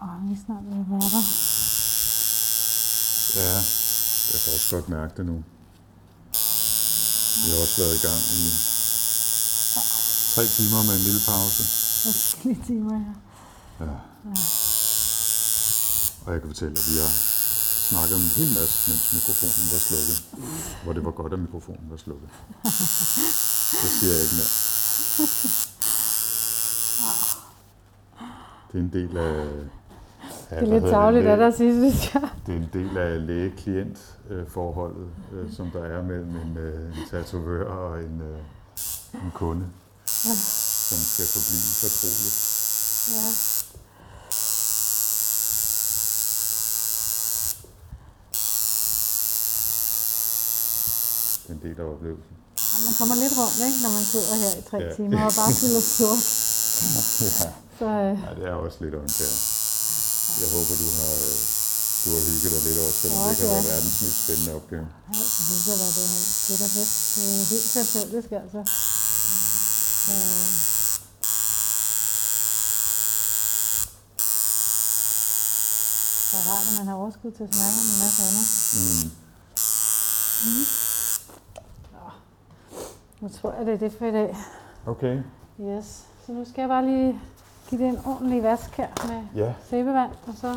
Og 0.00 0.08
vi 0.28 0.32
er 0.32 0.38
snart 0.46 0.64
ved 0.64 0.80
at 0.80 0.90
være 0.90 1.10
der. 1.14 1.24
Ja, 3.40 3.54
jeg 4.30 4.38
kan 4.42 4.52
også 4.54 4.68
godt 4.80 4.88
mærke 4.88 5.14
det 5.16 5.26
nu. 5.26 5.36
Vi 7.42 7.48
har 7.52 7.60
også 7.64 7.76
været 7.82 7.94
i 8.00 8.02
gang 8.08 8.20
i 8.40 8.42
tre 10.34 10.44
timer 10.56 10.80
med 10.88 10.94
en 10.98 11.04
lille 11.08 11.22
pause. 11.30 11.62
Forskellige 12.06 12.62
timer 12.66 12.96
her. 13.04 13.14
Ja. 13.80 13.96
Og 16.24 16.32
jeg 16.32 16.40
kan 16.40 16.48
fortælle, 16.52 16.74
at 16.80 16.86
vi 16.90 16.96
har 17.04 17.12
snakket 17.90 18.14
om 18.18 18.22
en 18.28 18.34
hel 18.40 18.50
masse, 18.58 18.76
mens 18.90 19.04
mikrofonen 19.18 19.66
var 19.72 19.80
slukket. 19.88 20.18
Hvor 20.84 20.92
det 20.92 21.04
var 21.04 21.14
godt, 21.20 21.32
at 21.32 21.40
mikrofonen 21.46 21.86
var 21.90 21.96
slukket. 21.96 22.28
Det 23.82 23.90
siger 23.96 24.12
jeg 24.14 24.22
ikke 24.24 24.36
mere. 24.40 24.52
Det 28.68 28.74
er 28.78 28.82
en 28.88 28.92
del 28.98 29.16
af 29.16 29.79
det 30.50 30.68
er 30.68 30.72
lidt 30.72 30.84
tageligt 30.84 31.26
af 31.26 31.36
dig 31.36 31.46
at 31.46 31.56
sige, 31.56 31.72
synes 31.72 32.14
jeg. 32.14 32.28
Det 32.46 32.52
er 32.54 32.58
en 32.58 32.70
del 32.72 32.98
af 32.98 33.26
læge-klient-forholdet, 33.26 35.08
øh, 35.32 35.52
som 35.52 35.70
der 35.70 35.84
er 35.84 36.02
mellem 36.02 36.36
en, 36.44 36.56
øh, 36.58 36.98
en 36.98 37.04
tatovør 37.10 37.64
og 37.64 37.98
en, 37.98 38.22
øh, 38.30 38.38
en 39.24 39.30
kunde, 39.34 39.66
ja. 40.26 40.34
som 40.88 40.98
skal 41.12 41.26
forblive 41.34 41.70
fortrolig. 41.82 42.32
Ja. 43.14 43.26
Det 51.42 51.48
er 51.50 51.54
en 51.58 51.62
del 51.70 51.80
af 51.80 51.86
oplevelsen. 51.92 52.36
Man 52.86 52.94
kommer 52.98 53.14
lidt 53.14 53.34
rundt, 53.38 53.56
ikke, 53.66 53.80
når 53.84 53.92
man 53.98 54.04
sidder 54.12 54.34
her 54.42 54.52
i 54.60 54.62
tre 54.70 54.78
ja. 54.78 54.94
timer 54.96 55.24
og 55.28 55.32
bare 55.40 55.52
fylder 55.60 55.82
sort. 55.96 56.22
ja. 57.44 57.50
Så, 57.78 57.86
øh... 57.86 58.18
ja, 58.24 58.30
det 58.38 58.44
er 58.50 58.54
også 58.54 58.78
lidt 58.80 58.94
åndkært. 58.94 59.49
Jeg 60.42 60.48
håber, 60.56 60.74
du 60.84 60.88
har, 60.98 61.12
øh, 61.28 61.36
du 62.02 62.08
har 62.16 62.22
hygget 62.28 62.50
dig 62.54 62.62
lidt 62.68 62.78
også, 62.86 62.98
selvom 63.02 63.18
Ja, 63.22 63.28
det 63.30 63.36
kan 63.38 63.46
ja. 63.46 63.52
være 63.54 63.64
verdens 63.72 63.96
mest 64.02 64.18
spændende 64.24 64.52
opgave. 64.58 64.86
ja, 65.14 65.18
det 65.18 65.30
synes 65.46 65.64
jeg, 65.70 65.76
var 65.82 65.90
det, 65.98 66.06
det 66.46 66.52
er 66.54 66.60
da 66.62 66.68
fedt. 66.78 66.92
Det 67.14 67.24
er 67.40 67.44
helt 67.52 67.68
selvfølgelig, 67.76 68.32
altså. 68.44 68.60
Så, 70.04 70.12
det 76.30 76.36
er 76.38 76.44
rart, 76.52 76.64
at 76.70 76.74
man 76.78 76.86
har 76.86 76.94
overskud 76.94 77.30
til 77.30 77.44
at 77.44 77.54
snakke 77.54 77.78
om 77.82 77.86
en 77.92 77.98
masse 78.04 78.20
andet. 78.28 78.46
Mm. 80.44 80.66
Nu 83.20 83.28
tror 83.28 83.52
jeg, 83.52 83.66
det 83.66 83.74
er 83.74 83.78
det 83.78 83.92
for 83.98 84.06
i 84.06 84.10
dag. 84.10 84.36
Okay. 84.86 85.16
Yes. 85.60 85.86
Så 86.26 86.32
nu 86.32 86.44
skal 86.50 86.60
jeg 86.62 86.68
bare 86.68 86.84
lige 86.86 87.20
give 87.70 87.80
det 87.82 87.88
en 87.88 87.98
ordentlig 88.06 88.42
vask 88.42 88.70
her 88.76 88.88
med 89.08 89.22
Ja. 89.44 89.52
sæbevand, 89.70 90.10
og 90.26 90.34
så 90.36 90.56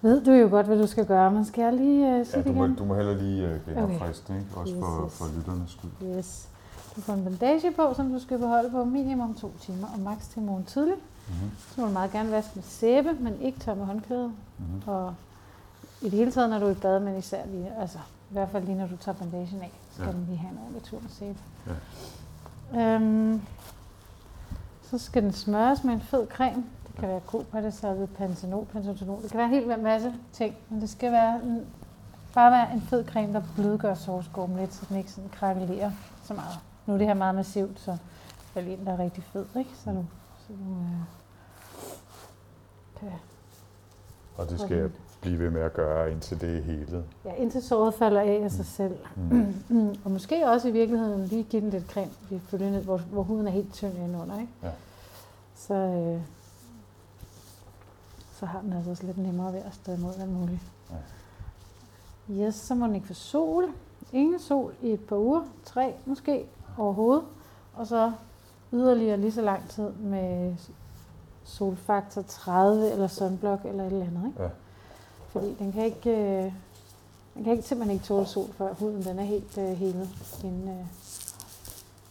ved 0.00 0.24
du 0.24 0.30
jo 0.32 0.48
godt, 0.48 0.66
hvad 0.66 0.78
du 0.78 0.86
skal 0.86 1.06
gøre, 1.06 1.30
men 1.30 1.44
skal 1.44 1.62
jeg 1.62 1.72
lige 1.72 2.20
uh, 2.20 2.26
sige 2.26 2.38
Ja, 2.38 2.42
det 2.42 2.46
du 2.46 2.52
må, 2.52 2.64
igen? 2.64 2.76
du 2.76 2.84
må 2.84 2.94
heller 2.94 3.14
lige 3.14 3.60
uh, 3.68 3.74
genopfriske, 3.74 4.34
ikke? 4.34 4.46
Også 4.56 4.74
for, 4.80 5.04
Yes, 5.06 5.14
for 5.18 5.26
lytternes 5.38 5.70
skyld. 5.70 6.16
Yes. 6.18 6.48
Du 6.96 7.00
får 7.00 7.12
en 7.12 7.24
bandage 7.24 7.70
på, 7.72 7.94
som 7.96 8.12
du 8.12 8.18
skal 8.18 8.38
beholde 8.38 8.70
på 8.70 8.84
minimum 8.84 9.34
to 9.34 9.52
timer, 9.60 9.86
og 9.94 10.00
maks 10.00 10.28
til 10.28 10.42
morgen 10.42 10.64
tidlig. 10.64 10.94
Mm-hmm. 11.28 11.50
Så 11.74 11.80
må 11.80 11.86
du 11.86 11.92
meget 11.92 12.10
gerne 12.12 12.30
vaske 12.30 12.50
med 12.54 12.62
sæbe, 12.62 13.12
men 13.20 13.40
ikke 13.40 13.58
tør 13.60 13.74
med 13.74 13.84
håndklæde. 13.84 14.26
Mm-hmm. 14.58 14.82
Og 14.86 15.14
i 16.02 16.04
det 16.04 16.18
hele 16.18 16.32
taget, 16.32 16.50
når 16.50 16.58
du 16.58 16.66
er 16.66 16.70
i 16.70 16.74
bad, 16.74 17.00
men 17.00 17.18
især 17.18 17.46
lige, 17.46 17.72
altså 17.80 17.98
i 18.30 18.32
hvert 18.32 18.48
fald 18.52 18.64
lige 18.64 18.78
når 18.78 18.86
du 18.86 18.96
tager 18.96 19.16
bandagen 19.18 19.60
af, 19.62 19.72
skal 19.92 20.06
ja. 20.06 20.12
den 20.12 20.24
lige 20.28 20.38
have 20.38 20.52
en 20.52 20.58
ordentlig 20.62 20.82
tur 20.82 20.98
med 21.00 21.10
sæbe. 21.10 21.38
Ja. 22.74 22.94
Øhm, 22.94 23.42
så 24.92 24.98
skal 24.98 25.22
den 25.22 25.32
smøres 25.32 25.84
med 25.84 25.94
en 25.94 26.00
fed 26.00 26.26
creme. 26.28 26.64
Det 26.86 26.94
kan 27.00 27.08
være 27.08 27.20
kopadesalve, 27.20 28.06
pantenol, 28.06 28.66
pantothenol. 28.66 29.22
Det 29.22 29.30
kan 29.30 29.38
være 29.38 29.48
en 29.48 29.54
hel 29.54 29.82
masse 29.82 30.14
ting, 30.32 30.56
men 30.68 30.80
det 30.80 30.90
skal 30.90 31.12
være 31.12 31.42
en, 31.42 31.66
bare 32.34 32.50
være 32.50 32.72
en 32.72 32.80
fed 32.80 33.04
creme, 33.04 33.32
der 33.32 33.42
blødgør 33.56 33.94
sovskorpen 33.94 34.56
lidt, 34.56 34.74
så 34.74 34.86
den 34.88 34.96
ikke 34.96 35.10
sådan 35.10 35.30
krakelerer 35.30 35.90
så 36.24 36.34
meget. 36.34 36.58
Nu 36.86 36.94
er 36.94 36.98
det 36.98 37.06
her 37.06 37.14
meget 37.14 37.34
massivt, 37.34 37.80
så 37.80 37.96
vælg 38.54 38.68
en, 38.68 38.86
der 38.86 38.92
er 38.92 38.98
rigtig 38.98 39.22
fed, 39.22 39.46
ikke? 39.58 39.70
Så 39.84 39.90
du, 39.90 40.04
så 40.38 40.52
du 40.52 40.72
øh, 40.72 41.04
kan 43.00 43.08
Og 44.36 44.50
det 44.50 44.60
skal 44.60 44.92
blive 45.22 45.38
ved 45.38 45.50
med 45.50 45.60
at 45.60 45.72
gøre, 45.72 46.12
indtil 46.12 46.40
det 46.40 46.58
er 46.58 46.62
helet. 46.62 47.04
Ja, 47.24 47.34
indtil 47.34 47.62
såret 47.62 47.94
falder 47.94 48.20
af 48.20 48.40
af 48.44 48.50
sig 48.50 48.66
selv. 48.66 48.96
Mm. 49.16 49.54
Mm, 49.68 49.94
og 50.04 50.10
måske 50.10 50.48
også 50.48 50.68
i 50.68 50.70
virkeligheden 50.70 51.24
lige 51.24 51.42
give 51.42 51.62
den 51.62 51.70
lidt 51.70 51.90
creme, 51.90 52.10
vi 52.30 52.38
følger 52.38 52.70
ned, 52.70 52.84
hvor, 52.84 52.96
hvor 52.98 53.22
huden 53.22 53.46
er 53.46 53.50
helt 53.50 53.72
tynd 53.72 53.94
indenunder, 53.96 54.40
ikke? 54.40 54.52
Ja. 54.62 54.70
Så, 55.54 55.74
øh, 55.74 56.20
så 58.38 58.46
har 58.46 58.60
den 58.60 58.72
altså 58.72 58.90
også 58.90 59.06
lidt 59.06 59.18
nemmere 59.18 59.52
ved 59.52 59.60
at 59.60 59.74
stå 59.74 59.92
imod 59.92 60.12
alt 60.20 60.30
muligt. 60.32 60.60
Ja. 60.90 60.96
Yes, 62.46 62.54
så 62.54 62.74
må 62.74 62.86
den 62.86 62.94
ikke 62.94 63.06
få 63.06 63.14
sol. 63.14 63.64
Ingen 64.12 64.40
sol 64.40 64.74
i 64.82 64.90
et 64.92 65.00
par 65.00 65.16
uger. 65.16 65.42
Tre 65.64 65.94
måske 66.06 66.44
overhovedet. 66.78 67.24
Og 67.74 67.86
så 67.86 68.12
yderligere 68.72 69.16
lige 69.16 69.32
så 69.32 69.42
lang 69.42 69.68
tid 69.68 69.90
med 69.90 70.54
solfaktor 71.44 72.22
30 72.22 72.90
eller 72.90 73.06
sunblock 73.06 73.64
eller 73.64 73.84
et 73.84 73.92
eller 73.92 74.06
andet, 74.06 74.26
ikke? 74.26 74.42
Ja. 74.42 74.48
Fordi 75.32 75.54
den 75.58 75.72
kan 75.72 75.84
ikke, 75.84 76.10
øh, 76.10 76.52
den 77.34 77.44
kan 77.44 77.52
ikke 77.52 77.64
simpelthen 77.68 77.94
ikke 77.94 78.04
tåle 78.04 78.26
sol, 78.26 78.52
før 78.52 78.74
huden 78.74 79.02
den 79.04 79.18
er 79.18 79.22
helt 79.22 79.58
øh, 79.58 79.64
helet 79.68 80.08
inden, 80.44 80.68
øh, 80.68 80.86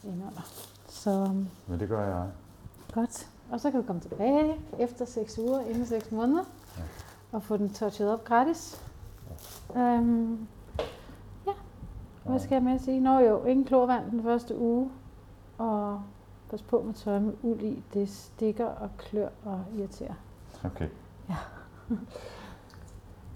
indenunder. 0.04 0.42
Så 0.88 1.10
um, 1.12 1.48
Men 1.68 1.80
det 1.80 1.88
gør 1.90 2.18
jeg. 2.18 2.28
godt. 2.94 3.28
Og 3.52 3.60
så 3.60 3.72
kan 3.72 3.82
du 3.82 3.88
komme 3.88 4.02
tilbage 4.02 4.56
efter 4.80 5.06
6 5.06 5.38
uger, 5.40 5.60
inden 5.60 5.86
6 5.86 6.12
måneder, 6.12 6.44
Ja. 6.78 6.84
og 7.32 7.44
få 7.44 7.58
den 7.58 7.74
touchet 7.74 8.14
op 8.14 8.24
gratis. 8.24 8.82
Øhm, 9.76 10.48
ja, 11.48 11.52
hvad 12.26 12.40
skal 12.40 12.56
jeg 12.56 12.64
med 12.64 12.74
at 12.74 12.82
sige? 12.82 13.00
Nå 13.00 13.20
jo, 13.20 13.46
ingen 13.46 13.66
klorvand 13.66 14.12
den 14.12 14.24
første 14.24 14.58
uge, 14.58 14.90
og 15.58 16.02
pas 16.50 16.62
på 16.62 16.82
med 16.82 16.94
tøj 16.94 17.20
med 17.20 17.34
uld 17.44 17.62
i. 17.62 17.84
Det 17.94 18.10
stikker 18.10 18.66
og 18.66 18.90
klør 18.98 19.30
og 19.46 19.64
irriterer. 19.78 20.14
Okay. 20.66 20.88
Ja. 21.30 21.36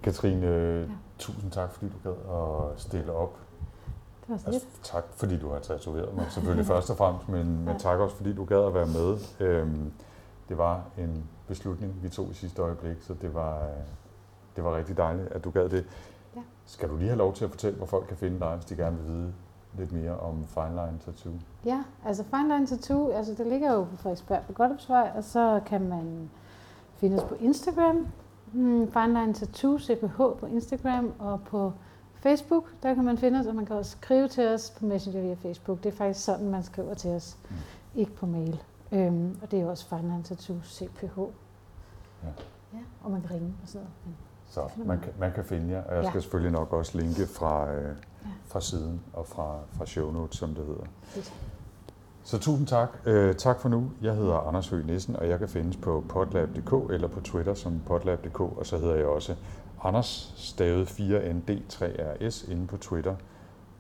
Katrine, 0.06 0.46
Ja. 0.48 0.86
tusind 1.20 1.52
tak, 1.52 1.72
fordi 1.72 1.92
du 1.92 2.10
gad 2.10 2.16
at 2.74 2.80
stille 2.82 3.14
op. 3.14 3.38
Det 4.22 4.30
var 4.30 4.38
så 4.38 4.46
Altså, 4.48 4.66
tak, 4.84 5.04
fordi 5.16 5.38
du 5.40 5.50
har 5.50 5.60
tatoveret 5.60 6.16
mig, 6.16 6.26
selvfølgelig 6.34 6.66
først 6.66 6.90
og 6.90 6.98
fremmest, 6.98 7.30
men, 7.30 7.58
men 7.60 7.68
Ja. 7.68 7.78
tak 7.78 8.00
også, 8.00 8.16
fordi 8.16 8.34
du 8.34 8.46
gad 8.46 8.64
at 8.66 8.74
være 8.74 8.86
med. 8.88 9.18
Øhm, 9.40 9.92
det 10.50 10.58
var 10.58 10.84
en 10.98 11.24
beslutning, 11.48 11.94
vi 12.04 12.10
tog 12.10 12.28
i 12.32 12.34
sidste 12.34 12.62
øjeblik, 12.62 12.98
så 13.02 13.14
det 13.22 13.34
var, 13.34 13.68
det 14.56 14.64
var 14.64 14.76
rigtig 14.78 14.98
dejligt, 14.98 15.28
at 15.28 15.44
du 15.44 15.50
gad 15.52 15.70
det. 15.70 15.86
Ja. 16.36 16.42
Skal 16.66 16.90
du 16.90 16.98
lige 16.98 17.08
have 17.10 17.18
lov 17.18 17.34
til 17.34 17.44
at 17.46 17.50
fortælle, 17.52 17.78
hvor 17.78 17.86
folk 17.88 18.08
kan 18.08 18.18
finde 18.18 18.40
dig, 18.40 18.56
hvis 18.56 18.66
de 18.66 18.76
gerne 18.76 18.98
vil 18.98 19.08
vide 19.08 19.34
lidt 19.78 19.92
mere 19.92 20.18
om 20.20 20.46
Fine 20.48 20.70
Line 20.70 21.00
Tattoo? 21.06 21.32
Ja, 21.66 21.84
altså 22.06 22.24
Fine 22.24 22.48
Line 22.56 22.68
Tattoo, 22.68 23.10
altså 23.12 23.34
det 23.34 23.48
ligger 23.48 23.74
jo 23.74 23.84
på 23.84 23.96
Frederiksberg 23.96 24.42
på 24.48 24.54
Godthåbsvej, 24.54 25.12
og 25.16 25.24
så 25.24 25.62
kan 25.66 25.90
man 25.90 26.30
finde 26.98 27.18
os 27.18 27.24
på 27.24 27.36
Instagram, 27.40 28.08
mm, 28.54 28.92
Fine 28.92 29.08
Line 29.20 29.34
Tattoo, 29.34 29.80
CPH 29.80 30.18
på 30.18 30.46
Instagram, 30.52 31.14
og 31.20 31.42
på 31.42 31.74
Facebook, 32.16 32.64
der 32.84 32.94
kan 32.94 33.04
man 33.04 33.18
finde 33.18 33.40
os, 33.40 33.46
og 33.46 33.56
man 33.56 33.66
kan 33.66 33.76
også 33.76 33.92
skrive 33.92 34.28
til 34.28 34.48
os 34.48 34.70
på 34.80 34.86
Messenger 34.86 35.22
via 35.22 35.34
Facebook. 35.34 35.84
Det 35.84 35.94
er 35.94 35.98
faktisk 35.98 36.26
sådan, 36.26 36.50
man 36.50 36.64
skriver 36.64 36.94
til 36.94 37.10
os, 37.12 37.38
Mm. 37.50 37.56
ikke 37.96 38.12
på 38.16 38.26
mail. 38.26 38.62
Øhm, 38.92 39.38
og 39.42 39.52
det 39.52 39.62
er 39.62 39.66
også 39.70 39.86
Fine 39.90 40.02
Line 40.02 40.24
Tattoo, 40.24 40.56
CPH. 40.64 41.20
Ja. 41.20 42.28
ja 42.74 42.80
og 43.04 43.12
man 43.12 43.22
kan 43.22 43.32
ringe 43.32 43.54
og 43.64 43.68
sådan 43.68 43.82
noget. 43.82 43.94
Men 44.06 44.16
Så 44.48 44.70
man 44.86 45.00
kan, 45.00 45.14
man 45.20 45.32
kan 45.32 45.46
finde 45.46 45.70
jer, 45.74 45.84
og 45.84 45.96
jeg 45.96 46.04
Ja. 46.04 46.10
skal 46.10 46.22
selvfølgelig 46.22 46.52
nok 46.52 46.74
også 46.74 46.98
linke 46.98 47.28
fra, 47.28 47.72
øh, 47.72 47.84
Ja. 48.24 48.30
fra 48.46 48.62
siden 48.62 49.02
og 49.14 49.28
fra, 49.28 49.58
fra 49.72 49.86
show 49.86 50.12
notes, 50.12 50.38
som 50.38 50.50
det 50.56 50.66
hedder. 50.66 50.84
Fedt. 51.04 51.34
Så 52.26 52.40
tusind 52.40 52.68
tak. 52.68 52.90
Øh, 53.06 53.36
tak 53.36 53.60
for 53.60 53.70
nu. 53.70 53.92
Jeg 54.02 54.16
hedder 54.16 54.48
Anders 54.48 54.70
Høgh 54.70 54.88
Nissen, 54.88 55.16
og 55.16 55.30
jeg 55.30 55.40
kan 55.40 55.50
findes 55.50 55.78
på 55.78 56.04
potlab.dk 56.10 56.94
eller 56.94 57.08
på 57.08 57.22
Twitter 57.22 57.54
som 57.54 57.82
potlab.dk, 57.86 58.40
og 58.40 58.66
så 58.66 58.78
hedder 58.78 58.96
jeg 58.96 59.06
også 59.06 59.36
Anders 59.84 60.34
stavet 60.38 60.88
4ND3RS 60.88 62.52
inde 62.52 62.68
på 62.68 62.78
Twitter. 62.78 63.16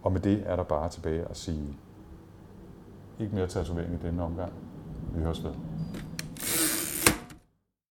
Og 0.03 0.11
med 0.11 0.21
det 0.21 0.43
er 0.45 0.55
der 0.55 0.63
bare 0.63 0.89
tilbage 0.89 1.25
at 1.29 1.37
sige 1.37 1.77
ikke 3.19 3.35
mere 3.35 3.47
tatovering 3.47 3.93
i 3.93 4.07
denne 4.07 4.23
omgang. 4.23 4.53
Vi 5.13 5.21
høres 5.21 5.43
ved. 5.43 5.51